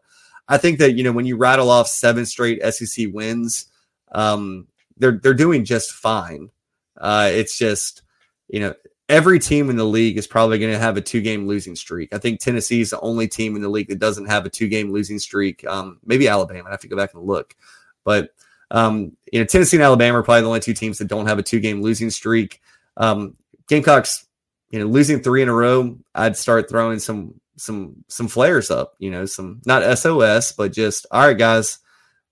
I 0.48 0.58
think 0.58 0.80
that 0.80 0.94
you 0.94 1.04
know 1.04 1.12
when 1.12 1.26
you 1.26 1.36
rattle 1.36 1.70
off 1.70 1.86
seven 1.86 2.26
straight 2.26 2.60
SEC 2.74 3.06
wins, 3.12 3.66
um, 4.10 4.66
they're 4.96 5.20
they're 5.22 5.32
doing 5.32 5.64
just 5.64 5.92
fine. 5.92 6.50
Uh, 6.96 7.30
it's 7.32 7.56
just 7.56 8.02
you 8.48 8.58
know, 8.60 8.74
every 9.08 9.38
team 9.38 9.70
in 9.70 9.76
the 9.76 9.84
league 9.84 10.18
is 10.18 10.26
probably 10.26 10.58
going 10.58 10.72
to 10.72 10.78
have 10.78 10.96
a 10.96 11.00
two 11.00 11.20
game 11.20 11.46
losing 11.46 11.74
streak. 11.74 12.12
I 12.12 12.18
think 12.18 12.40
Tennessee 12.40 12.80
is 12.80 12.90
the 12.90 13.00
only 13.00 13.26
team 13.26 13.56
in 13.56 13.62
the 13.62 13.68
league 13.68 13.88
that 13.88 13.98
doesn't 13.98 14.26
have 14.26 14.44
a 14.44 14.50
two 14.50 14.68
game 14.68 14.92
losing 14.92 15.18
streak. 15.18 15.66
Um, 15.66 15.98
maybe 16.04 16.28
Alabama. 16.28 16.68
I 16.68 16.72
have 16.72 16.80
to 16.80 16.88
go 16.88 16.96
back 16.96 17.14
and 17.14 17.24
look. 17.24 17.54
But, 18.04 18.30
um, 18.70 19.16
you 19.32 19.40
know, 19.40 19.46
Tennessee 19.46 19.78
and 19.78 19.84
Alabama 19.84 20.18
are 20.18 20.22
probably 20.22 20.42
the 20.42 20.48
only 20.48 20.60
two 20.60 20.74
teams 20.74 20.98
that 20.98 21.08
don't 21.08 21.26
have 21.26 21.38
a 21.38 21.42
two 21.42 21.60
game 21.60 21.80
losing 21.80 22.10
streak. 22.10 22.60
Um, 22.96 23.36
Gamecocks, 23.68 24.26
you 24.70 24.78
know, 24.78 24.86
losing 24.86 25.20
three 25.20 25.42
in 25.42 25.48
a 25.48 25.54
row, 25.54 25.98
I'd 26.14 26.36
start 26.36 26.68
throwing 26.68 26.98
some, 26.98 27.40
some, 27.56 28.04
some 28.08 28.28
flares 28.28 28.70
up, 28.70 28.94
you 28.98 29.10
know, 29.10 29.24
some, 29.24 29.62
not 29.64 29.98
SOS, 29.98 30.52
but 30.52 30.72
just, 30.72 31.06
all 31.10 31.26
right, 31.26 31.36
guys, 31.36 31.78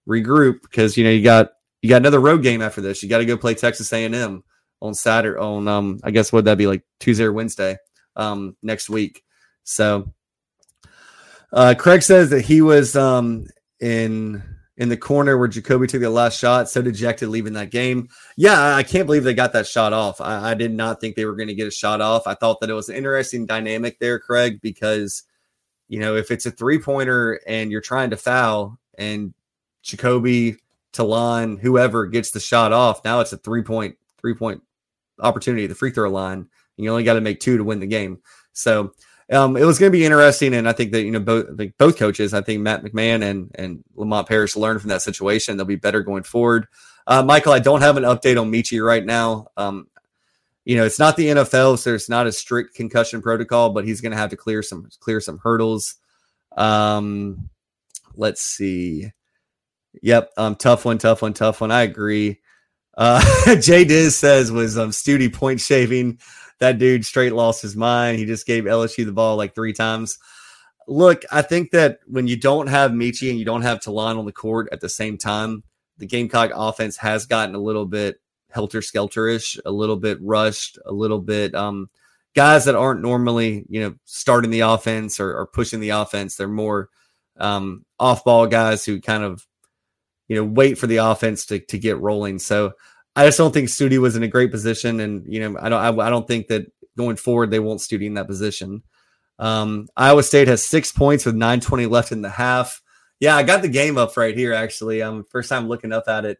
regroup 0.06 0.62
because, 0.62 0.96
you 0.96 1.04
know, 1.04 1.10
you 1.10 1.22
got, 1.22 1.52
you 1.82 1.88
got 1.88 1.96
another 1.96 2.20
road 2.20 2.42
game 2.42 2.62
after 2.62 2.80
this. 2.80 3.02
You 3.02 3.08
got 3.08 3.18
to 3.18 3.24
go 3.24 3.36
play 3.36 3.54
Texas 3.54 3.92
A&M 3.92 4.42
on 4.80 4.94
Saturday 4.94 5.38
on 5.38 5.68
um 5.68 5.98
I 6.04 6.10
guess 6.10 6.32
what 6.32 6.44
that 6.44 6.58
be 6.58 6.66
like 6.66 6.82
Tuesday 7.00 7.24
or 7.24 7.32
Wednesday 7.32 7.76
um 8.14 8.56
next 8.62 8.88
week. 8.88 9.22
So 9.64 10.12
uh 11.52 11.74
Craig 11.78 12.02
says 12.02 12.30
that 12.30 12.42
he 12.42 12.62
was 12.62 12.96
um 12.96 13.46
in 13.80 14.42
in 14.76 14.88
the 14.90 14.96
corner 14.96 15.38
where 15.38 15.48
Jacoby 15.48 15.86
took 15.86 16.02
the 16.02 16.10
last 16.10 16.38
shot, 16.38 16.68
so 16.68 16.82
dejected 16.82 17.28
leaving 17.28 17.54
that 17.54 17.70
game. 17.70 18.08
Yeah, 18.36 18.74
I 18.74 18.82
can't 18.82 19.06
believe 19.06 19.24
they 19.24 19.32
got 19.32 19.54
that 19.54 19.66
shot 19.66 19.92
off. 19.92 20.20
I, 20.20 20.50
I 20.50 20.54
did 20.54 20.72
not 20.72 21.00
think 21.00 21.16
they 21.16 21.24
were 21.24 21.36
going 21.36 21.48
to 21.48 21.54
get 21.54 21.66
a 21.66 21.70
shot 21.70 22.00
off. 22.02 22.26
I 22.26 22.34
thought 22.34 22.60
that 22.60 22.68
it 22.68 22.74
was 22.74 22.88
an 22.88 22.96
interesting 22.96 23.46
dynamic 23.46 23.98
there, 23.98 24.18
Craig, 24.18 24.60
because 24.60 25.22
you 25.88 26.00
know 26.00 26.16
if 26.16 26.30
it's 26.30 26.46
a 26.46 26.50
three 26.50 26.78
pointer 26.78 27.40
and 27.46 27.70
you're 27.70 27.80
trying 27.80 28.10
to 28.10 28.16
foul 28.16 28.78
and 28.98 29.32
Jacoby, 29.82 30.56
Talon, 30.92 31.56
whoever 31.56 32.06
gets 32.06 32.32
the 32.32 32.40
shot 32.40 32.72
off, 32.72 33.04
now 33.04 33.20
it's 33.20 33.32
a 33.32 33.38
three 33.38 33.62
point 33.62 33.96
three 34.18 34.34
point 34.34 34.62
opportunity, 35.20 35.66
the 35.66 35.74
free 35.74 35.90
throw 35.90 36.10
line. 36.10 36.48
You 36.76 36.90
only 36.90 37.04
got 37.04 37.14
to 37.14 37.20
make 37.20 37.40
two 37.40 37.56
to 37.56 37.64
win 37.64 37.80
the 37.80 37.86
game. 37.86 38.18
So 38.52 38.92
um, 39.32 39.56
it 39.56 39.64
was 39.64 39.78
going 39.78 39.90
to 39.90 39.98
be 39.98 40.04
interesting, 40.04 40.54
and 40.54 40.68
I 40.68 40.72
think 40.72 40.92
that 40.92 41.02
you 41.02 41.10
know 41.10 41.20
both 41.20 41.46
both 41.78 41.98
coaches, 41.98 42.32
I 42.32 42.42
think 42.42 42.60
Matt 42.60 42.84
McMahon 42.84 43.22
and 43.22 43.50
and 43.56 43.82
Lamont 43.94 44.28
Paris 44.28 44.56
learned 44.56 44.80
from 44.80 44.90
that 44.90 45.02
situation. 45.02 45.56
They'll 45.56 45.66
be 45.66 45.76
better 45.76 46.02
going 46.02 46.22
forward. 46.22 46.68
Uh, 47.06 47.22
Michael, 47.22 47.52
I 47.52 47.58
don't 47.58 47.82
have 47.82 47.96
an 47.96 48.04
update 48.04 48.40
on 48.40 48.52
Meechie 48.52 48.84
right 48.84 49.04
now. 49.04 49.48
Um, 49.56 49.88
you 50.64 50.76
know, 50.76 50.84
it's 50.84 50.98
not 50.98 51.16
the 51.16 51.28
NFL, 51.28 51.78
so 51.78 51.94
it's 51.94 52.08
not 52.08 52.26
a 52.26 52.32
strict 52.32 52.74
concussion 52.74 53.22
protocol, 53.22 53.70
but 53.70 53.84
he's 53.84 54.00
going 54.00 54.12
to 54.12 54.18
have 54.18 54.30
to 54.30 54.36
clear 54.36 54.62
some 54.62 54.88
clear 55.00 55.20
some 55.20 55.38
hurdles. 55.38 55.96
Um, 56.56 57.48
let's 58.14 58.42
see. 58.42 59.10
Yep, 60.02 60.30
um, 60.36 60.54
tough 60.56 60.84
one, 60.84 60.98
tough 60.98 61.22
one, 61.22 61.32
tough 61.32 61.60
one. 61.60 61.72
I 61.72 61.82
agree. 61.82 62.40
Uh, 62.96 63.56
Jay 63.60 63.84
Diz 63.84 64.18
says 64.18 64.50
was 64.50 64.78
um, 64.78 64.90
Stute 64.90 65.32
point 65.32 65.60
shaving. 65.60 66.18
That 66.58 66.78
dude 66.78 67.04
straight 67.04 67.34
lost 67.34 67.60
his 67.60 67.76
mind. 67.76 68.18
He 68.18 68.24
just 68.24 68.46
gave 68.46 68.64
LSU 68.64 69.04
the 69.04 69.12
ball 69.12 69.36
like 69.36 69.54
three 69.54 69.74
times. 69.74 70.18
Look, 70.88 71.22
I 71.30 71.42
think 71.42 71.72
that 71.72 71.98
when 72.06 72.26
you 72.26 72.36
don't 72.36 72.68
have 72.68 72.92
Meechie 72.92 73.28
and 73.28 73.38
you 73.38 73.44
don't 73.44 73.62
have 73.62 73.80
Talon 73.80 74.16
on 74.16 74.24
the 74.24 74.32
court 74.32 74.68
at 74.72 74.80
the 74.80 74.88
same 74.88 75.18
time, 75.18 75.64
the 75.98 76.06
Gamecock 76.06 76.52
offense 76.54 76.96
has 76.98 77.26
gotten 77.26 77.54
a 77.54 77.60
little 77.60 77.86
bit 77.86 78.20
helter 78.50 78.80
skelterish, 78.80 79.58
a 79.66 79.70
little 79.70 79.96
bit 79.96 80.18
rushed, 80.22 80.78
a 80.86 80.92
little 80.92 81.20
bit 81.20 81.54
um, 81.54 81.90
guys 82.34 82.66
that 82.66 82.74
aren't 82.74 83.02
normally 83.02 83.64
you 83.68 83.80
know 83.80 83.94
starting 84.04 84.50
the 84.50 84.60
offense 84.60 85.18
or, 85.20 85.36
or 85.36 85.46
pushing 85.46 85.80
the 85.80 85.90
offense. 85.90 86.36
They're 86.36 86.48
more 86.48 86.88
um, 87.38 87.84
off 87.98 88.24
ball 88.24 88.46
guys 88.46 88.84
who 88.84 89.00
kind 89.00 89.24
of 89.24 89.46
you 90.28 90.36
know, 90.36 90.44
wait 90.44 90.78
for 90.78 90.86
the 90.86 90.98
offense 90.98 91.46
to, 91.46 91.58
to 91.58 91.78
get 91.78 92.00
rolling. 92.00 92.38
So 92.38 92.72
I 93.14 93.26
just 93.26 93.38
don't 93.38 93.52
think 93.52 93.68
Stute 93.68 93.98
was 93.98 94.16
in 94.16 94.22
a 94.22 94.28
great 94.28 94.50
position. 94.50 95.00
And, 95.00 95.24
you 95.26 95.40
know, 95.40 95.58
I 95.60 95.68
don't, 95.68 96.00
I, 96.00 96.06
I 96.06 96.10
don't 96.10 96.26
think 96.26 96.48
that 96.48 96.70
going 96.96 97.16
forward, 97.16 97.50
they 97.50 97.60
won't 97.60 97.80
Stute 97.80 98.04
in 98.04 98.14
that 98.14 98.26
position. 98.26 98.82
Um, 99.38 99.88
Iowa 99.96 100.22
State 100.22 100.48
has 100.48 100.64
six 100.64 100.92
points 100.92 101.26
with 101.26 101.34
9:20 101.34 101.90
left 101.90 102.12
in 102.12 102.22
the 102.22 102.30
half. 102.30 102.80
Yeah, 103.20 103.36
I 103.36 103.42
got 103.42 103.62
the 103.62 103.68
game 103.68 103.98
up 103.98 104.16
right 104.16 104.36
here. 104.36 104.52
Actually, 104.52 105.02
I'm 105.02 105.16
um, 105.16 105.26
first 105.30 105.48
time 105.48 105.68
looking 105.68 105.92
up 105.92 106.08
at 106.08 106.24
it. 106.24 106.38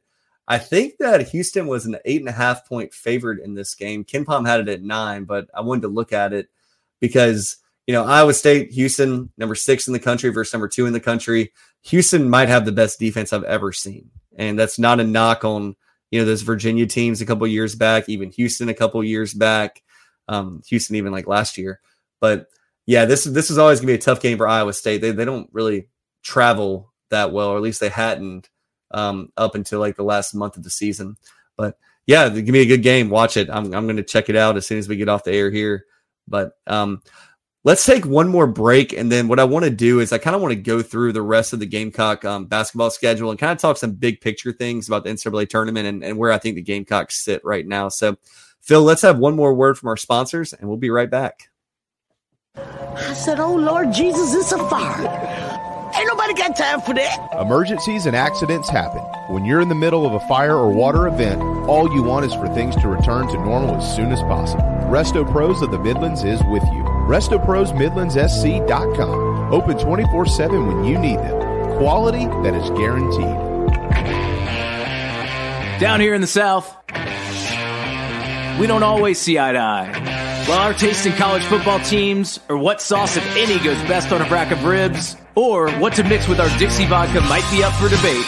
I 0.48 0.58
think 0.58 0.94
that 1.00 1.28
Houston 1.28 1.66
was 1.66 1.86
an 1.86 1.96
eight 2.04 2.20
and 2.20 2.28
a 2.28 2.32
half 2.32 2.68
point 2.68 2.94
favorite 2.94 3.42
in 3.44 3.54
this 3.54 3.74
game. 3.74 4.04
KenPom 4.04 4.46
had 4.46 4.60
it 4.60 4.68
at 4.68 4.82
nine, 4.82 5.24
but 5.24 5.48
I 5.54 5.60
wanted 5.62 5.82
to 5.82 5.88
look 5.88 6.12
at 6.12 6.32
it 6.32 6.48
because 7.00 7.56
you 7.86 7.92
know 7.92 8.04
Iowa 8.04 8.32
State, 8.32 8.72
Houston, 8.72 9.30
number 9.36 9.54
six 9.54 9.86
in 9.86 9.92
the 9.92 9.98
country 9.98 10.30
versus 10.30 10.52
number 10.52 10.68
two 10.68 10.86
in 10.86 10.92
the 10.92 11.00
country. 11.00 11.52
Houston 11.86 12.28
might 12.28 12.48
have 12.48 12.64
the 12.64 12.72
best 12.72 12.98
defense 12.98 13.32
I've 13.32 13.44
ever 13.44 13.72
seen, 13.72 14.10
and 14.36 14.58
that's 14.58 14.78
not 14.78 15.00
a 15.00 15.04
knock 15.04 15.44
on 15.44 15.76
you 16.10 16.20
know 16.20 16.24
those 16.26 16.42
Virginia 16.42 16.86
teams 16.86 17.20
a 17.20 17.26
couple 17.26 17.46
years 17.46 17.74
back, 17.74 18.08
even 18.08 18.30
Houston 18.32 18.68
a 18.68 18.74
couple 18.74 19.02
years 19.04 19.34
back, 19.34 19.82
um, 20.28 20.62
Houston 20.68 20.96
even 20.96 21.12
like 21.12 21.26
last 21.26 21.58
year. 21.58 21.80
But 22.20 22.46
yeah, 22.86 23.04
this 23.04 23.24
this 23.24 23.50
is 23.50 23.58
always 23.58 23.80
gonna 23.80 23.88
be 23.88 23.94
a 23.94 23.98
tough 23.98 24.20
game 24.20 24.38
for 24.38 24.48
Iowa 24.48 24.72
State. 24.72 25.00
They 25.00 25.12
they 25.12 25.24
don't 25.24 25.48
really 25.52 25.88
travel 26.22 26.92
that 27.10 27.32
well, 27.32 27.48
or 27.48 27.56
at 27.56 27.62
least 27.62 27.80
they 27.80 27.88
hadn't 27.88 28.48
um, 28.90 29.32
up 29.36 29.54
until 29.54 29.80
like 29.80 29.96
the 29.96 30.04
last 30.04 30.34
month 30.34 30.56
of 30.56 30.62
the 30.62 30.70
season. 30.70 31.16
But 31.56 31.78
yeah, 32.06 32.28
give 32.28 32.48
me 32.48 32.60
a 32.60 32.66
good 32.66 32.82
game. 32.82 33.10
Watch 33.10 33.36
it. 33.36 33.48
I'm 33.50 33.72
I'm 33.74 33.86
going 33.86 33.96
to 33.96 34.02
check 34.02 34.28
it 34.28 34.36
out 34.36 34.56
as 34.56 34.66
soon 34.66 34.78
as 34.78 34.88
we 34.88 34.96
get 34.96 35.08
off 35.08 35.24
the 35.24 35.32
air 35.32 35.50
here. 35.50 35.84
But 36.28 36.52
um, 36.66 37.02
let's 37.66 37.84
take 37.84 38.06
one 38.06 38.28
more 38.28 38.46
break, 38.46 38.92
and 38.92 39.10
then 39.10 39.26
what 39.26 39.40
I 39.40 39.44
want 39.44 39.64
to 39.64 39.70
do 39.70 39.98
is 39.98 40.12
I 40.12 40.18
kind 40.18 40.36
of 40.36 40.40
want 40.40 40.52
to 40.52 40.60
go 40.60 40.82
through 40.82 41.12
the 41.12 41.20
rest 41.20 41.52
of 41.52 41.58
the 41.58 41.66
Gamecock 41.66 42.24
um, 42.24 42.46
basketball 42.46 42.90
schedule 42.90 43.30
and 43.30 43.38
kind 43.38 43.50
of 43.50 43.58
talk 43.58 43.76
some 43.76 43.92
big 43.92 44.20
picture 44.20 44.52
things 44.52 44.86
about 44.86 45.02
the 45.02 45.10
NCAA 45.10 45.48
tournament 45.48 45.86
and, 45.86 46.04
and 46.04 46.16
where 46.16 46.30
I 46.30 46.38
think 46.38 46.54
the 46.54 46.62
Gamecocks 46.62 47.22
sit 47.22 47.44
right 47.44 47.66
now. 47.66 47.88
So, 47.88 48.16
Phil, 48.62 48.82
let's 48.82 49.02
have 49.02 49.18
one 49.18 49.34
more 49.34 49.52
word 49.52 49.76
from 49.76 49.88
our 49.88 49.96
sponsors, 49.96 50.52
and 50.52 50.68
we'll 50.68 50.78
be 50.78 50.90
right 50.90 51.10
back. 51.10 51.50
I 52.56 53.12
said, 53.14 53.40
"Oh 53.40 53.54
Lord 53.54 53.92
Jesus, 53.92 54.32
it's 54.32 54.52
a 54.52 54.58
fire." 54.70 55.42
Ain't 55.98 56.08
nobody 56.08 56.34
got 56.34 56.56
time 56.56 56.80
for 56.82 56.94
that. 56.94 57.36
Emergencies 57.40 58.06
and 58.06 58.14
accidents 58.14 58.68
happen. 58.68 59.00
When 59.34 59.44
you're 59.44 59.60
in 59.60 59.68
the 59.68 59.74
middle 59.74 60.06
of 60.06 60.12
a 60.12 60.20
fire 60.28 60.54
or 60.54 60.70
water 60.70 61.08
event, 61.08 61.40
all 61.68 61.92
you 61.92 62.02
want 62.02 62.26
is 62.26 62.34
for 62.34 62.48
things 62.48 62.76
to 62.76 62.88
return 62.88 63.26
to 63.28 63.34
normal 63.34 63.76
as 63.76 63.96
soon 63.96 64.12
as 64.12 64.20
possible. 64.22 64.62
Resto 64.88 65.28
Pros 65.30 65.62
of 65.62 65.70
the 65.70 65.78
Midlands 65.78 66.22
is 66.22 66.40
with 66.44 66.64
you. 66.64 66.95
RestoProsMidlandsSC.com. 67.06 69.52
Open 69.52 69.78
24 69.78 70.26
7 70.26 70.66
when 70.66 70.84
you 70.84 70.98
need 70.98 71.18
them. 71.18 71.78
Quality 71.78 72.26
that 72.42 72.54
is 72.54 72.68
guaranteed. 72.70 73.36
Down 75.80 76.00
here 76.00 76.14
in 76.14 76.20
the 76.20 76.26
South, 76.26 76.74
we 78.58 78.66
don't 78.66 78.82
always 78.82 79.20
see 79.20 79.38
eye 79.38 79.52
to 79.52 79.58
eye. 79.58 80.44
While 80.48 80.60
our 80.60 80.72
taste 80.72 81.06
in 81.06 81.12
college 81.12 81.44
football 81.44 81.80
teams, 81.80 82.40
or 82.48 82.56
what 82.56 82.80
sauce, 82.80 83.16
if 83.16 83.36
any, 83.36 83.58
goes 83.62 83.76
best 83.82 84.12
on 84.12 84.22
a 84.22 84.30
rack 84.30 84.52
of 84.52 84.64
ribs, 84.64 85.16
or 85.34 85.70
what 85.72 85.92
to 85.94 86.04
mix 86.04 86.28
with 86.28 86.40
our 86.40 86.48
Dixie 86.58 86.86
vodka 86.86 87.20
might 87.22 87.44
be 87.50 87.62
up 87.62 87.74
for 87.74 87.88
debate, 87.88 88.24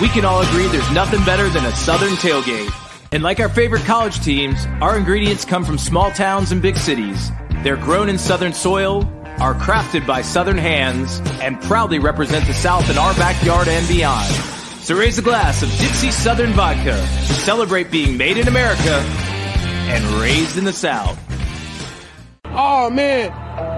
we 0.00 0.08
can 0.08 0.24
all 0.24 0.42
agree 0.42 0.66
there's 0.68 0.90
nothing 0.90 1.24
better 1.24 1.48
than 1.48 1.64
a 1.64 1.72
Southern 1.72 2.14
tailgate. 2.14 2.70
And 3.12 3.22
like 3.22 3.38
our 3.38 3.48
favorite 3.48 3.84
college 3.84 4.18
teams, 4.20 4.66
our 4.80 4.98
ingredients 4.98 5.44
come 5.44 5.64
from 5.64 5.78
small 5.78 6.10
towns 6.10 6.50
and 6.50 6.60
big 6.60 6.76
cities. 6.76 7.30
They're 7.64 7.76
grown 7.78 8.10
in 8.10 8.18
Southern 8.18 8.52
soil, 8.52 9.10
are 9.40 9.54
crafted 9.54 10.06
by 10.06 10.20
Southern 10.20 10.58
hands, 10.58 11.22
and 11.40 11.58
proudly 11.62 11.98
represent 11.98 12.46
the 12.46 12.52
South 12.52 12.90
in 12.90 12.98
our 12.98 13.14
backyard 13.14 13.68
and 13.68 13.88
beyond. 13.88 14.30
So 14.82 14.94
raise 14.94 15.18
a 15.18 15.22
glass 15.22 15.62
of 15.62 15.70
Dixie 15.78 16.10
Southern 16.10 16.50
Vodka 16.52 16.92
to 16.92 17.32
celebrate 17.32 17.90
being 17.90 18.18
made 18.18 18.36
in 18.36 18.48
America 18.48 19.00
and 19.88 20.04
raised 20.20 20.58
in 20.58 20.64
the 20.64 20.74
South. 20.74 21.18
Oh 22.44 22.90
man, 22.90 23.30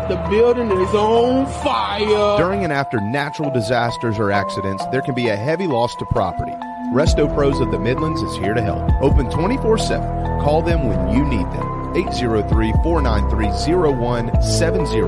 the 0.08 0.16
building 0.30 0.68
is 0.72 0.92
on 0.92 1.46
fire. 1.62 2.38
During 2.38 2.64
and 2.64 2.72
after 2.72 3.00
natural 3.00 3.52
disasters 3.52 4.18
or 4.18 4.32
accidents, 4.32 4.84
there 4.90 5.00
can 5.00 5.14
be 5.14 5.28
a 5.28 5.36
heavy 5.36 5.68
loss 5.68 5.94
to 5.96 6.06
property. 6.06 6.50
Resto 6.92 7.32
Pros 7.36 7.60
of 7.60 7.70
the 7.70 7.78
Midlands 7.78 8.20
is 8.20 8.36
here 8.38 8.54
to 8.54 8.62
help. 8.62 8.90
Open 9.00 9.30
24 9.30 9.78
7. 9.78 10.40
Call 10.40 10.60
them 10.60 10.88
when 10.88 11.16
you 11.16 11.24
need 11.24 11.46
them. 11.52 11.75
803 11.96 12.72
493 12.82 13.48
0170. 13.74 15.00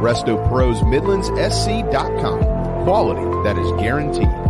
Resto 0.00 0.48
Pros 0.48 0.82
Midlands 0.82 1.28
SC.com. 1.28 2.40
Quality 2.84 3.42
that 3.44 3.58
is 3.58 3.70
guaranteed. 3.80 4.49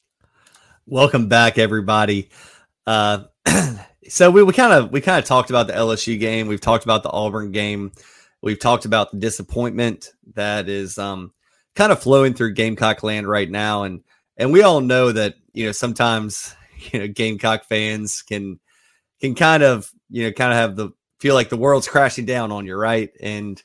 Welcome 0.87 1.27
back, 1.27 1.59
everybody. 1.59 2.29
Uh, 2.87 3.25
so 4.09 4.31
we, 4.31 4.41
we 4.41 4.51
kind 4.51 4.73
of 4.73 4.91
we 4.91 4.99
kind 4.99 5.19
of 5.19 5.25
talked 5.25 5.51
about 5.51 5.67
the 5.67 5.73
LSU 5.73 6.19
game. 6.19 6.47
We've 6.47 6.59
talked 6.59 6.83
about 6.83 7.03
the 7.03 7.11
Auburn 7.11 7.51
game. 7.51 7.91
We've 8.41 8.59
talked 8.59 8.85
about 8.85 9.11
the 9.11 9.19
disappointment 9.19 10.09
that 10.33 10.67
is 10.67 10.97
um, 10.97 11.33
kind 11.75 11.91
of 11.91 12.01
flowing 12.01 12.33
through 12.33 12.55
Gamecock 12.55 13.03
land 13.03 13.27
right 13.27 13.49
now, 13.49 13.83
and 13.83 14.01
and 14.37 14.51
we 14.51 14.63
all 14.63 14.81
know 14.81 15.11
that 15.11 15.35
you 15.53 15.67
know 15.67 15.71
sometimes 15.71 16.55
you 16.91 16.99
know 16.99 17.07
Gamecock 17.07 17.65
fans 17.65 18.23
can 18.23 18.59
can 19.19 19.35
kind 19.35 19.61
of 19.61 19.91
you 20.09 20.23
know 20.23 20.31
kind 20.31 20.51
of 20.51 20.57
have 20.57 20.75
the 20.75 20.89
feel 21.19 21.35
like 21.35 21.49
the 21.49 21.57
world's 21.57 21.87
crashing 21.87 22.25
down 22.25 22.51
on 22.51 22.65
you, 22.65 22.75
right? 22.75 23.11
And 23.21 23.61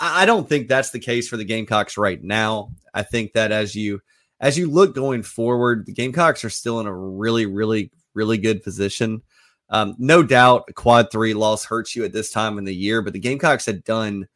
I 0.00 0.26
don't 0.26 0.48
think 0.48 0.66
that's 0.66 0.90
the 0.90 0.98
case 0.98 1.28
for 1.28 1.36
the 1.36 1.44
Gamecocks 1.44 1.96
right 1.96 2.20
now. 2.20 2.72
I 2.92 3.04
think 3.04 3.34
that 3.34 3.52
as 3.52 3.76
you 3.76 4.00
as 4.44 4.58
you 4.58 4.70
look 4.70 4.94
going 4.94 5.22
forward, 5.22 5.86
the 5.86 5.92
Gamecocks 5.92 6.44
are 6.44 6.50
still 6.50 6.78
in 6.78 6.86
a 6.86 6.94
really, 6.94 7.46
really, 7.46 7.90
really 8.12 8.36
good 8.36 8.62
position. 8.62 9.22
Um, 9.70 9.96
no 9.98 10.22
doubt, 10.22 10.68
quad 10.74 11.10
three 11.10 11.32
loss 11.32 11.64
hurts 11.64 11.96
you 11.96 12.04
at 12.04 12.12
this 12.12 12.30
time 12.30 12.58
in 12.58 12.64
the 12.64 12.74
year, 12.74 13.00
but 13.00 13.14
the 13.14 13.18
Gamecocks 13.18 13.64
had 13.64 13.82
done 13.84 14.28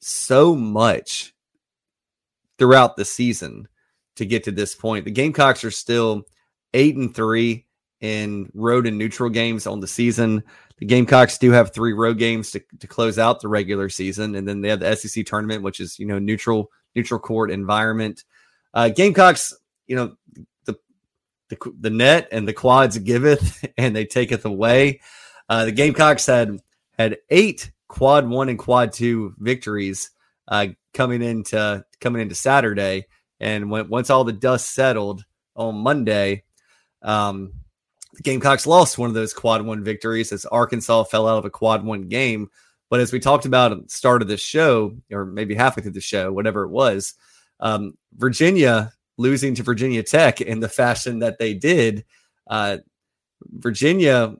so 0.00 0.54
much 0.54 1.34
throughout 2.58 2.96
the 2.96 3.04
season 3.04 3.68
to 4.16 4.24
get 4.24 4.44
to 4.44 4.50
this 4.50 4.74
point. 4.74 5.04
The 5.04 5.10
Gamecocks 5.10 5.62
are 5.62 5.70
still 5.70 6.22
eight 6.72 6.96
and 6.96 7.14
three 7.14 7.66
in 8.00 8.50
road 8.54 8.86
and 8.86 8.96
neutral 8.96 9.28
games 9.28 9.66
on 9.66 9.78
the 9.78 9.86
season. 9.86 10.42
The 10.78 10.86
Gamecocks 10.86 11.36
do 11.36 11.50
have 11.50 11.74
three 11.74 11.92
road 11.92 12.16
games 12.16 12.50
to, 12.52 12.62
to 12.78 12.86
close 12.86 13.18
out 13.18 13.42
the 13.42 13.48
regular 13.48 13.90
season, 13.90 14.36
and 14.36 14.48
then 14.48 14.62
they 14.62 14.70
have 14.70 14.80
the 14.80 14.96
SEC 14.96 15.26
tournament, 15.26 15.62
which 15.62 15.80
is 15.80 15.98
you 15.98 16.06
know 16.06 16.18
neutral 16.18 16.70
neutral 16.94 17.20
court 17.20 17.50
environment. 17.50 18.24
Uh, 18.72 18.88
Gamecocks, 18.88 19.54
you 19.86 19.96
know, 19.96 20.16
the, 20.64 20.76
the 21.48 21.72
the 21.80 21.90
net 21.90 22.28
and 22.32 22.46
the 22.46 22.52
quads 22.52 22.98
giveth, 22.98 23.64
and 23.78 23.94
they 23.94 24.04
taketh 24.04 24.44
away. 24.44 25.00
Uh, 25.48 25.66
the 25.66 25.72
Gamecocks 25.72 26.26
had 26.26 26.58
had 26.98 27.18
eight 27.30 27.70
quad 27.88 28.28
one 28.28 28.48
and 28.48 28.58
quad 28.58 28.92
two 28.92 29.34
victories 29.38 30.10
uh, 30.48 30.68
coming 30.94 31.22
into 31.22 31.84
coming 32.00 32.22
into 32.22 32.34
Saturday, 32.34 33.06
and 33.40 33.70
when, 33.70 33.88
once 33.88 34.10
all 34.10 34.24
the 34.24 34.32
dust 34.32 34.72
settled 34.72 35.24
on 35.56 35.76
Monday, 35.76 36.44
um, 37.02 37.52
the 38.14 38.22
Gamecocks 38.22 38.66
lost 38.66 38.98
one 38.98 39.08
of 39.08 39.14
those 39.14 39.32
quad 39.32 39.64
one 39.64 39.84
victories 39.84 40.32
as 40.32 40.44
Arkansas 40.46 41.04
fell 41.04 41.28
out 41.28 41.38
of 41.38 41.44
a 41.44 41.50
quad 41.50 41.84
one 41.84 42.08
game. 42.08 42.50
But 42.88 43.00
as 43.00 43.12
we 43.12 43.20
talked 43.20 43.44
about 43.44 43.70
at 43.72 43.84
the 43.84 43.88
start 43.88 44.20
of 44.20 44.28
the 44.28 44.36
show, 44.36 44.96
or 45.12 45.24
maybe 45.24 45.54
halfway 45.54 45.82
through 45.82 45.92
the 45.92 46.00
show, 46.00 46.32
whatever 46.32 46.64
it 46.64 46.70
was, 46.70 47.14
um, 47.60 47.94
Virginia 48.14 48.92
losing 49.16 49.54
to 49.54 49.62
Virginia 49.62 50.02
Tech 50.02 50.40
in 50.40 50.60
the 50.60 50.68
fashion 50.68 51.20
that 51.20 51.38
they 51.38 51.54
did, 51.54 52.04
uh, 52.48 52.78
Virginia 53.42 54.34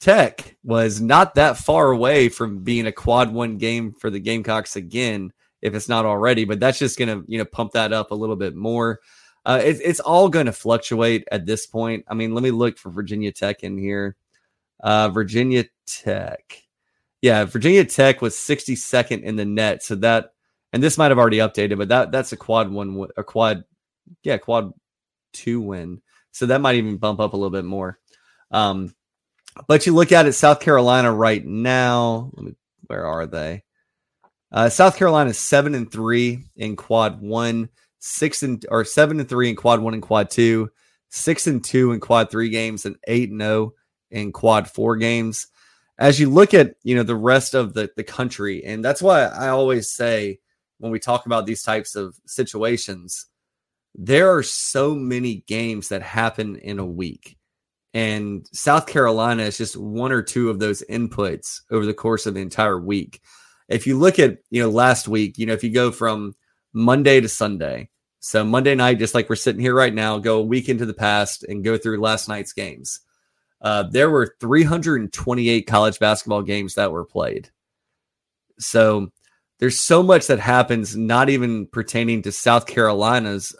Tech 0.00 0.56
was 0.62 1.00
not 1.00 1.34
that 1.34 1.58
far 1.58 1.90
away 1.90 2.28
from 2.28 2.62
being 2.62 2.86
a 2.86 2.92
quad 2.92 3.32
one 3.32 3.58
game 3.58 3.92
for 3.92 4.10
the 4.10 4.20
Gamecocks 4.20 4.76
again, 4.76 5.32
if 5.60 5.74
it's 5.74 5.88
not 5.88 6.04
already. 6.04 6.44
But 6.44 6.60
that's 6.60 6.78
just 6.78 6.98
going 6.98 7.08
to 7.08 7.24
you 7.30 7.38
know 7.38 7.44
pump 7.44 7.72
that 7.72 7.92
up 7.92 8.10
a 8.10 8.14
little 8.14 8.36
bit 8.36 8.54
more. 8.54 9.00
Uh, 9.44 9.60
it, 9.64 9.80
it's 9.82 10.00
all 10.00 10.28
going 10.28 10.46
to 10.46 10.52
fluctuate 10.52 11.26
at 11.32 11.46
this 11.46 11.66
point. 11.66 12.04
I 12.08 12.14
mean, 12.14 12.34
let 12.34 12.42
me 12.42 12.50
look 12.50 12.78
for 12.78 12.90
Virginia 12.90 13.32
Tech 13.32 13.62
in 13.62 13.78
here. 13.78 14.16
Uh, 14.80 15.08
Virginia 15.08 15.64
Tech, 15.86 16.62
yeah, 17.22 17.44
Virginia 17.44 17.84
Tech 17.84 18.22
was 18.22 18.34
62nd 18.36 19.22
in 19.22 19.36
the 19.36 19.44
net, 19.44 19.82
so 19.82 19.96
that 19.96 20.32
and 20.72 20.82
this 20.82 20.98
might 20.98 21.10
have 21.10 21.18
already 21.18 21.38
updated, 21.38 21.78
but 21.78 21.88
that 21.88 22.12
that's 22.12 22.32
a 22.32 22.36
quad 22.36 22.70
one, 22.70 23.06
a 23.16 23.24
quad, 23.24 23.64
yeah, 24.22 24.38
quad 24.38 24.72
two 25.32 25.60
win. 25.60 26.02
So 26.32 26.46
that 26.46 26.60
might 26.60 26.76
even 26.76 26.98
bump 26.98 27.20
up 27.20 27.32
a 27.32 27.36
little 27.36 27.50
bit 27.50 27.64
more. 27.64 27.98
Um, 28.50 28.94
but 29.66 29.86
you 29.86 29.94
look 29.94 30.12
at 30.12 30.26
it, 30.26 30.34
South 30.34 30.60
Carolina 30.60 31.12
right 31.12 31.44
now. 31.44 32.30
Me, 32.36 32.54
where 32.86 33.06
are 33.06 33.26
they? 33.26 33.64
Uh, 34.52 34.68
South 34.68 34.96
Carolina 34.96 35.30
is 35.30 35.38
seven 35.38 35.74
and 35.74 35.90
three 35.90 36.44
in 36.56 36.76
quad 36.76 37.20
one, 37.20 37.68
six 37.98 38.42
and 38.42 38.64
or 38.70 38.84
seven 38.84 39.20
and 39.20 39.28
three 39.28 39.48
in 39.50 39.56
quad 39.56 39.80
one 39.80 39.94
and 39.94 40.02
quad 40.02 40.30
two, 40.30 40.70
six 41.10 41.46
and 41.46 41.64
two 41.64 41.92
in 41.92 42.00
quad 42.00 42.30
three 42.30 42.50
games, 42.50 42.86
and 42.86 42.96
eight 43.06 43.30
and 43.30 43.40
zero 43.40 43.52
oh 43.52 43.74
in 44.10 44.32
quad 44.32 44.70
four 44.70 44.96
games. 44.96 45.48
As 45.98 46.20
you 46.20 46.30
look 46.30 46.54
at 46.54 46.76
you 46.82 46.94
know 46.94 47.02
the 47.02 47.16
rest 47.16 47.54
of 47.54 47.74
the 47.74 47.90
the 47.96 48.04
country, 48.04 48.64
and 48.64 48.84
that's 48.84 49.02
why 49.02 49.24
I 49.24 49.48
always 49.48 49.92
say 49.92 50.38
when 50.78 50.92
we 50.92 50.98
talk 50.98 51.26
about 51.26 51.46
these 51.46 51.62
types 51.62 51.94
of 51.94 52.16
situations, 52.26 53.26
there 53.94 54.34
are 54.34 54.42
so 54.42 54.94
many 54.94 55.44
games 55.46 55.88
that 55.88 56.02
happen 56.02 56.56
in 56.56 56.78
a 56.78 56.86
week. 56.86 57.36
And 57.94 58.46
South 58.52 58.86
Carolina 58.86 59.42
is 59.42 59.58
just 59.58 59.76
one 59.76 60.12
or 60.12 60.22
two 60.22 60.50
of 60.50 60.58
those 60.58 60.82
inputs 60.90 61.62
over 61.70 61.86
the 61.86 61.94
course 61.94 62.26
of 62.26 62.34
the 62.34 62.40
entire 62.40 62.78
week. 62.78 63.20
If 63.68 63.86
you 63.86 63.98
look 63.98 64.18
at, 64.18 64.38
you 64.50 64.62
know, 64.62 64.70
last 64.70 65.08
week, 65.08 65.38
you 65.38 65.46
know, 65.46 65.52
if 65.52 65.64
you 65.64 65.70
go 65.70 65.90
from 65.90 66.34
Monday 66.72 67.20
to 67.20 67.28
Sunday, 67.28 67.90
so 68.20 68.44
Monday 68.44 68.74
night, 68.74 68.98
just 68.98 69.14
like 69.14 69.28
we're 69.28 69.36
sitting 69.36 69.60
here 69.60 69.74
right 69.74 69.94
now, 69.94 70.18
go 70.18 70.38
a 70.38 70.44
week 70.44 70.68
into 70.68 70.86
the 70.86 70.94
past 70.94 71.44
and 71.44 71.64
go 71.64 71.78
through 71.78 72.00
last 72.00 72.28
night's 72.28 72.52
games. 72.52 73.00
Uh, 73.60 73.84
there 73.84 74.10
were 74.10 74.36
328 74.40 75.66
college 75.66 75.98
basketball 75.98 76.42
games 76.42 76.74
that 76.74 76.92
were 76.92 77.04
played. 77.04 77.50
So 78.58 79.10
there's 79.58 79.78
so 79.78 80.02
much 80.02 80.26
that 80.28 80.38
happens, 80.38 80.96
not 80.96 81.28
even 81.28 81.66
pertaining 81.66 82.22
to 82.22 82.32
South 82.32 82.66
Carolina's 82.66 83.54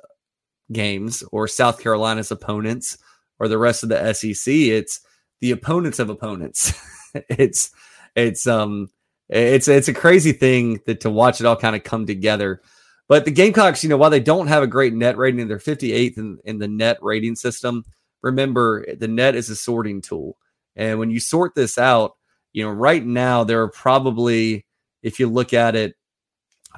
games 0.73 1.25
or 1.33 1.49
South 1.49 1.81
Carolina's 1.81 2.31
opponents 2.31 2.99
or 3.39 3.49
the 3.49 3.59
rest 3.59 3.83
of 3.83 3.89
the 3.89 4.13
SEC. 4.15 4.53
It's 4.53 5.01
the 5.41 5.51
opponents 5.51 5.99
of 5.99 6.11
opponents. 6.11 6.73
it's 7.29 7.71
it's 8.15 8.47
um 8.47 8.91
it's 9.29 9.69
it's 9.69 9.89
a 9.89 9.95
crazy 9.95 10.33
thing 10.33 10.81
that 10.87 11.01
to 11.01 11.11
watch 11.11 11.41
it 11.41 11.47
all 11.47 11.57
kind 11.57 11.77
of 11.77 11.85
come 11.85 12.07
together. 12.07 12.63
But 13.09 13.25
the 13.25 13.31
Gamecocks, 13.31 13.83
you 13.83 13.89
know, 13.89 13.97
while 13.97 14.11
they 14.11 14.21
don't 14.21 14.49
have 14.49 14.63
a 14.63 14.67
great 14.67 14.93
net 14.93 15.17
rating, 15.17 15.49
they're 15.49 15.59
58th 15.59 16.19
in, 16.19 16.39
in 16.45 16.59
the 16.59 16.69
net 16.69 16.99
rating 17.01 17.37
system. 17.37 17.85
Remember, 18.23 18.85
the 18.95 19.09
net 19.09 19.35
is 19.35 19.49
a 19.49 19.57
sorting 19.57 20.03
tool. 20.03 20.37
And 20.77 20.99
when 20.99 21.11
you 21.11 21.19
sort 21.19 21.55
this 21.55 21.79
out, 21.79 22.17
you 22.53 22.65
know, 22.65 22.71
right 22.71 23.05
now 23.05 23.45
there 23.45 23.63
are 23.63 23.71
probably, 23.71 24.67
if 25.03 25.21
you 25.21 25.29
look 25.29 25.53
at 25.53 25.77
it, 25.77 25.97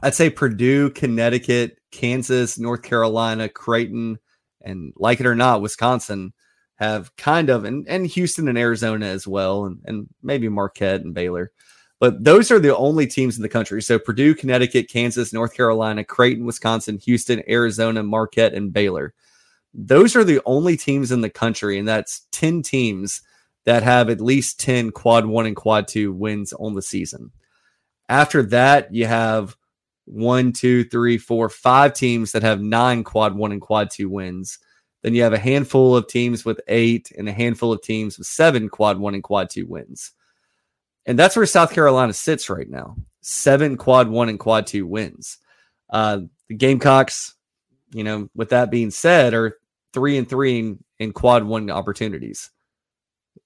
I'd 0.03 0.14
say 0.14 0.31
Purdue, 0.31 0.91
Connecticut, 0.91 1.79
Kansas, 1.91 2.59
North 2.59 2.83
Carolina, 2.83 3.49
Creighton, 3.49 4.18
and 4.62 4.93
like 4.97 5.21
it 5.21 5.27
or 5.27 5.35
not, 5.35 5.62
Wisconsin 5.62 6.33
have 6.77 7.14
kind 7.16 7.51
of, 7.51 7.64
and, 7.64 7.87
and 7.89 8.07
Houston 8.07 8.49
and 8.49 8.57
Arizona 8.57 9.07
as 9.07 9.27
well, 9.27 9.66
and, 9.66 9.81
and 9.85 10.09
maybe 10.23 10.49
Marquette 10.49 11.03
and 11.03 11.14
Baylor. 11.14 11.53
But 11.99 12.25
those 12.25 12.51
are 12.51 12.59
the 12.59 12.75
only 12.75 13.07
teams 13.07 13.37
in 13.37 13.43
the 13.43 13.49
country. 13.49 13.83
So 13.83 13.99
Purdue, 13.99 14.35
Connecticut, 14.35 14.89
Kansas, 14.89 15.35
North 15.35 15.55
Carolina, 15.55 16.03
Creighton, 16.03 16.47
Wisconsin, 16.47 16.99
Houston, 17.05 17.43
Arizona, 17.49 18.03
Marquette, 18.03 18.55
and 18.55 18.73
Baylor. 18.73 19.12
Those 19.75 20.16
are 20.16 20.25
the 20.25 20.41
only 20.47 20.79
teams 20.79 21.12
in 21.12 21.21
the 21.21 21.31
country, 21.31 21.79
and 21.79 21.87
that's 21.87 22.27
10 22.33 22.62
teams 22.62 23.21
that 23.64 23.83
have 23.83 24.09
at 24.09 24.21
least 24.21 24.59
10 24.61 24.91
quad 24.91 25.27
one 25.27 25.47
and 25.47 25.55
quad 25.55 25.87
two 25.87 26.12
wins 26.12 26.55
on 26.55 26.75
the 26.75 26.83
season. 26.83 27.31
After 28.11 28.43
that, 28.43 28.93
you 28.93 29.07
have 29.07 29.57
one, 30.05 30.53
two, 30.53 30.83
three, 30.83 31.17
four, 31.17 31.49
five 31.49 31.95
teams 31.95 32.33
that 32.33 32.43
have 32.43 32.61
nine 32.61 33.05
quad 33.05 33.37
one 33.37 33.53
and 33.53 33.61
quad 33.61 33.91
two 33.91 34.11
wins. 34.11 34.59
Then 35.03 35.15
you 35.15 35.23
have 35.23 35.33
a 35.33 35.39
handful 35.39 35.95
of 35.97 36.09
teams 36.09 36.45
with 36.45 36.61
eight 36.67 37.13
and 37.17 37.29
a 37.29 37.33
handful 37.33 37.73
of 37.73 37.83
teams 37.83 38.19
with 38.19 38.27
seven 38.27 38.69
quad 38.69 38.99
one 38.99 39.15
and 39.15 39.23
quad 39.23 39.49
two 39.49 39.65
wins. 39.65 40.11
And 41.07 41.17
that's 41.17 41.37
where 41.37 41.47
South 41.47 41.73
Carolina 41.73 42.13
sits 42.13 42.51
right 42.51 42.69
now 42.69 42.97
seven 43.23 43.77
quad 43.77 44.09
one 44.09 44.29
and 44.29 44.41
quad 44.41 44.67
two 44.67 44.89
wins. 44.89 45.39
Uh, 45.89 46.23
the 46.49 46.55
Gamecocks, 46.57 47.35
you 47.93 48.03
know, 48.03 48.29
with 48.35 48.51
that 48.51 48.73
being 48.73 48.91
said, 48.91 49.35
are 49.35 49.57
three 49.95 50.19
and 50.19 50.29
three 50.29 50.59
in, 50.59 50.85
in 50.99 51.13
quad 51.13 51.45
one 51.45 51.71
opportunities. 51.71 52.51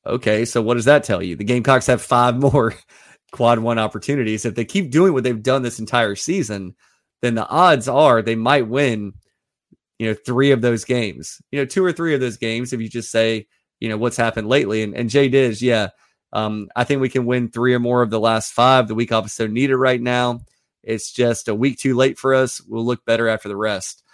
Okay, 0.06 0.46
so 0.46 0.62
what 0.62 0.74
does 0.74 0.86
that 0.86 1.04
tell 1.04 1.22
you? 1.22 1.36
The 1.36 1.44
Gamecocks 1.44 1.86
have 1.86 2.00
five 2.00 2.36
more 2.40 2.74
quad 3.34 3.58
one 3.58 3.78
opportunities. 3.78 4.44
If 4.44 4.54
they 4.54 4.64
keep 4.64 4.92
doing 4.92 5.12
what 5.12 5.24
they've 5.24 5.42
done 5.42 5.62
this 5.62 5.80
entire 5.80 6.14
season, 6.14 6.76
then 7.20 7.34
the 7.34 7.48
odds 7.48 7.88
are 7.88 8.22
they 8.22 8.36
might 8.36 8.68
win, 8.68 9.12
you 9.98 10.06
know, 10.06 10.14
three 10.14 10.52
of 10.52 10.62
those 10.62 10.84
games, 10.84 11.42
you 11.50 11.58
know, 11.58 11.66
two 11.66 11.84
or 11.84 11.92
three 11.92 12.14
of 12.14 12.20
those 12.20 12.36
games. 12.36 12.72
If 12.72 12.80
you 12.80 12.88
just 12.88 13.10
say, 13.10 13.48
you 13.80 13.88
know, 13.88 13.96
what's 13.96 14.16
happened 14.16 14.48
lately. 14.48 14.84
And, 14.84 14.94
and 14.94 15.10
Jay 15.10 15.28
Diz, 15.28 15.60
yeah, 15.60 15.88
um, 16.32 16.68
I 16.76 16.84
think 16.84 17.00
we 17.00 17.08
can 17.08 17.26
win 17.26 17.50
three 17.50 17.74
or 17.74 17.80
more 17.80 18.02
of 18.02 18.10
the 18.10 18.20
last 18.20 18.52
five. 18.52 18.86
The 18.86 18.94
week 18.94 19.10
off 19.10 19.26
is 19.26 19.32
so 19.32 19.48
needed 19.48 19.76
right 19.76 20.00
now. 20.00 20.40
It's 20.84 21.12
just 21.12 21.48
a 21.48 21.54
week 21.54 21.78
too 21.78 21.96
late 21.96 22.18
for 22.18 22.34
us. 22.34 22.60
We'll 22.60 22.84
look 22.84 23.04
better 23.04 23.28
after 23.28 23.48
the 23.48 23.56
rest. 23.56 24.04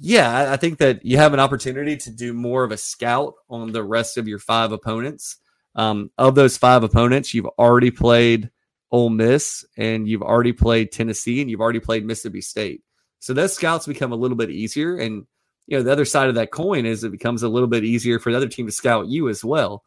Yeah, 0.00 0.52
I 0.52 0.56
think 0.56 0.78
that 0.78 1.04
you 1.04 1.16
have 1.16 1.34
an 1.34 1.40
opportunity 1.40 1.96
to 1.96 2.10
do 2.10 2.32
more 2.32 2.64
of 2.64 2.72
a 2.72 2.76
scout 2.76 3.34
on 3.48 3.72
the 3.72 3.84
rest 3.84 4.16
of 4.16 4.26
your 4.26 4.38
five 4.38 4.72
opponents. 4.72 5.36
Um, 5.74 6.10
of 6.18 6.34
those 6.34 6.56
five 6.56 6.82
opponents, 6.82 7.34
you've 7.34 7.46
already 7.58 7.90
played 7.90 8.50
Ole 8.90 9.10
Miss 9.10 9.64
and 9.76 10.08
you've 10.08 10.22
already 10.22 10.52
played 10.52 10.92
Tennessee 10.92 11.40
and 11.40 11.50
you've 11.50 11.60
already 11.60 11.80
played 11.80 12.04
Mississippi 12.04 12.40
State. 12.40 12.82
So 13.20 13.34
those 13.34 13.54
scouts 13.54 13.86
become 13.86 14.12
a 14.12 14.16
little 14.16 14.36
bit 14.36 14.50
easier. 14.50 14.96
And, 14.96 15.26
you 15.66 15.76
know, 15.76 15.82
the 15.82 15.92
other 15.92 16.04
side 16.04 16.28
of 16.28 16.36
that 16.36 16.50
coin 16.50 16.86
is 16.86 17.04
it 17.04 17.12
becomes 17.12 17.42
a 17.42 17.48
little 17.48 17.68
bit 17.68 17.84
easier 17.84 18.18
for 18.18 18.30
the 18.30 18.36
other 18.36 18.48
team 18.48 18.66
to 18.66 18.72
scout 18.72 19.08
you 19.08 19.28
as 19.28 19.44
well. 19.44 19.82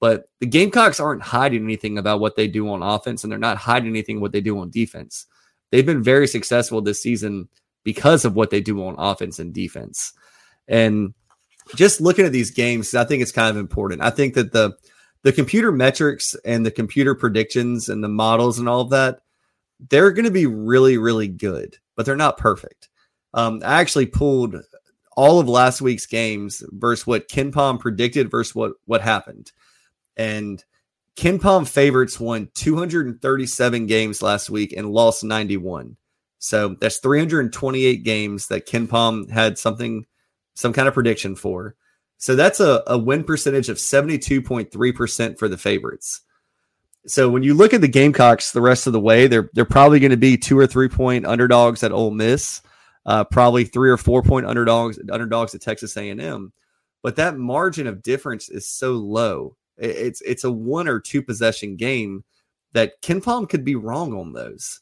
But 0.00 0.28
the 0.40 0.46
Gamecocks 0.46 1.00
aren't 1.00 1.22
hiding 1.22 1.64
anything 1.64 1.98
about 1.98 2.20
what 2.20 2.36
they 2.36 2.46
do 2.46 2.68
on 2.70 2.82
offense 2.82 3.24
and 3.24 3.32
they're 3.32 3.38
not 3.38 3.56
hiding 3.56 3.88
anything 3.88 4.20
what 4.20 4.32
they 4.32 4.40
do 4.40 4.58
on 4.58 4.70
defense. 4.70 5.26
They've 5.70 5.86
been 5.86 6.02
very 6.02 6.28
successful 6.28 6.80
this 6.80 7.02
season 7.02 7.48
because 7.84 8.24
of 8.24 8.34
what 8.34 8.50
they 8.50 8.60
do 8.60 8.84
on 8.86 8.96
offense 8.98 9.38
and 9.38 9.52
defense. 9.52 10.12
And 10.68 11.14
just 11.74 12.00
looking 12.00 12.26
at 12.26 12.32
these 12.32 12.50
games, 12.50 12.94
I 12.94 13.04
think 13.04 13.22
it's 13.22 13.32
kind 13.32 13.50
of 13.50 13.56
important. 13.56 14.02
I 14.02 14.10
think 14.10 14.34
that 14.34 14.52
the 14.52 14.76
the 15.24 15.32
computer 15.32 15.72
metrics 15.72 16.36
and 16.44 16.64
the 16.64 16.70
computer 16.70 17.14
predictions 17.14 17.88
and 17.88 18.04
the 18.04 18.08
models 18.08 18.58
and 18.58 18.68
all 18.68 18.82
of 18.82 18.90
that, 18.90 19.20
they're 19.90 20.12
going 20.12 20.26
to 20.26 20.30
be 20.30 20.46
really, 20.46 20.98
really 20.98 21.28
good, 21.28 21.78
but 21.96 22.06
they're 22.06 22.14
not 22.14 22.38
perfect. 22.38 22.90
Um, 23.32 23.62
I 23.64 23.80
actually 23.80 24.06
pulled 24.06 24.54
all 25.16 25.40
of 25.40 25.48
last 25.48 25.80
week's 25.80 26.06
games 26.06 26.62
versus 26.72 27.06
what 27.06 27.28
KenPom 27.28 27.80
predicted 27.80 28.30
versus 28.30 28.54
what 28.54 28.74
what 28.84 29.00
happened, 29.00 29.50
and 30.16 30.62
KenPom 31.16 31.66
favorites 31.66 32.20
won 32.20 32.50
237 32.54 33.86
games 33.86 34.22
last 34.22 34.50
week 34.50 34.72
and 34.76 34.90
lost 34.90 35.24
91. 35.24 35.96
So 36.38 36.76
that's 36.80 36.98
328 36.98 38.04
games 38.04 38.48
that 38.48 38.66
KenPom 38.66 39.30
had 39.30 39.58
something, 39.58 40.04
some 40.54 40.72
kind 40.72 40.88
of 40.88 40.94
prediction 40.94 41.36
for. 41.36 41.76
So 42.18 42.34
that's 42.34 42.60
a, 42.60 42.82
a 42.86 42.98
win 42.98 43.24
percentage 43.24 43.68
of 43.68 43.76
72.3% 43.76 45.38
for 45.38 45.48
the 45.48 45.58
favorites. 45.58 46.22
So 47.06 47.28
when 47.28 47.42
you 47.42 47.54
look 47.54 47.74
at 47.74 47.80
the 47.80 47.88
Gamecocks 47.88 48.52
the 48.52 48.62
rest 48.62 48.86
of 48.86 48.92
the 48.94 49.00
way, 49.00 49.26
they're 49.26 49.50
they're 49.52 49.66
probably 49.66 50.00
going 50.00 50.10
to 50.10 50.16
be 50.16 50.38
two 50.38 50.58
or 50.58 50.66
three 50.66 50.88
point 50.88 51.26
underdogs 51.26 51.82
at 51.82 51.92
Ole 51.92 52.10
Miss, 52.10 52.62
uh, 53.04 53.24
probably 53.24 53.64
three 53.64 53.90
or 53.90 53.98
four 53.98 54.22
point 54.22 54.46
underdogs 54.46 54.98
underdogs 55.12 55.54
at 55.54 55.60
Texas 55.60 55.96
A 55.98 56.08
and 56.08 56.20
M. 56.20 56.52
But 57.02 57.16
that 57.16 57.36
margin 57.36 57.86
of 57.86 58.02
difference 58.02 58.48
is 58.48 58.66
so 58.66 58.92
low. 58.92 59.56
It's 59.76 60.22
it's 60.22 60.44
a 60.44 60.50
one 60.50 60.88
or 60.88 60.98
two 60.98 61.22
possession 61.22 61.76
game 61.76 62.24
that 62.72 63.02
KenPom 63.02 63.50
could 63.50 63.64
be 63.64 63.74
wrong 63.74 64.14
on 64.14 64.32
those, 64.32 64.80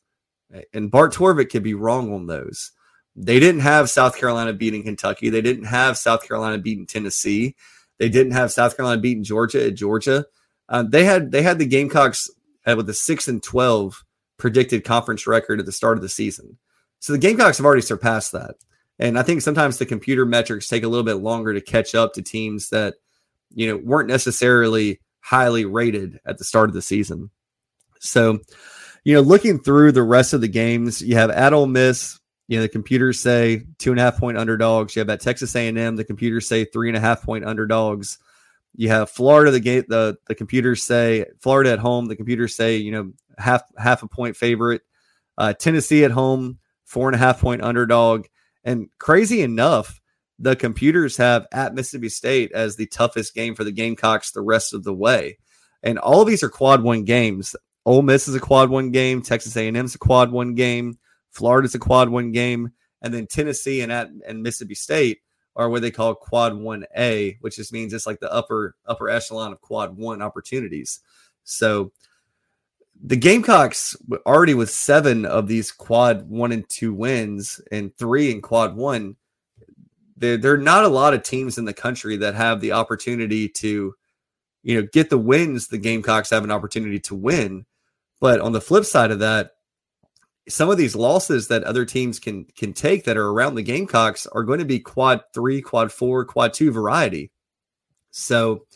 and 0.73 0.93
Bart 0.93 1.13
Torvik 1.13 1.51
could 1.51 1.65
be 1.65 1.75
wrong 1.75 2.15
on 2.15 2.27
those. 2.27 2.71
They 3.15 3.41
didn't 3.41 3.61
have 3.61 3.91
South 3.91 4.17
Carolina 4.17 4.53
beating 4.53 4.83
Kentucky. 4.83 5.29
They 5.29 5.43
didn't 5.43 5.65
have 5.65 5.99
South 5.99 6.27
Carolina 6.27 6.59
beating 6.59 6.87
Tennessee. 6.87 7.57
They 7.99 8.09
didn't 8.09 8.33
have 8.33 8.51
South 8.53 8.77
Carolina 8.77 9.01
beating 9.01 9.25
Georgia 9.25 9.67
at 9.67 9.75
Georgia. 9.75 10.25
Um, 10.69 10.91
they 10.91 11.05
had 11.05 11.31
they 11.31 11.43
had 11.43 11.59
the 11.59 11.67
Gamecocks 11.67 12.31
with 12.67 12.89
a 12.89 12.95
six 12.95 13.29
and 13.29 13.43
twelve 13.43 14.03
predicted 14.39 14.85
conference 14.85 15.27
record 15.27 15.61
at 15.61 15.67
the 15.67 15.73
start 15.73 15.99
of 15.99 16.03
the 16.03 16.09
season. 16.09 16.59
So 17.01 17.13
the 17.13 17.19
Gamecocks 17.19 17.59
have 17.59 17.67
already 17.67 17.83
surpassed 17.83 18.33
that. 18.33 18.55
And 18.99 19.19
I 19.19 19.23
think 19.23 19.43
sometimes 19.43 19.79
the 19.79 19.87
computer 19.87 20.25
metrics 20.25 20.69
take 20.69 20.85
a 20.85 20.89
little 20.89 21.05
bit 21.05 21.15
longer 21.15 21.53
to 21.53 21.61
catch 21.61 21.95
up 21.95 22.15
to 22.15 22.23
teams 22.23 22.71
that, 22.71 22.95
you 23.51 23.69
know, 23.69 23.77
weren't 23.77 24.09
necessarily 24.09 25.01
highly 25.21 25.65
rated 25.65 26.21
at 26.25 26.39
the 26.39 26.45
start 26.45 26.71
of 26.71 26.75
the 26.75 26.83
season. 26.83 27.31
So, 28.01 28.41
you 29.05 29.15
know, 29.15 29.21
looking 29.21 29.59
through 29.59 29.93
the 29.93 30.03
rest 30.03 30.33
of 30.33 30.41
the 30.41 30.49
games, 30.49 31.03
you 31.03 31.17
have 31.17 31.31
at 31.31 31.53
Ole 31.53 31.67
Miss. 31.67 32.19
You 32.49 32.59
know, 32.59 32.63
the 32.63 32.69
computers 32.69 33.21
say 33.21 33.65
two 33.79 33.93
and 33.93 34.01
a 34.01 34.03
half 34.03 34.19
point 34.19 34.37
underdogs. 34.37 34.95
You 34.95 35.01
have 35.01 35.11
at 35.11 35.21
Texas 35.21 35.55
A&M, 35.55 35.97
the 35.97 36.05
computers 36.05 36.49
say 36.49 36.65
three 36.65 36.89
and 36.89 36.97
a 36.97 37.01
half 37.01 37.23
point 37.23 37.45
underdogs. 37.45 38.19
You 38.75 38.89
have 38.89 39.11
Florida. 39.11 39.51
The 39.51 39.61
gate 39.61 39.89
the 39.89 40.17
the 40.27 40.35
computers 40.35 40.83
say 40.83 41.27
Florida 41.41 41.73
at 41.73 41.79
home. 41.79 42.07
The 42.07 42.17
computers 42.17 42.55
say 42.55 42.77
you 42.77 42.91
know 42.93 43.13
half 43.39 43.63
half 43.77 44.03
a 44.03 44.09
point 44.09 44.37
favorite. 44.37 44.83
Uh, 45.37 45.53
Tennessee 45.53 46.05
at 46.05 46.11
home, 46.11 46.59
four 46.85 47.09
and 47.09 47.15
a 47.15 47.19
half 47.19 47.41
point 47.41 47.63
underdog. 47.63 48.27
And 48.65 48.89
crazy 48.99 49.43
enough, 49.43 50.01
the 50.39 50.57
computers 50.57 51.17
have 51.17 51.47
at 51.53 51.75
Mississippi 51.75 52.09
State 52.09 52.53
as 52.53 52.77
the 52.77 52.87
toughest 52.87 53.35
game 53.35 53.55
for 53.55 53.65
the 53.65 53.73
Gamecocks 53.73 54.33
the 54.33 54.41
rest 54.41 54.75
of 54.75 54.85
the 54.85 54.95
way. 54.95 55.39
And 55.83 55.99
all 55.99 56.23
of 56.23 56.29
these 56.29 56.43
are 56.43 56.49
quad 56.49 56.83
one 56.83 57.05
games. 57.05 57.57
Ole 57.85 58.03
Miss 58.03 58.29
is 58.29 58.35
a 58.35 58.41
quad 58.41 58.71
one 58.71 58.91
game. 58.91 59.23
Texas 59.23 59.57
A&M 59.57 59.77
is 59.77 59.95
a 59.95 59.99
quad 59.99 60.31
one 60.31 60.55
game. 60.55 60.99
Florida's 61.33 61.75
a 61.75 61.79
quad 61.79 62.09
one 62.09 62.31
game. 62.31 62.73
And 63.03 63.13
then 63.13 63.27
Tennessee 63.27 63.81
and 63.81 63.91
at 63.91 64.11
and 64.27 64.43
Mississippi 64.43 64.77
State 64.77 65.23
are 65.57 65.69
what 65.69 65.83
they 65.83 65.91
call 65.91 66.15
quad 66.15 66.55
one 66.55 66.87
A, 66.97 67.37
which 67.41 67.57
just 67.57 67.73
means 67.73 67.93
it's 67.93 68.07
like 68.07 68.21
the 68.21 68.33
upper 68.33 68.77
upper 68.87 69.09
echelon 69.09 69.53
of 69.53 69.61
quad 69.61 69.97
one 69.97 70.23
opportunities. 70.23 71.01
So 71.45 71.93
the 73.03 73.17
Gamecocks 73.17 73.97
already 74.25 74.55
with 74.55 74.71
seven 74.71 75.27
of 75.27 75.49
these 75.49 75.73
quad 75.73 76.29
one 76.29 76.53
and 76.53 76.69
two 76.69 76.95
wins 76.95 77.61
and 77.73 77.97
three 77.97 78.31
in 78.31 78.41
quad 78.41 78.77
one. 78.77 79.17
There, 80.17 80.37
there 80.37 80.55
are 80.55 80.59
not 80.59 80.85
a 80.85 80.89
lot 80.89 81.15
of 81.15 81.25
teams 81.25 81.59
in 81.59 81.65
the 81.65 81.75
country 81.75 82.17
that 82.19 82.37
have 82.37 82.61
the 82.61 82.73
opportunity 82.73 83.49
to, 83.49 83.95
you 84.63 84.81
know, 84.81 84.87
get 84.93 85.11
the 85.11 85.19
wins 85.19 85.67
the 85.67 85.79
Gamecocks 85.79 86.31
have 86.31 86.45
an 86.45 86.53
opportunity 86.53 87.01
to 87.01 87.17
win. 87.17 87.67
But 88.21 88.41
on 88.41 88.53
the 88.53 88.61
flip 88.61 88.85
side 88.85 89.11
of 89.11 89.19
that, 89.19 89.57
some 90.49 90.71
of 90.71 90.77
these 90.77 90.97
losses 90.97 91.49
that 91.49 91.65
other 91.65 91.85
teams 91.85 92.19
can 92.19 92.45
can 92.57 92.73
take 92.73 93.05
that 93.05 93.17
are 93.17 93.29
around 93.29 93.55
the 93.55 93.63
Gamecocks 93.63 94.27
are 94.27 94.43
going 94.43 94.59
to 94.59 94.65
be 94.65 94.81
quad 94.81 95.23
three, 95.33 95.61
quad 95.61 95.93
four, 95.93 96.25
quad 96.25 96.53
two 96.53 96.73
variety. 96.73 97.31
So 98.11 98.67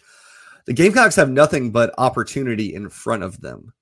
the 0.67 0.73
Gamecocks 0.73 1.17
have 1.17 1.31
nothing 1.31 1.71
but 1.71 1.95
opportunity 1.99 2.75
in 2.75 2.89
front 2.89 3.23
of 3.23 3.41
them. 3.41 3.73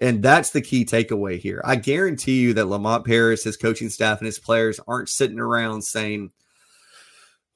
And 0.00 0.22
that's 0.22 0.50
the 0.50 0.62
key 0.62 0.84
takeaway 0.84 1.38
here. 1.38 1.60
I 1.64 1.76
guarantee 1.76 2.40
you 2.40 2.54
that 2.54 2.66
Lamont 2.66 3.04
Paris, 3.04 3.44
his 3.44 3.56
coaching 3.56 3.90
staff, 3.90 4.18
and 4.18 4.26
his 4.26 4.38
players 4.38 4.80
aren't 4.88 5.10
sitting 5.10 5.38
around 5.38 5.82
saying, 5.82 6.30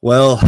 well, 0.02 0.38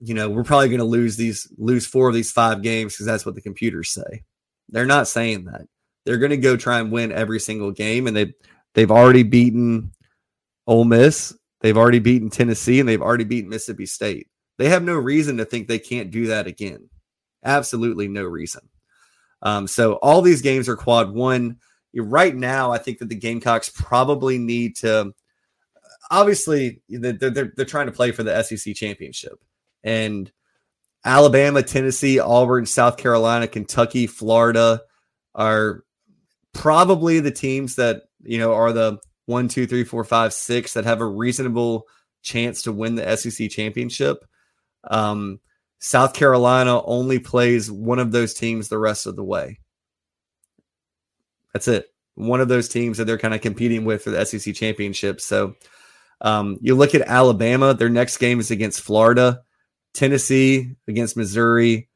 you 0.00 0.14
know, 0.14 0.30
we're 0.30 0.44
probably 0.44 0.68
going 0.68 0.78
to 0.78 0.84
lose 0.84 1.16
these, 1.16 1.50
lose 1.58 1.84
four 1.84 2.08
of 2.08 2.14
these 2.14 2.30
five 2.30 2.62
games 2.62 2.94
because 2.94 3.06
that's 3.06 3.26
what 3.26 3.34
the 3.34 3.40
computers 3.40 3.90
say. 3.90 4.22
They're 4.68 4.86
not 4.86 5.08
saying 5.08 5.46
that. 5.46 5.66
They're 6.06 6.18
going 6.18 6.30
to 6.30 6.36
go 6.36 6.56
try 6.56 6.78
and 6.78 6.90
win 6.90 7.12
every 7.12 7.40
single 7.40 7.72
game. 7.72 8.06
And 8.06 8.16
they, 8.16 8.32
they've 8.74 8.90
already 8.90 9.24
beaten 9.24 9.92
Ole 10.66 10.84
Miss. 10.84 11.36
They've 11.60 11.76
already 11.76 11.98
beaten 11.98 12.30
Tennessee 12.30 12.80
and 12.80 12.88
they've 12.88 13.02
already 13.02 13.24
beaten 13.24 13.50
Mississippi 13.50 13.86
State. 13.86 14.28
They 14.56 14.68
have 14.68 14.84
no 14.84 14.94
reason 14.94 15.36
to 15.38 15.44
think 15.44 15.66
they 15.66 15.78
can't 15.78 16.10
do 16.10 16.28
that 16.28 16.46
again. 16.46 16.88
Absolutely 17.44 18.08
no 18.08 18.24
reason. 18.24 18.62
Um, 19.42 19.66
so 19.66 19.94
all 19.94 20.22
these 20.22 20.42
games 20.42 20.68
are 20.68 20.76
quad 20.76 21.12
one. 21.12 21.58
Right 21.94 22.34
now, 22.34 22.72
I 22.72 22.78
think 22.78 22.98
that 22.98 23.08
the 23.08 23.14
Gamecocks 23.14 23.68
probably 23.68 24.38
need 24.38 24.76
to. 24.76 25.12
Obviously, 26.10 26.82
they're, 26.88 27.12
they're, 27.12 27.52
they're 27.56 27.64
trying 27.64 27.86
to 27.86 27.92
play 27.92 28.12
for 28.12 28.22
the 28.22 28.42
SEC 28.42 28.74
championship, 28.74 29.42
and 29.82 30.30
Alabama, 31.04 31.62
Tennessee, 31.62 32.18
Auburn, 32.18 32.66
South 32.66 32.96
Carolina, 32.96 33.46
Kentucky, 33.48 34.06
Florida 34.06 34.82
are 35.34 35.84
probably 36.56 37.20
the 37.20 37.30
teams 37.30 37.76
that 37.76 38.02
you 38.22 38.38
know 38.38 38.54
are 38.54 38.72
the 38.72 38.98
one, 39.26 39.48
two, 39.48 39.66
three, 39.66 39.84
four, 39.84 40.04
five, 40.04 40.32
six 40.32 40.74
that 40.74 40.84
have 40.84 41.00
a 41.00 41.06
reasonable 41.06 41.86
chance 42.22 42.62
to 42.62 42.72
win 42.72 42.94
the 42.94 43.16
SEC 43.16 43.50
championship. 43.50 44.24
Um, 44.88 45.40
South 45.78 46.14
Carolina 46.14 46.82
only 46.84 47.18
plays 47.18 47.70
one 47.70 47.98
of 47.98 48.12
those 48.12 48.34
teams 48.34 48.68
the 48.68 48.78
rest 48.78 49.06
of 49.06 49.16
the 49.16 49.24
way. 49.24 49.60
That's 51.52 51.68
it. 51.68 51.86
One 52.14 52.40
of 52.40 52.48
those 52.48 52.68
teams 52.68 52.98
that 52.98 53.04
they're 53.04 53.18
kind 53.18 53.34
of 53.34 53.40
competing 53.40 53.84
with 53.84 54.02
for 54.02 54.10
the 54.10 54.24
SEC 54.24 54.54
championship. 54.54 55.20
So 55.20 55.54
um, 56.20 56.56
you 56.60 56.74
look 56.74 56.94
at 56.94 57.02
Alabama, 57.02 57.74
their 57.74 57.88
next 57.88 58.16
game 58.18 58.40
is 58.40 58.50
against 58.50 58.80
Florida, 58.80 59.42
Tennessee 59.92 60.76
against 60.88 61.16
Missouri, 61.16 61.88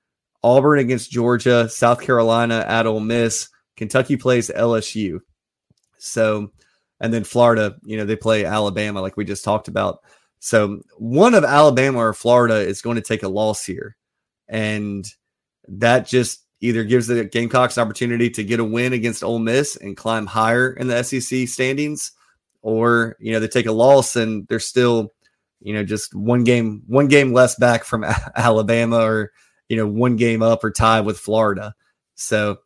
Auburn 0.42 0.78
against 0.78 1.10
Georgia, 1.10 1.68
South 1.68 2.00
Carolina 2.00 2.64
at 2.66 2.86
Ole 2.86 3.00
Miss, 3.00 3.48
Kentucky 3.80 4.18
plays 4.18 4.50
LSU. 4.54 5.20
So, 5.96 6.52
and 7.00 7.14
then 7.14 7.24
Florida, 7.24 7.76
you 7.82 7.96
know, 7.96 8.04
they 8.04 8.14
play 8.14 8.44
Alabama 8.44 9.00
like 9.00 9.16
we 9.16 9.24
just 9.24 9.42
talked 9.42 9.68
about. 9.68 10.00
So 10.38 10.82
one 10.98 11.32
of 11.32 11.44
Alabama 11.44 12.00
or 12.00 12.12
Florida 12.12 12.56
is 12.56 12.82
going 12.82 12.96
to 12.96 13.02
take 13.02 13.22
a 13.22 13.28
loss 13.28 13.64
here. 13.64 13.96
And 14.48 15.06
that 15.66 16.06
just 16.06 16.44
either 16.60 16.84
gives 16.84 17.06
the 17.06 17.24
Gamecocks 17.24 17.78
an 17.78 17.84
opportunity 17.84 18.28
to 18.28 18.44
get 18.44 18.60
a 18.60 18.64
win 18.64 18.92
against 18.92 19.24
Ole 19.24 19.38
Miss 19.38 19.76
and 19.76 19.96
climb 19.96 20.26
higher 20.26 20.74
in 20.74 20.88
the 20.88 21.02
SEC 21.02 21.48
standings, 21.48 22.12
or 22.60 23.16
you 23.18 23.32
know, 23.32 23.40
they 23.40 23.48
take 23.48 23.64
a 23.64 23.72
loss 23.72 24.14
and 24.14 24.46
they're 24.48 24.60
still, 24.60 25.08
you 25.60 25.72
know, 25.72 25.84
just 25.84 26.14
one 26.14 26.44
game, 26.44 26.82
one 26.86 27.08
game 27.08 27.32
less 27.32 27.54
back 27.54 27.84
from 27.84 28.04
Alabama 28.36 28.98
or 28.98 29.32
you 29.70 29.76
know, 29.78 29.86
one 29.86 30.16
game 30.16 30.42
up 30.42 30.64
or 30.64 30.70
tied 30.70 31.06
with 31.06 31.18
Florida. 31.18 31.74
So 32.16 32.58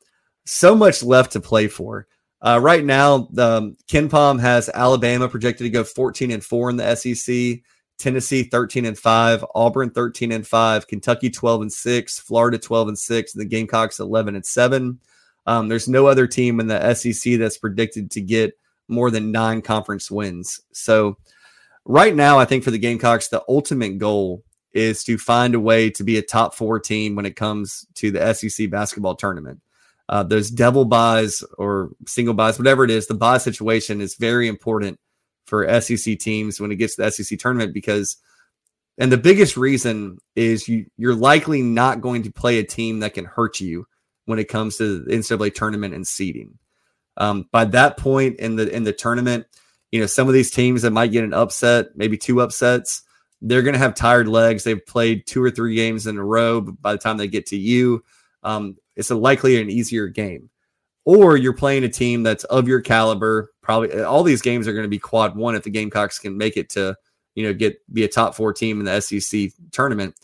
so 0.45 0.75
much 0.75 1.03
left 1.03 1.33
to 1.33 1.41
play 1.41 1.69
for. 1.69 2.07
Uh, 2.45 2.61
right 2.61 2.85
now, 2.85 3.27
um, 3.39 3.77
Palm 4.11 4.39
has 4.39 4.69
Alabama 4.69 5.29
projected 5.29 5.65
to 5.65 5.71
go 5.71 5.83
14 5.83 6.31
and 6.31 6.45
4 6.45 6.71
in 6.71 6.77
the 6.77 6.95
SEC, 6.95 7.63
Tennessee 7.99 8.43
13 8.43 8.85
and 8.85 8.99
5, 8.99 9.45
Auburn 9.55 9.91
13 9.91 10.31
and 10.31 10.47
5, 10.47 10.87
Kentucky 10.87 11.31
12 11.31 11.63
and 11.63 11.73
6, 11.73 12.19
Florida 12.19 12.59
12 12.59 12.89
and 12.89 12.99
6, 12.99 13.35
and 13.35 13.41
the 13.41 13.49
Gamecocks 13.49 13.99
11 13.99 14.35
and 14.35 14.45
7. 14.45 15.01
Um, 15.47 15.69
there's 15.69 15.89
no 15.89 16.07
other 16.07 16.27
team 16.27 16.61
in 16.61 16.67
the 16.67 16.95
SEC 16.95 17.39
that's 17.39 17.57
predicted 17.57 18.11
to 18.11 18.21
get 18.21 18.59
more 18.89 19.11
than 19.11 19.33
nine 19.33 19.63
conference 19.63 20.11
wins. 20.11 20.61
So, 20.73 21.17
right 21.87 22.15
now, 22.15 22.39
I 22.39 22.45
think 22.45 22.63
for 22.63 22.71
the 22.71 22.79
Gamecocks, 22.79 23.29
the 23.29 23.43
ultimate 23.49 23.97
goal 23.97 24.43
is 24.75 25.03
to 25.05 25.17
find 25.17 25.55
a 25.55 25.61
way 25.61 25.89
to 25.89 26.05
be 26.05 26.19
a 26.19 26.23
top 26.23 26.55
four 26.55 26.79
team 26.79 27.15
when 27.15 27.25
it 27.25 27.37
comes 27.37 27.87
to 27.95 28.11
the 28.11 28.35
SEC 28.35 28.69
basketball 28.69 29.15
tournament 29.15 29.61
uh, 30.09 30.23
those 30.23 30.51
devil 30.51 30.85
byes 30.85 31.43
or 31.59 31.91
single 32.07 32.35
byes, 32.35 32.59
whatever 32.59 32.85
it 32.85 32.91
is, 32.91 33.07
the 33.07 33.15
bye 33.15 33.39
situation 33.39 34.01
is 34.01 34.17
very 34.17 34.49
important 34.49 34.99
for 35.47 35.81
SEC 35.81 36.19
teams 36.19 36.61
when 36.61 36.73
it 36.73 36.77
gets 36.77 36.97
to 36.97 37.03
the 37.03 37.11
SEC 37.11 37.39
tournament 37.39 37.73
because, 37.73 38.17
and 38.99 39.11
the 39.11 39.19
biggest 39.19 39.57
reason 39.57 40.19
is 40.37 40.69
you 40.69 40.87
you're 40.97 41.15
likely 41.15 41.63
not 41.63 42.01
going 42.01 42.23
to 42.23 42.33
play 42.33 42.59
a 42.59 42.65
team 42.65 43.01
that 43.01 43.15
can 43.15 43.25
hurt 43.25 43.61
you 43.61 43.87
when 44.27 44.39
it 44.39 44.49
comes 44.49 44.77
to 44.77 45.01
the 45.01 45.13
NCAA 45.13 45.55
tournament 45.55 45.95
and 45.95 46.07
seeding. 46.07 46.59
Um, 47.17 47.49
by 47.53 47.65
that 47.67 47.97
point 47.97 48.41
in 48.41 48.57
the 48.57 48.69
in 48.69 48.85
the 48.85 48.93
tournament, 48.93 49.47
you 49.91 50.01
know 50.01 50.07
some 50.07 50.29
of 50.29 50.35
these 50.35 50.51
teams 50.51 50.83
that 50.83 50.91
might 50.91 51.13
get 51.13 51.25
an 51.25 51.35
upset, 51.35 51.97
maybe 51.97 52.19
two 52.19 52.41
upsets, 52.41 53.03
they're 53.41 53.63
going 53.63 53.75
to 53.75 53.79
have 53.79 53.95
tired 53.95 54.29
legs. 54.29 54.65
They've 54.65 54.85
played 54.85 55.27
two 55.27 55.43
or 55.43 55.51
three 55.51 55.75
games 55.75 56.07
in 56.07 56.17
a 56.17 56.25
row. 56.25 56.61
By 56.61 56.93
the 56.93 56.99
time 56.99 57.17
they 57.17 57.29
get 57.29 57.47
to 57.47 57.57
you, 57.57 58.03
um, 58.43 58.77
it's 58.97 59.11
a 59.11 59.15
likely 59.15 59.61
an 59.61 59.71
easier 59.71 60.09
game. 60.09 60.51
Or 61.07 61.37
you're 61.37 61.53
playing 61.53 61.85
a 61.85 61.89
team 61.89 62.23
that's 62.23 62.45
of 62.45 62.67
your 62.67 62.81
caliber. 62.81 63.51
Probably 63.61 64.03
all 64.03 64.23
these 64.23 64.41
games 64.41 64.67
are 64.67 64.73
going 64.73 64.85
to 64.85 64.89
be 64.89 64.99
quad 64.99 65.37
one 65.37 65.55
if 65.55 65.63
the 65.63 65.71
Gamecocks 65.71 66.19
can 66.19 66.39
make 66.39 66.57
it 66.57 66.71
to, 66.71 66.97
you 67.35 67.45
know, 67.45 67.53
get 67.53 67.77
be 67.93 68.05
a 68.05 68.09
top 68.09 68.35
four 68.35 68.55
team 68.55 68.81
in 68.81 68.87
the 68.87 69.01
SEC 69.01 69.51
tournament. 69.71 70.15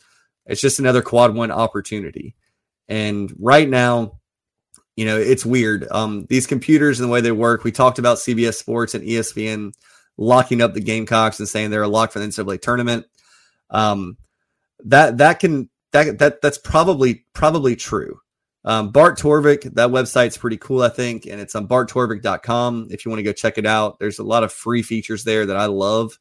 It's 0.46 0.60
just 0.60 0.78
another 0.78 1.02
quad 1.02 1.34
one 1.34 1.50
opportunity. 1.50 2.34
And 2.88 3.32
right 3.38 3.68
now, 3.68 4.20
you 4.96 5.04
know, 5.04 5.18
it's 5.18 5.46
weird. 5.46 5.86
Um, 5.90 6.26
these 6.28 6.46
computers 6.46 6.98
and 6.98 7.08
the 7.08 7.12
way 7.12 7.20
they 7.20 7.32
work, 7.32 7.62
we 7.62 7.72
talked 7.72 7.98
about 7.98 8.18
CBS 8.18 8.54
Sports 8.54 8.94
and 8.94 9.04
ESPN 9.04 9.72
locking 10.16 10.60
up 10.60 10.74
the 10.74 10.80
Gamecocks 10.80 11.38
and 11.38 11.48
saying 11.48 11.70
they're 11.70 11.82
a 11.82 11.88
lock 11.88 12.12
for 12.12 12.18
the 12.18 12.26
NCAA 12.26 12.60
tournament. 12.60 13.06
Um, 13.70 14.16
that 14.84 15.18
that 15.18 15.40
can 15.40 15.70
that 15.92 16.18
that 16.18 16.40
that's 16.40 16.58
probably 16.58 17.24
probably 17.32 17.76
true. 17.76 18.20
Um, 18.64 18.90
Bart 18.90 19.18
Torvik, 19.18 19.74
that 19.74 19.88
website's 19.90 20.36
pretty 20.36 20.58
cool, 20.58 20.82
I 20.82 20.90
think, 20.90 21.26
and 21.26 21.40
it's 21.40 21.54
on 21.54 21.66
barttorvik.com 21.66 22.88
if 22.90 23.04
you 23.04 23.10
want 23.10 23.20
to 23.20 23.24
go 23.24 23.32
check 23.32 23.56
it 23.56 23.66
out. 23.66 23.98
There's 23.98 24.18
a 24.18 24.24
lot 24.24 24.44
of 24.44 24.52
free 24.52 24.82
features 24.82 25.24
there 25.24 25.46
that 25.46 25.56
I 25.56 25.66
love. 25.66 26.18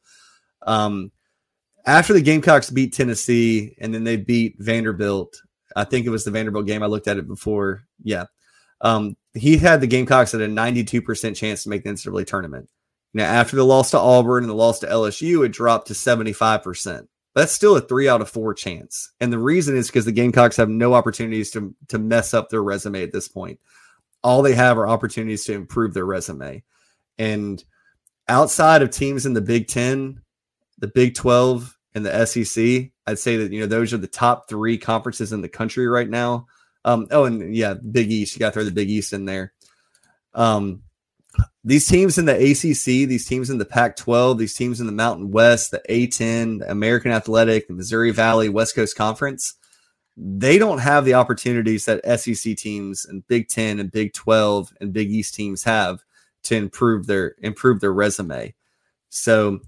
Um, 0.65 1.11
after 1.85 2.13
the 2.13 2.21
Gamecocks 2.21 2.69
beat 2.69 2.93
Tennessee 2.93 3.75
and 3.79 3.93
then 3.93 4.03
they 4.03 4.15
beat 4.15 4.55
Vanderbilt, 4.59 5.41
I 5.75 5.83
think 5.83 6.05
it 6.05 6.11
was 6.11 6.23
the 6.23 6.31
Vanderbilt 6.31 6.65
game. 6.65 6.83
I 6.83 6.87
looked 6.87 7.07
at 7.07 7.17
it 7.17 7.27
before. 7.27 7.83
Yeah. 8.03 8.25
Um, 8.81 9.17
he 9.33 9.57
had 9.57 9.81
the 9.81 9.87
Gamecocks 9.87 10.33
at 10.33 10.41
a 10.41 10.47
92% 10.47 11.35
chance 11.35 11.63
to 11.63 11.69
make 11.69 11.83
the 11.83 11.89
NCAA 11.89 12.25
tournament. 12.25 12.69
Now, 13.13 13.25
after 13.25 13.55
the 13.55 13.65
loss 13.65 13.91
to 13.91 13.99
Auburn 13.99 14.43
and 14.43 14.49
the 14.49 14.55
loss 14.55 14.79
to 14.79 14.87
LSU, 14.87 15.45
it 15.45 15.49
dropped 15.49 15.87
to 15.87 15.93
75%. 15.93 17.07
That's 17.39 17.53
still 17.53 17.75
a 17.75 17.81
three 17.81 18.09
out 18.09 18.21
of 18.21 18.29
four 18.29 18.53
chance. 18.53 19.11
And 19.19 19.31
the 19.31 19.39
reason 19.39 19.75
is 19.75 19.87
because 19.87 20.05
the 20.05 20.11
Gamecocks 20.11 20.57
have 20.57 20.69
no 20.69 20.93
opportunities 20.93 21.51
to, 21.51 21.73
to 21.87 21.97
mess 21.97 22.33
up 22.33 22.49
their 22.49 22.61
resume 22.61 23.01
at 23.01 23.13
this 23.13 23.27
point. 23.27 23.59
All 24.21 24.41
they 24.41 24.55
have 24.55 24.77
are 24.77 24.87
opportunities 24.87 25.45
to 25.45 25.53
improve 25.53 25.93
their 25.93 26.05
resume. 26.05 26.63
And 27.17 27.63
outside 28.27 28.81
of 28.81 28.89
teams 28.89 29.25
in 29.25 29.33
the 29.33 29.41
Big 29.41 29.67
Ten, 29.67 30.21
the 30.77 30.87
Big 30.87 31.15
12, 31.15 31.77
and 31.95 32.05
the 32.05 32.25
SEC, 32.25 32.91
I'd 33.07 33.19
say 33.19 33.37
that, 33.37 33.51
you 33.51 33.61
know, 33.61 33.65
those 33.65 33.93
are 33.93 33.97
the 33.97 34.07
top 34.07 34.47
three 34.47 34.77
conferences 34.77 35.33
in 35.33 35.41
the 35.41 35.49
country 35.49 35.87
right 35.87 36.09
now. 36.09 36.47
Um, 36.85 37.07
oh, 37.11 37.25
and 37.25 37.55
yeah, 37.55 37.73
Big 37.73 38.11
East, 38.11 38.35
you 38.35 38.39
got 38.39 38.49
to 38.49 38.51
throw 38.53 38.63
the 38.63 38.71
Big 38.71 38.89
East 38.89 39.13
in 39.13 39.25
there. 39.25 39.53
Um, 40.33 40.83
these 41.63 41.87
teams 41.87 42.17
in 42.17 42.25
the 42.25 42.35
ACC, 42.35 43.07
these 43.07 43.27
teams 43.27 43.49
in 43.49 43.57
the 43.57 43.65
Pac 43.65 43.95
12, 43.95 44.37
these 44.37 44.53
teams 44.53 44.79
in 44.79 44.85
the 44.85 44.91
Mountain 44.93 45.31
West, 45.31 45.71
the 45.71 45.81
A10, 45.89 46.69
American 46.69 47.11
Athletic, 47.11 47.67
the 47.67 47.73
Missouri 47.73 48.11
Valley, 48.11 48.49
West 48.49 48.75
Coast 48.75 48.95
Conference, 48.95 49.55
they 50.15 50.57
don't 50.57 50.79
have 50.79 51.05
the 51.05 51.13
opportunities 51.13 51.85
that 51.85 52.19
SEC 52.19 52.57
teams 52.57 53.05
and 53.05 53.25
Big 53.27 53.47
10 53.47 53.79
and 53.79 53.91
Big 53.91 54.13
12 54.13 54.73
and 54.81 54.91
Big 54.91 55.09
East 55.09 55.33
teams 55.33 55.63
have 55.63 56.03
to 56.43 56.55
improve 56.55 57.07
their 57.07 57.35
improve 57.39 57.79
their 57.79 57.93
resume. 57.93 58.53
So 59.09 59.59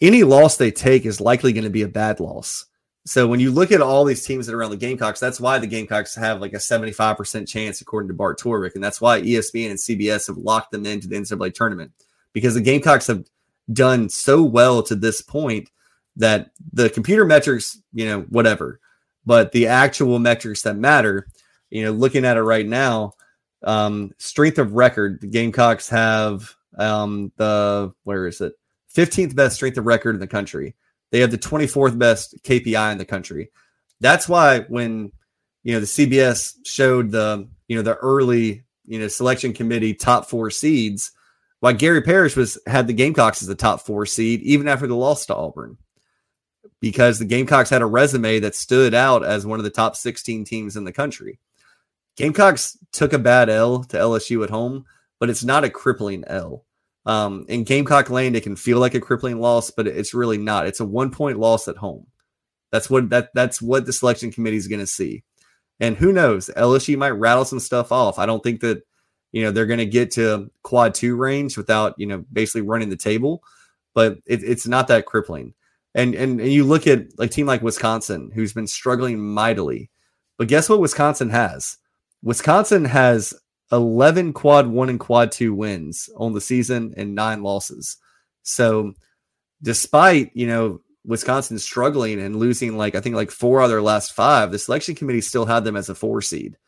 any 0.00 0.24
loss 0.24 0.56
they 0.56 0.70
take 0.70 1.04
is 1.04 1.20
likely 1.20 1.52
going 1.52 1.64
to 1.64 1.70
be 1.70 1.82
a 1.82 1.88
bad 1.88 2.20
loss. 2.20 2.66
So 3.04 3.26
when 3.26 3.40
you 3.40 3.50
look 3.50 3.72
at 3.72 3.80
all 3.80 4.04
these 4.04 4.24
teams 4.24 4.46
that 4.46 4.54
are 4.54 4.58
around 4.58 4.70
the 4.70 4.76
Gamecocks, 4.76 5.18
that's 5.18 5.40
why 5.40 5.58
the 5.58 5.66
Gamecocks 5.66 6.14
have 6.14 6.40
like 6.40 6.52
a 6.52 6.58
75% 6.58 7.48
chance, 7.48 7.80
according 7.80 8.08
to 8.08 8.14
Bart 8.14 8.38
Torvik. 8.38 8.74
And 8.74 8.84
that's 8.84 9.00
why 9.00 9.20
ESPN 9.20 9.70
and 9.70 9.78
CBS 9.78 10.28
have 10.28 10.36
locked 10.36 10.70
them 10.70 10.86
into 10.86 11.08
the 11.08 11.16
NCAA 11.16 11.52
tournament 11.52 11.92
because 12.32 12.54
the 12.54 12.60
Gamecocks 12.60 13.08
have 13.08 13.24
done 13.72 14.08
so 14.08 14.42
well 14.42 14.82
to 14.84 14.94
this 14.94 15.20
point 15.20 15.68
that 16.16 16.50
the 16.72 16.90
computer 16.90 17.24
metrics, 17.24 17.80
you 17.92 18.06
know, 18.06 18.20
whatever, 18.22 18.78
but 19.26 19.50
the 19.52 19.66
actual 19.66 20.18
metrics 20.18 20.62
that 20.62 20.76
matter, 20.76 21.26
you 21.70 21.84
know, 21.84 21.90
looking 21.90 22.24
at 22.24 22.36
it 22.36 22.42
right 22.42 22.66
now, 22.66 23.14
um, 23.64 24.12
strength 24.18 24.58
of 24.58 24.74
record, 24.74 25.20
the 25.20 25.26
Gamecocks 25.26 25.88
have 25.88 26.54
um, 26.78 27.32
the, 27.36 27.92
where 28.04 28.26
is 28.26 28.40
it? 28.40 28.54
15th 28.94 29.34
best 29.34 29.56
strength 29.56 29.78
of 29.78 29.86
record 29.86 30.14
in 30.14 30.20
the 30.20 30.26
country. 30.26 30.74
They 31.12 31.20
have 31.20 31.30
the 31.30 31.38
24th 31.38 31.96
best 31.98 32.42
KPI 32.42 32.90
in 32.90 32.98
the 32.98 33.04
country. 33.04 33.50
That's 34.00 34.28
why 34.28 34.60
when 34.60 35.12
you 35.62 35.74
know 35.74 35.80
the 35.80 35.86
CBS 35.86 36.54
showed 36.64 37.12
the 37.12 37.48
you 37.68 37.76
know 37.76 37.82
the 37.82 37.94
early 37.96 38.64
you 38.86 38.98
know 38.98 39.06
selection 39.08 39.52
committee 39.52 39.94
top 39.94 40.28
four 40.28 40.50
seeds, 40.50 41.12
why 41.60 41.74
Gary 41.74 42.00
Parrish 42.00 42.34
was 42.34 42.58
had 42.66 42.86
the 42.86 42.94
Gamecocks 42.94 43.42
as 43.42 43.48
the 43.48 43.54
top 43.54 43.82
four 43.82 44.06
seed 44.06 44.40
even 44.40 44.66
after 44.66 44.86
the 44.86 44.96
loss 44.96 45.26
to 45.26 45.36
Auburn, 45.36 45.76
because 46.80 47.18
the 47.18 47.26
Gamecocks 47.26 47.70
had 47.70 47.82
a 47.82 47.86
resume 47.86 48.40
that 48.40 48.54
stood 48.54 48.94
out 48.94 49.22
as 49.22 49.46
one 49.46 49.60
of 49.60 49.64
the 49.64 49.70
top 49.70 49.94
16 49.94 50.44
teams 50.44 50.76
in 50.76 50.84
the 50.84 50.92
country. 50.92 51.38
Gamecocks 52.16 52.76
took 52.90 53.12
a 53.12 53.18
bad 53.18 53.50
L 53.50 53.84
to 53.84 53.96
LSU 53.98 54.42
at 54.44 54.50
home, 54.50 54.86
but 55.20 55.30
it's 55.30 55.44
not 55.44 55.64
a 55.64 55.70
crippling 55.70 56.24
L. 56.26 56.64
Um, 57.04 57.46
in 57.48 57.64
Gamecock 57.64 58.10
Lane, 58.10 58.34
it 58.34 58.42
can 58.42 58.56
feel 58.56 58.78
like 58.78 58.94
a 58.94 59.00
crippling 59.00 59.40
loss, 59.40 59.70
but 59.70 59.86
it's 59.86 60.14
really 60.14 60.38
not. 60.38 60.66
It's 60.66 60.80
a 60.80 60.84
one 60.84 61.10
point 61.10 61.38
loss 61.38 61.66
at 61.68 61.76
home. 61.76 62.06
That's 62.70 62.88
what 62.88 63.10
that 63.10 63.30
that's 63.34 63.60
what 63.60 63.86
the 63.86 63.92
selection 63.92 64.32
committee 64.32 64.56
is 64.56 64.68
going 64.68 64.80
to 64.80 64.86
see. 64.86 65.24
And 65.80 65.96
who 65.96 66.12
knows, 66.12 66.48
LSU 66.56 66.96
might 66.96 67.10
rattle 67.10 67.44
some 67.44 67.60
stuff 67.60 67.92
off. 67.92 68.18
I 68.18 68.26
don't 68.26 68.42
think 68.42 68.60
that 68.60 68.82
you 69.32 69.42
know 69.42 69.50
they're 69.50 69.66
going 69.66 69.78
to 69.78 69.86
get 69.86 70.12
to 70.12 70.50
quad 70.62 70.94
two 70.94 71.16
range 71.16 71.56
without 71.56 71.94
you 71.98 72.06
know 72.06 72.24
basically 72.32 72.62
running 72.62 72.88
the 72.88 72.96
table, 72.96 73.42
but 73.94 74.18
it, 74.26 74.42
it's 74.42 74.66
not 74.66 74.88
that 74.88 75.06
crippling. 75.06 75.54
And, 75.94 76.14
and 76.14 76.40
and 76.40 76.52
you 76.52 76.64
look 76.64 76.86
at 76.86 77.18
like 77.18 77.30
team 77.30 77.46
like 77.46 77.62
Wisconsin, 77.62 78.30
who's 78.34 78.52
been 78.54 78.66
struggling 78.66 79.20
mightily, 79.20 79.90
but 80.38 80.48
guess 80.48 80.68
what? 80.68 80.80
Wisconsin 80.80 81.30
has. 81.30 81.76
Wisconsin 82.22 82.84
has 82.84 83.34
11 83.72 84.34
quad 84.34 84.66
one 84.66 84.90
and 84.90 85.00
quad 85.00 85.32
two 85.32 85.54
wins 85.54 86.10
on 86.16 86.34
the 86.34 86.40
season 86.40 86.92
and 86.96 87.14
nine 87.14 87.42
losses. 87.42 87.96
So, 88.42 88.92
despite, 89.62 90.30
you 90.34 90.46
know, 90.46 90.80
Wisconsin 91.04 91.58
struggling 91.58 92.20
and 92.20 92.36
losing 92.36 92.76
like, 92.76 92.94
I 92.94 93.00
think 93.00 93.16
like 93.16 93.30
four 93.30 93.60
out 93.60 93.64
of 93.64 93.70
their 93.70 93.82
last 93.82 94.12
five, 94.12 94.52
the 94.52 94.58
selection 94.58 94.94
committee 94.94 95.22
still 95.22 95.46
had 95.46 95.64
them 95.64 95.76
as 95.76 95.88
a 95.88 95.94
four 95.94 96.20
seed. 96.20 96.58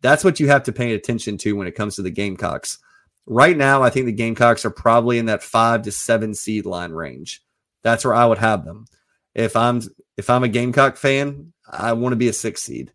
That's 0.00 0.24
what 0.24 0.40
you 0.40 0.48
have 0.48 0.62
to 0.64 0.72
pay 0.72 0.94
attention 0.94 1.36
to 1.38 1.52
when 1.56 1.66
it 1.66 1.74
comes 1.74 1.96
to 1.96 2.02
the 2.02 2.10
Gamecocks. 2.10 2.78
Right 3.26 3.56
now, 3.56 3.82
I 3.82 3.90
think 3.90 4.06
the 4.06 4.12
Gamecocks 4.12 4.64
are 4.64 4.70
probably 4.70 5.18
in 5.18 5.26
that 5.26 5.42
five 5.42 5.82
to 5.82 5.92
seven 5.92 6.34
seed 6.34 6.66
line 6.66 6.92
range. 6.92 7.42
That's 7.82 8.04
where 8.04 8.14
I 8.14 8.26
would 8.26 8.38
have 8.38 8.64
them. 8.64 8.86
If 9.34 9.56
I'm 9.56 9.82
if 10.16 10.28
I'm 10.28 10.44
a 10.44 10.48
Gamecock 10.48 10.96
fan, 10.96 11.52
I 11.68 11.92
want 11.94 12.12
to 12.12 12.16
be 12.16 12.28
a 12.28 12.32
six 12.32 12.62
seed. 12.62 12.92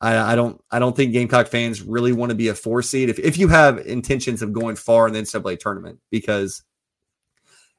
I, 0.00 0.32
I, 0.32 0.36
don't 0.36 0.62
I 0.70 0.78
don't 0.78 0.94
think 0.94 1.12
Gamecock 1.12 1.48
fans 1.48 1.82
really 1.82 2.12
want 2.12 2.30
to 2.30 2.36
be 2.36 2.48
a 2.48 2.54
four 2.54 2.82
seed 2.82 3.08
if, 3.08 3.18
if 3.18 3.36
you 3.36 3.48
have 3.48 3.78
intentions 3.78 4.42
of 4.42 4.52
going 4.52 4.76
far 4.76 5.08
in 5.08 5.12
the 5.12 5.20
NCAA 5.20 5.58
tournament 5.58 5.98
because 6.10 6.62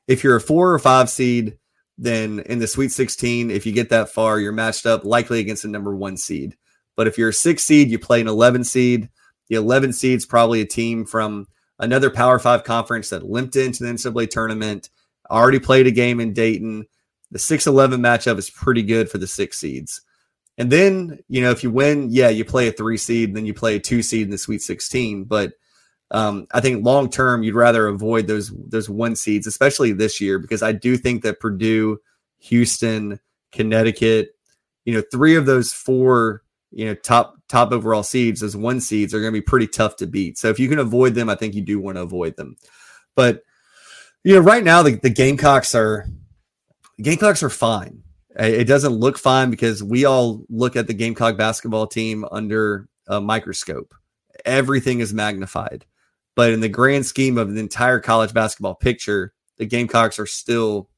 if 0.07 0.23
you're 0.23 0.35
a 0.35 0.41
four 0.41 0.73
or 0.73 0.79
five 0.79 1.09
seed, 1.09 1.57
then 1.97 2.39
in 2.39 2.59
the 2.59 2.67
Sweet 2.67 2.91
16, 2.91 3.51
if 3.51 3.65
you 3.65 3.71
get 3.71 3.89
that 3.89 4.09
far, 4.09 4.39
you're 4.39 4.51
matched 4.51 4.85
up 4.85 5.03
likely 5.05 5.39
against 5.39 5.63
the 5.63 5.69
number 5.69 5.95
one 5.95 6.17
seed. 6.17 6.55
But 6.95 7.07
if 7.07 7.17
you're 7.17 7.29
a 7.29 7.33
six 7.33 7.63
seed, 7.63 7.89
you 7.89 7.99
play 7.99 8.19
an 8.19 8.27
11 8.27 8.63
seed. 8.63 9.09
The 9.49 9.55
11 9.55 9.93
seed's 9.93 10.25
probably 10.25 10.61
a 10.61 10.65
team 10.65 11.05
from 11.05 11.47
another 11.77 12.09
Power 12.09 12.39
Five 12.39 12.63
conference 12.63 13.09
that 13.09 13.29
limped 13.29 13.55
into 13.55 13.83
the 13.83 13.91
NCAA 13.91 14.29
tournament, 14.29 14.89
already 15.29 15.59
played 15.59 15.87
a 15.87 15.91
game 15.91 16.19
in 16.19 16.33
Dayton. 16.33 16.87
The 17.31 17.39
6 17.39 17.67
11 17.67 18.01
matchup 18.01 18.37
is 18.37 18.49
pretty 18.49 18.83
good 18.83 19.09
for 19.09 19.17
the 19.17 19.27
six 19.27 19.59
seeds. 19.59 20.01
And 20.59 20.69
then, 20.69 21.19
you 21.29 21.41
know, 21.41 21.51
if 21.51 21.63
you 21.63 21.71
win, 21.71 22.09
yeah, 22.11 22.27
you 22.27 22.43
play 22.43 22.67
a 22.67 22.71
three 22.73 22.97
seed, 22.97 23.33
then 23.33 23.45
you 23.45 23.53
play 23.53 23.77
a 23.77 23.79
two 23.79 24.03
seed 24.03 24.23
in 24.23 24.29
the 24.29 24.37
Sweet 24.37 24.61
16. 24.61 25.23
But 25.23 25.53
um, 26.11 26.47
I 26.51 26.59
think 26.59 26.85
long 26.85 27.09
term, 27.09 27.43
you'd 27.43 27.55
rather 27.55 27.87
avoid 27.87 28.27
those 28.27 28.51
those 28.67 28.89
one 28.89 29.15
seeds, 29.15 29.47
especially 29.47 29.93
this 29.93 30.19
year, 30.19 30.37
because 30.37 30.61
I 30.61 30.73
do 30.73 30.97
think 30.97 31.23
that 31.23 31.39
Purdue, 31.39 31.99
Houston, 32.39 33.21
Connecticut, 33.53 34.31
you 34.83 34.93
know, 34.93 35.03
three 35.09 35.35
of 35.35 35.45
those 35.45 35.71
four, 35.71 36.43
you 36.71 36.85
know, 36.85 36.93
top 36.93 37.35
top 37.47 37.71
overall 37.71 38.03
seeds 38.03 38.43
as 38.43 38.57
one 38.57 38.81
seeds 38.81 39.13
are 39.13 39.21
going 39.21 39.33
to 39.33 39.39
be 39.39 39.41
pretty 39.41 39.67
tough 39.67 39.95
to 39.97 40.07
beat. 40.07 40.37
So 40.37 40.49
if 40.49 40.59
you 40.59 40.67
can 40.67 40.79
avoid 40.79 41.15
them, 41.15 41.29
I 41.29 41.35
think 41.35 41.55
you 41.55 41.61
do 41.61 41.79
want 41.79 41.95
to 41.95 42.01
avoid 42.01 42.35
them. 42.35 42.57
But 43.15 43.43
you 44.25 44.35
know, 44.35 44.41
right 44.41 44.63
now 44.63 44.83
the, 44.83 44.95
the 44.95 45.09
Gamecocks 45.09 45.73
are 45.73 46.05
Gamecocks 47.01 47.43
are 47.43 47.49
fine. 47.49 48.03
It 48.39 48.65
doesn't 48.65 48.93
look 48.93 49.17
fine 49.17 49.49
because 49.49 49.83
we 49.83 50.05
all 50.05 50.45
look 50.49 50.77
at 50.77 50.87
the 50.87 50.93
Gamecock 50.93 51.35
basketball 51.35 51.87
team 51.87 52.25
under 52.31 52.87
a 53.07 53.19
microscope. 53.19 53.93
Everything 54.45 55.01
is 55.01 55.13
magnified. 55.13 55.85
But 56.35 56.51
in 56.53 56.61
the 56.61 56.69
grand 56.69 57.05
scheme 57.05 57.37
of 57.37 57.53
the 57.53 57.59
entire 57.59 57.99
college 57.99 58.33
basketball 58.33 58.75
picture, 58.75 59.33
the 59.57 59.65
Gamecocks 59.65 60.19
are 60.19 60.25
still 60.25 60.89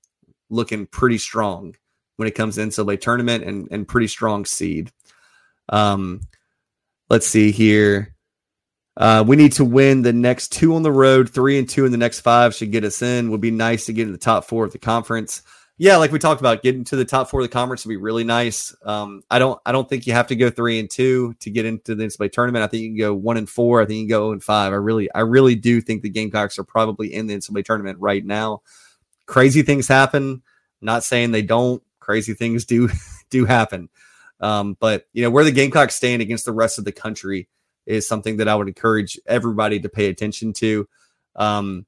looking 0.51 0.85
pretty 0.85 1.17
strong 1.17 1.75
when 2.17 2.27
it 2.27 2.35
comes 2.35 2.55
to 2.55 2.61
NCAA 2.61 3.01
tournament 3.01 3.43
and, 3.43 3.67
and 3.71 3.87
pretty 3.87 4.07
strong 4.07 4.45
seed. 4.45 4.91
Um, 5.69 6.21
let's 7.09 7.25
see 7.25 7.49
here. 7.49 8.13
Uh, 8.95 9.23
we 9.25 9.35
need 9.35 9.53
to 9.53 9.65
win 9.65 10.03
the 10.03 10.13
next 10.13 10.51
two 10.51 10.75
on 10.75 10.83
the 10.83 10.91
road. 10.91 11.29
Three 11.29 11.57
and 11.57 11.67
two 11.67 11.85
in 11.85 11.91
the 11.91 11.97
next 11.97 12.19
five 12.19 12.53
should 12.53 12.71
get 12.71 12.83
us 12.83 13.01
in. 13.01 13.31
Would 13.31 13.41
be 13.41 13.49
nice 13.49 13.87
to 13.87 13.93
get 13.93 14.05
in 14.05 14.11
the 14.11 14.19
top 14.19 14.45
four 14.45 14.63
of 14.63 14.73
the 14.73 14.77
conference 14.77 15.41
yeah, 15.81 15.97
like 15.97 16.11
we 16.11 16.19
talked 16.19 16.41
about, 16.41 16.61
getting 16.61 16.83
to 16.83 16.95
the 16.95 17.05
top 17.05 17.27
four 17.27 17.39
of 17.39 17.43
the 17.43 17.51
conference 17.51 17.83
would 17.83 17.89
be 17.89 17.97
really 17.97 18.23
nice. 18.23 18.75
Um, 18.85 19.23
I 19.31 19.39
don't, 19.39 19.59
I 19.65 19.71
don't 19.71 19.89
think 19.89 20.05
you 20.05 20.13
have 20.13 20.27
to 20.27 20.35
go 20.35 20.51
three 20.51 20.79
and 20.79 20.87
two 20.87 21.33
to 21.39 21.49
get 21.49 21.65
into 21.65 21.95
the 21.95 22.03
NCAA 22.03 22.31
tournament. 22.31 22.61
I 22.61 22.67
think 22.67 22.83
you 22.83 22.89
can 22.89 22.99
go 22.99 23.15
one 23.15 23.35
and 23.35 23.49
four. 23.49 23.81
I 23.81 23.85
think 23.85 23.95
you 23.97 24.03
can 24.03 24.09
go 24.09 24.31
and 24.31 24.43
five. 24.43 24.73
I 24.73 24.75
really, 24.75 25.11
I 25.11 25.21
really 25.21 25.55
do 25.55 25.81
think 25.81 26.03
the 26.03 26.09
Gamecocks 26.11 26.59
are 26.59 26.63
probably 26.63 27.11
in 27.11 27.25
the 27.25 27.33
NCAA 27.33 27.65
tournament 27.65 27.97
right 27.99 28.23
now. 28.23 28.61
Crazy 29.25 29.63
things 29.63 29.87
happen. 29.87 30.43
not 30.81 31.03
saying 31.03 31.31
they 31.31 31.41
don't. 31.41 31.81
Crazy 31.99 32.35
things 32.35 32.65
do 32.65 32.87
do 33.31 33.45
happen. 33.45 33.89
Um, 34.39 34.77
but 34.79 35.07
you 35.13 35.23
know 35.23 35.31
where 35.31 35.43
the 35.43 35.51
Gamecocks 35.51 35.95
stand 35.95 36.21
against 36.21 36.45
the 36.45 36.51
rest 36.51 36.77
of 36.77 36.85
the 36.85 36.91
country 36.91 37.49
is 37.87 38.07
something 38.07 38.37
that 38.37 38.47
I 38.47 38.53
would 38.53 38.67
encourage 38.67 39.19
everybody 39.25 39.79
to 39.79 39.89
pay 39.89 40.09
attention 40.09 40.53
to. 40.53 40.87
Um, 41.35 41.87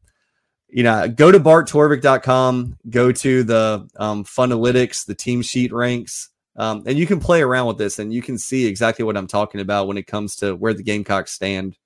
you 0.73 0.81
know, 0.81 1.07
go 1.07 1.31
to 1.31 1.39
barttorvik.com, 1.39 2.77
go 2.89 3.11
to 3.11 3.43
the 3.43 3.87
um, 3.97 4.23
Funalytics, 4.23 5.05
the 5.05 5.13
team 5.13 5.43
sheet 5.43 5.71
ranks, 5.71 6.29
um, 6.55 6.83
and 6.87 6.97
you 6.97 7.05
can 7.05 7.19
play 7.19 7.43
around 7.43 7.67
with 7.67 7.77
this 7.77 7.99
and 7.99 8.11
you 8.11 8.23
can 8.23 8.39
see 8.39 8.65
exactly 8.65 9.05
what 9.05 9.15
I'm 9.15 9.27
talking 9.27 9.61
about 9.61 9.87
when 9.87 9.97
it 9.97 10.07
comes 10.07 10.35
to 10.37 10.55
where 10.55 10.73
the 10.73 10.83
Gamecocks 10.83 11.31
stand, 11.31 11.77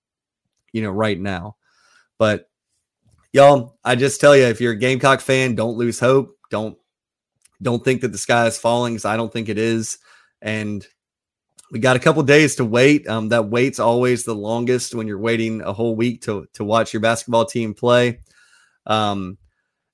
you 0.72 0.82
know, 0.82 0.90
right 0.90 1.20
now. 1.20 1.58
But 2.18 2.50
y'all, 3.34 3.78
I 3.84 3.96
just 3.96 4.22
tell 4.22 4.36
you, 4.38 4.46
if 4.46 4.62
you're 4.62 4.72
a 4.72 4.78
Gamecock 4.78 5.20
fan, 5.20 5.56
don't 5.56 5.78
lose 5.78 6.00
hope. 6.00 6.38
Don't 6.50 6.78
don't 7.62 7.84
think 7.84 8.02
that 8.02 8.12
the 8.12 8.18
sky 8.18 8.46
is 8.46 8.58
falling 8.58 8.94
because 8.94 9.06
I 9.06 9.18
don't 9.18 9.34
think 9.34 9.50
it 9.50 9.58
is. 9.58 9.98
And 10.42 10.86
we 11.72 11.80
got 11.80 11.96
a 11.98 12.00
couple 12.00 12.24
days 12.24 12.56
to 12.56 12.66
wait. 12.66 13.08
Um, 13.08 13.30
that 13.30 13.50
wait's 13.50 13.80
always 13.80 14.24
the 14.24 14.36
longest 14.36 14.96
when 14.96 15.08
you're 15.08 15.20
waiting 15.20 15.62
a 15.62 15.74
whole 15.74 15.96
week 15.96 16.22
to 16.22 16.48
to 16.54 16.64
watch 16.64 16.94
your 16.94 17.02
basketball 17.02 17.46
team 17.46 17.74
play. 17.74 18.20
Um, 18.88 19.38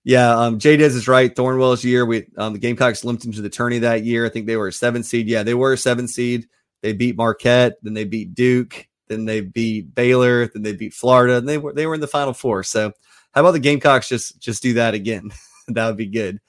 Yeah, 0.05 0.37
um, 0.37 0.59
Jay 0.59 0.77
Diz 0.77 0.95
is 0.95 1.07
right. 1.07 1.33
Thornwell's 1.33 1.83
year, 1.83 2.05
we 2.05 2.27
um, 2.37 2.53
the 2.53 2.59
Gamecocks 2.59 3.03
limped 3.03 3.25
into 3.25 3.41
the 3.41 3.49
tourney 3.49 3.79
that 3.79 4.03
year. 4.03 4.25
I 4.25 4.29
think 4.29 4.47
they 4.47 4.57
were 4.57 4.67
a 4.67 4.73
seven 4.73 5.03
seed. 5.03 5.27
Yeah, 5.27 5.43
they 5.43 5.53
were 5.53 5.73
a 5.73 5.77
seven 5.77 6.07
seed. 6.07 6.47
They 6.81 6.91
beat 6.93 7.15
Marquette, 7.15 7.77
then 7.81 7.93
they 7.93 8.03
beat 8.03 8.35
Duke, 8.35 8.87
then 9.07 9.23
they 9.23 9.39
beat 9.39 9.95
Baylor, 9.95 10.47
then 10.47 10.63
they 10.63 10.73
beat 10.73 10.93
Florida, 10.93 11.37
and 11.37 11.47
they 11.47 11.57
were 11.57 11.73
they 11.73 11.87
were 11.87 11.95
in 11.95 12.01
the 12.01 12.07
Final 12.07 12.33
Four. 12.33 12.63
So, 12.63 12.91
how 13.31 13.41
about 13.41 13.51
the 13.51 13.59
Gamecocks 13.59 14.09
just 14.09 14.39
just 14.39 14.61
do 14.61 14.73
that 14.73 14.93
again? 14.93 15.31
that 15.69 15.87
would 15.87 15.97
be 15.97 16.07
good. 16.07 16.39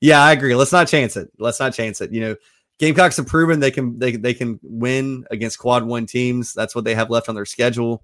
Yeah, 0.00 0.22
I 0.22 0.32
agree. 0.32 0.54
Let's 0.54 0.72
not 0.72 0.88
chance 0.88 1.16
it. 1.16 1.30
Let's 1.38 1.60
not 1.60 1.74
chance 1.74 2.00
it. 2.00 2.12
You 2.12 2.20
know, 2.22 2.36
Gamecocks 2.78 3.18
have 3.18 3.26
proven 3.26 3.60
they 3.60 3.70
can 3.70 3.98
they 3.98 4.16
they 4.16 4.32
can 4.32 4.58
win 4.62 5.26
against 5.30 5.58
quad 5.58 5.84
one 5.84 6.06
teams. 6.06 6.54
That's 6.54 6.74
what 6.74 6.84
they 6.84 6.94
have 6.94 7.10
left 7.10 7.28
on 7.28 7.34
their 7.34 7.44
schedule. 7.44 8.02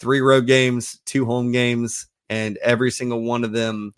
Three 0.00 0.20
road 0.20 0.46
games, 0.46 1.00
two 1.06 1.24
home 1.24 1.52
games, 1.52 2.06
and 2.28 2.56
every 2.58 2.90
single 2.90 3.22
one 3.22 3.44
of 3.44 3.52
them 3.52 3.94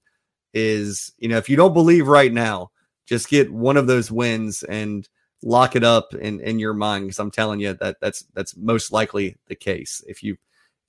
is, 0.52 1.12
you 1.18 1.28
know, 1.28 1.36
if 1.36 1.48
you 1.48 1.56
don't 1.56 1.74
believe 1.74 2.08
right 2.08 2.32
now, 2.32 2.70
just 3.06 3.28
get 3.28 3.52
one 3.52 3.76
of 3.76 3.86
those 3.86 4.10
wins 4.10 4.62
and 4.62 5.08
lock 5.42 5.76
it 5.76 5.84
up 5.84 6.14
in 6.14 6.40
in 6.40 6.58
your 6.58 6.72
mind 6.72 7.04
because 7.04 7.18
I'm 7.18 7.30
telling 7.30 7.60
you 7.60 7.74
that 7.74 7.96
that's 8.00 8.24
that's 8.34 8.56
most 8.56 8.92
likely 8.92 9.36
the 9.46 9.54
case. 9.54 10.02
If 10.06 10.22
you 10.22 10.36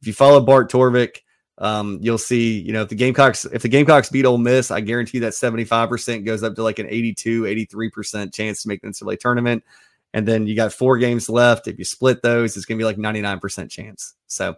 if 0.01 0.07
you 0.07 0.13
follow 0.13 0.39
Bart 0.41 0.71
Torvik, 0.71 1.17
um, 1.59 1.99
you'll 2.01 2.17
see, 2.17 2.59
you 2.59 2.71
know, 2.71 2.83
if 2.83 2.89
the 2.89 2.95
Gamecocks 2.95 3.45
if 3.45 3.61
the 3.61 3.69
Gamecocks 3.69 4.09
beat 4.09 4.25
Ole 4.25 4.38
Miss, 4.38 4.71
I 4.71 4.81
guarantee 4.81 5.19
that 5.19 5.33
75% 5.33 6.25
goes 6.25 6.43
up 6.43 6.55
to 6.55 6.63
like 6.63 6.79
an 6.79 6.88
82, 6.89 7.43
83% 7.43 8.33
chance 8.33 8.61
to 8.61 8.67
make 8.67 8.81
the 8.81 8.88
NCAA 8.88 9.19
tournament. 9.19 9.63
And 10.13 10.27
then 10.27 10.47
you 10.47 10.55
got 10.55 10.73
four 10.73 10.97
games 10.97 11.29
left. 11.29 11.67
If 11.67 11.77
you 11.77 11.85
split 11.85 12.21
those, 12.21 12.55
it's 12.57 12.65
gonna 12.65 12.77
be 12.77 12.85
like 12.85 12.97
99% 12.97 13.69
chance. 13.69 14.13
So 14.27 14.55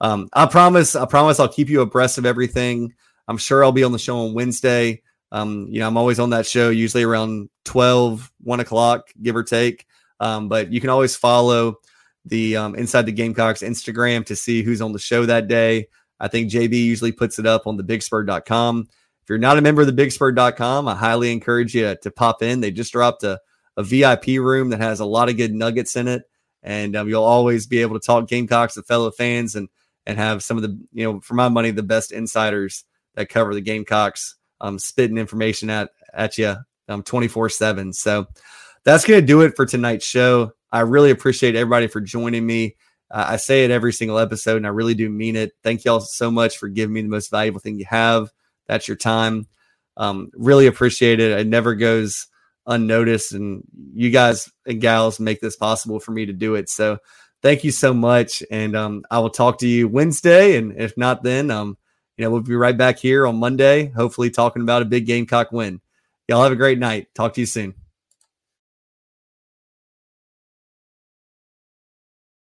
um, 0.00 0.28
I 0.32 0.46
promise, 0.46 0.94
I 0.94 1.06
promise 1.06 1.40
I'll 1.40 1.48
keep 1.48 1.68
you 1.68 1.80
abreast 1.80 2.18
of 2.18 2.26
everything. 2.26 2.94
I'm 3.28 3.38
sure 3.38 3.64
I'll 3.64 3.72
be 3.72 3.84
on 3.84 3.92
the 3.92 3.98
show 3.98 4.18
on 4.18 4.34
Wednesday. 4.34 5.02
Um, 5.32 5.66
you 5.70 5.80
know, 5.80 5.88
I'm 5.88 5.96
always 5.96 6.20
on 6.20 6.30
that 6.30 6.46
show, 6.46 6.70
usually 6.70 7.02
around 7.02 7.50
12, 7.64 8.32
1 8.42 8.60
o'clock, 8.60 9.08
give 9.20 9.36
or 9.36 9.42
take. 9.42 9.86
Um, 10.20 10.48
but 10.48 10.72
you 10.72 10.80
can 10.80 10.90
always 10.90 11.16
follow 11.16 11.76
the 12.24 12.56
um, 12.56 12.74
Inside 12.74 13.06
the 13.06 13.12
Gamecocks 13.12 13.62
Instagram 13.62 14.24
to 14.26 14.36
see 14.36 14.62
who's 14.62 14.80
on 14.80 14.92
the 14.92 14.98
show 14.98 15.26
that 15.26 15.48
day. 15.48 15.88
I 16.18 16.28
think 16.28 16.50
JB 16.50 16.72
usually 16.72 17.12
puts 17.12 17.38
it 17.38 17.46
up 17.46 17.66
on 17.66 17.76
the 17.76 17.84
bigspur.com. 17.84 18.88
If 19.22 19.28
you're 19.28 19.38
not 19.38 19.58
a 19.58 19.62
member 19.62 19.82
of 19.82 19.94
the 19.94 20.04
bigspur.com, 20.04 20.88
I 20.88 20.94
highly 20.94 21.32
encourage 21.32 21.74
you 21.74 21.96
to 22.00 22.10
pop 22.10 22.42
in. 22.42 22.60
They 22.60 22.70
just 22.70 22.92
dropped 22.92 23.24
a, 23.24 23.40
a 23.76 23.82
VIP 23.82 24.26
room 24.38 24.70
that 24.70 24.80
has 24.80 25.00
a 25.00 25.04
lot 25.04 25.28
of 25.28 25.36
good 25.36 25.52
nuggets 25.52 25.96
in 25.96 26.08
it. 26.08 26.22
And 26.62 26.96
um, 26.96 27.08
you'll 27.08 27.24
always 27.24 27.66
be 27.66 27.82
able 27.82 27.98
to 27.98 28.04
talk 28.04 28.28
Gamecocks 28.28 28.76
with 28.76 28.86
fellow 28.86 29.10
fans 29.10 29.54
and 29.54 29.68
and 30.06 30.18
have 30.18 30.42
some 30.42 30.56
of 30.56 30.62
the, 30.62 30.78
you 30.92 31.04
know, 31.04 31.20
for 31.20 31.34
my 31.34 31.48
money, 31.48 31.70
the 31.70 31.82
best 31.82 32.12
insiders 32.12 32.84
that 33.14 33.28
cover 33.28 33.54
the 33.54 33.60
Gamecocks, 33.60 34.36
um, 34.60 34.78
spitting 34.78 35.18
information 35.18 35.70
at 35.70 35.90
at 36.14 36.38
you 36.38 36.56
um 36.88 37.02
24 37.02 37.48
7. 37.48 37.92
So 37.92 38.26
that's 38.84 39.04
going 39.04 39.20
to 39.20 39.26
do 39.26 39.42
it 39.42 39.56
for 39.56 39.66
tonight's 39.66 40.06
show. 40.06 40.52
I 40.70 40.80
really 40.80 41.10
appreciate 41.10 41.56
everybody 41.56 41.88
for 41.88 42.00
joining 42.00 42.46
me. 42.46 42.76
Uh, 43.10 43.24
I 43.28 43.36
say 43.36 43.64
it 43.64 43.70
every 43.70 43.92
single 43.92 44.18
episode, 44.18 44.56
and 44.56 44.66
I 44.66 44.70
really 44.70 44.94
do 44.94 45.08
mean 45.08 45.36
it. 45.36 45.52
Thank 45.62 45.84
y'all 45.84 46.00
so 46.00 46.30
much 46.30 46.58
for 46.58 46.68
giving 46.68 46.94
me 46.94 47.02
the 47.02 47.08
most 47.08 47.30
valuable 47.30 47.60
thing 47.60 47.78
you 47.78 47.86
have. 47.88 48.30
That's 48.66 48.88
your 48.88 48.96
time. 48.96 49.46
Um, 49.96 50.30
really 50.34 50.66
appreciate 50.66 51.20
it. 51.20 51.38
It 51.38 51.46
never 51.46 51.74
goes 51.74 52.26
unnoticed, 52.66 53.32
and 53.32 53.62
you 53.94 54.10
guys 54.10 54.50
and 54.66 54.80
gals 54.80 55.20
make 55.20 55.40
this 55.40 55.56
possible 55.56 56.00
for 56.00 56.10
me 56.10 56.26
to 56.26 56.32
do 56.32 56.56
it. 56.56 56.68
So 56.68 56.98
thank 57.42 57.64
you 57.64 57.70
so 57.70 57.94
much, 57.94 58.42
and 58.50 58.76
um, 58.76 59.04
I 59.10 59.18
will 59.18 59.30
talk 59.30 59.58
to 59.58 59.68
you 59.68 59.88
Wednesday, 59.88 60.56
and 60.56 60.72
if 60.76 60.96
not, 60.96 61.22
then 61.22 61.50
um, 61.50 61.76
you 62.16 62.24
know, 62.24 62.30
we'll 62.30 62.42
be 62.42 62.54
right 62.54 62.76
back 62.76 62.98
here 62.98 63.26
on 63.26 63.36
Monday, 63.36 63.86
hopefully 63.86 64.30
talking 64.30 64.62
about 64.62 64.82
a 64.82 64.86
big 64.86 65.06
Gamecock 65.06 65.52
win. 65.52 65.80
Y'all 66.28 66.42
have 66.42 66.52
a 66.52 66.56
great 66.56 66.78
night. 66.78 67.08
Talk 67.14 67.34
to 67.34 67.40
you 67.40 67.46
soon. 67.46 67.74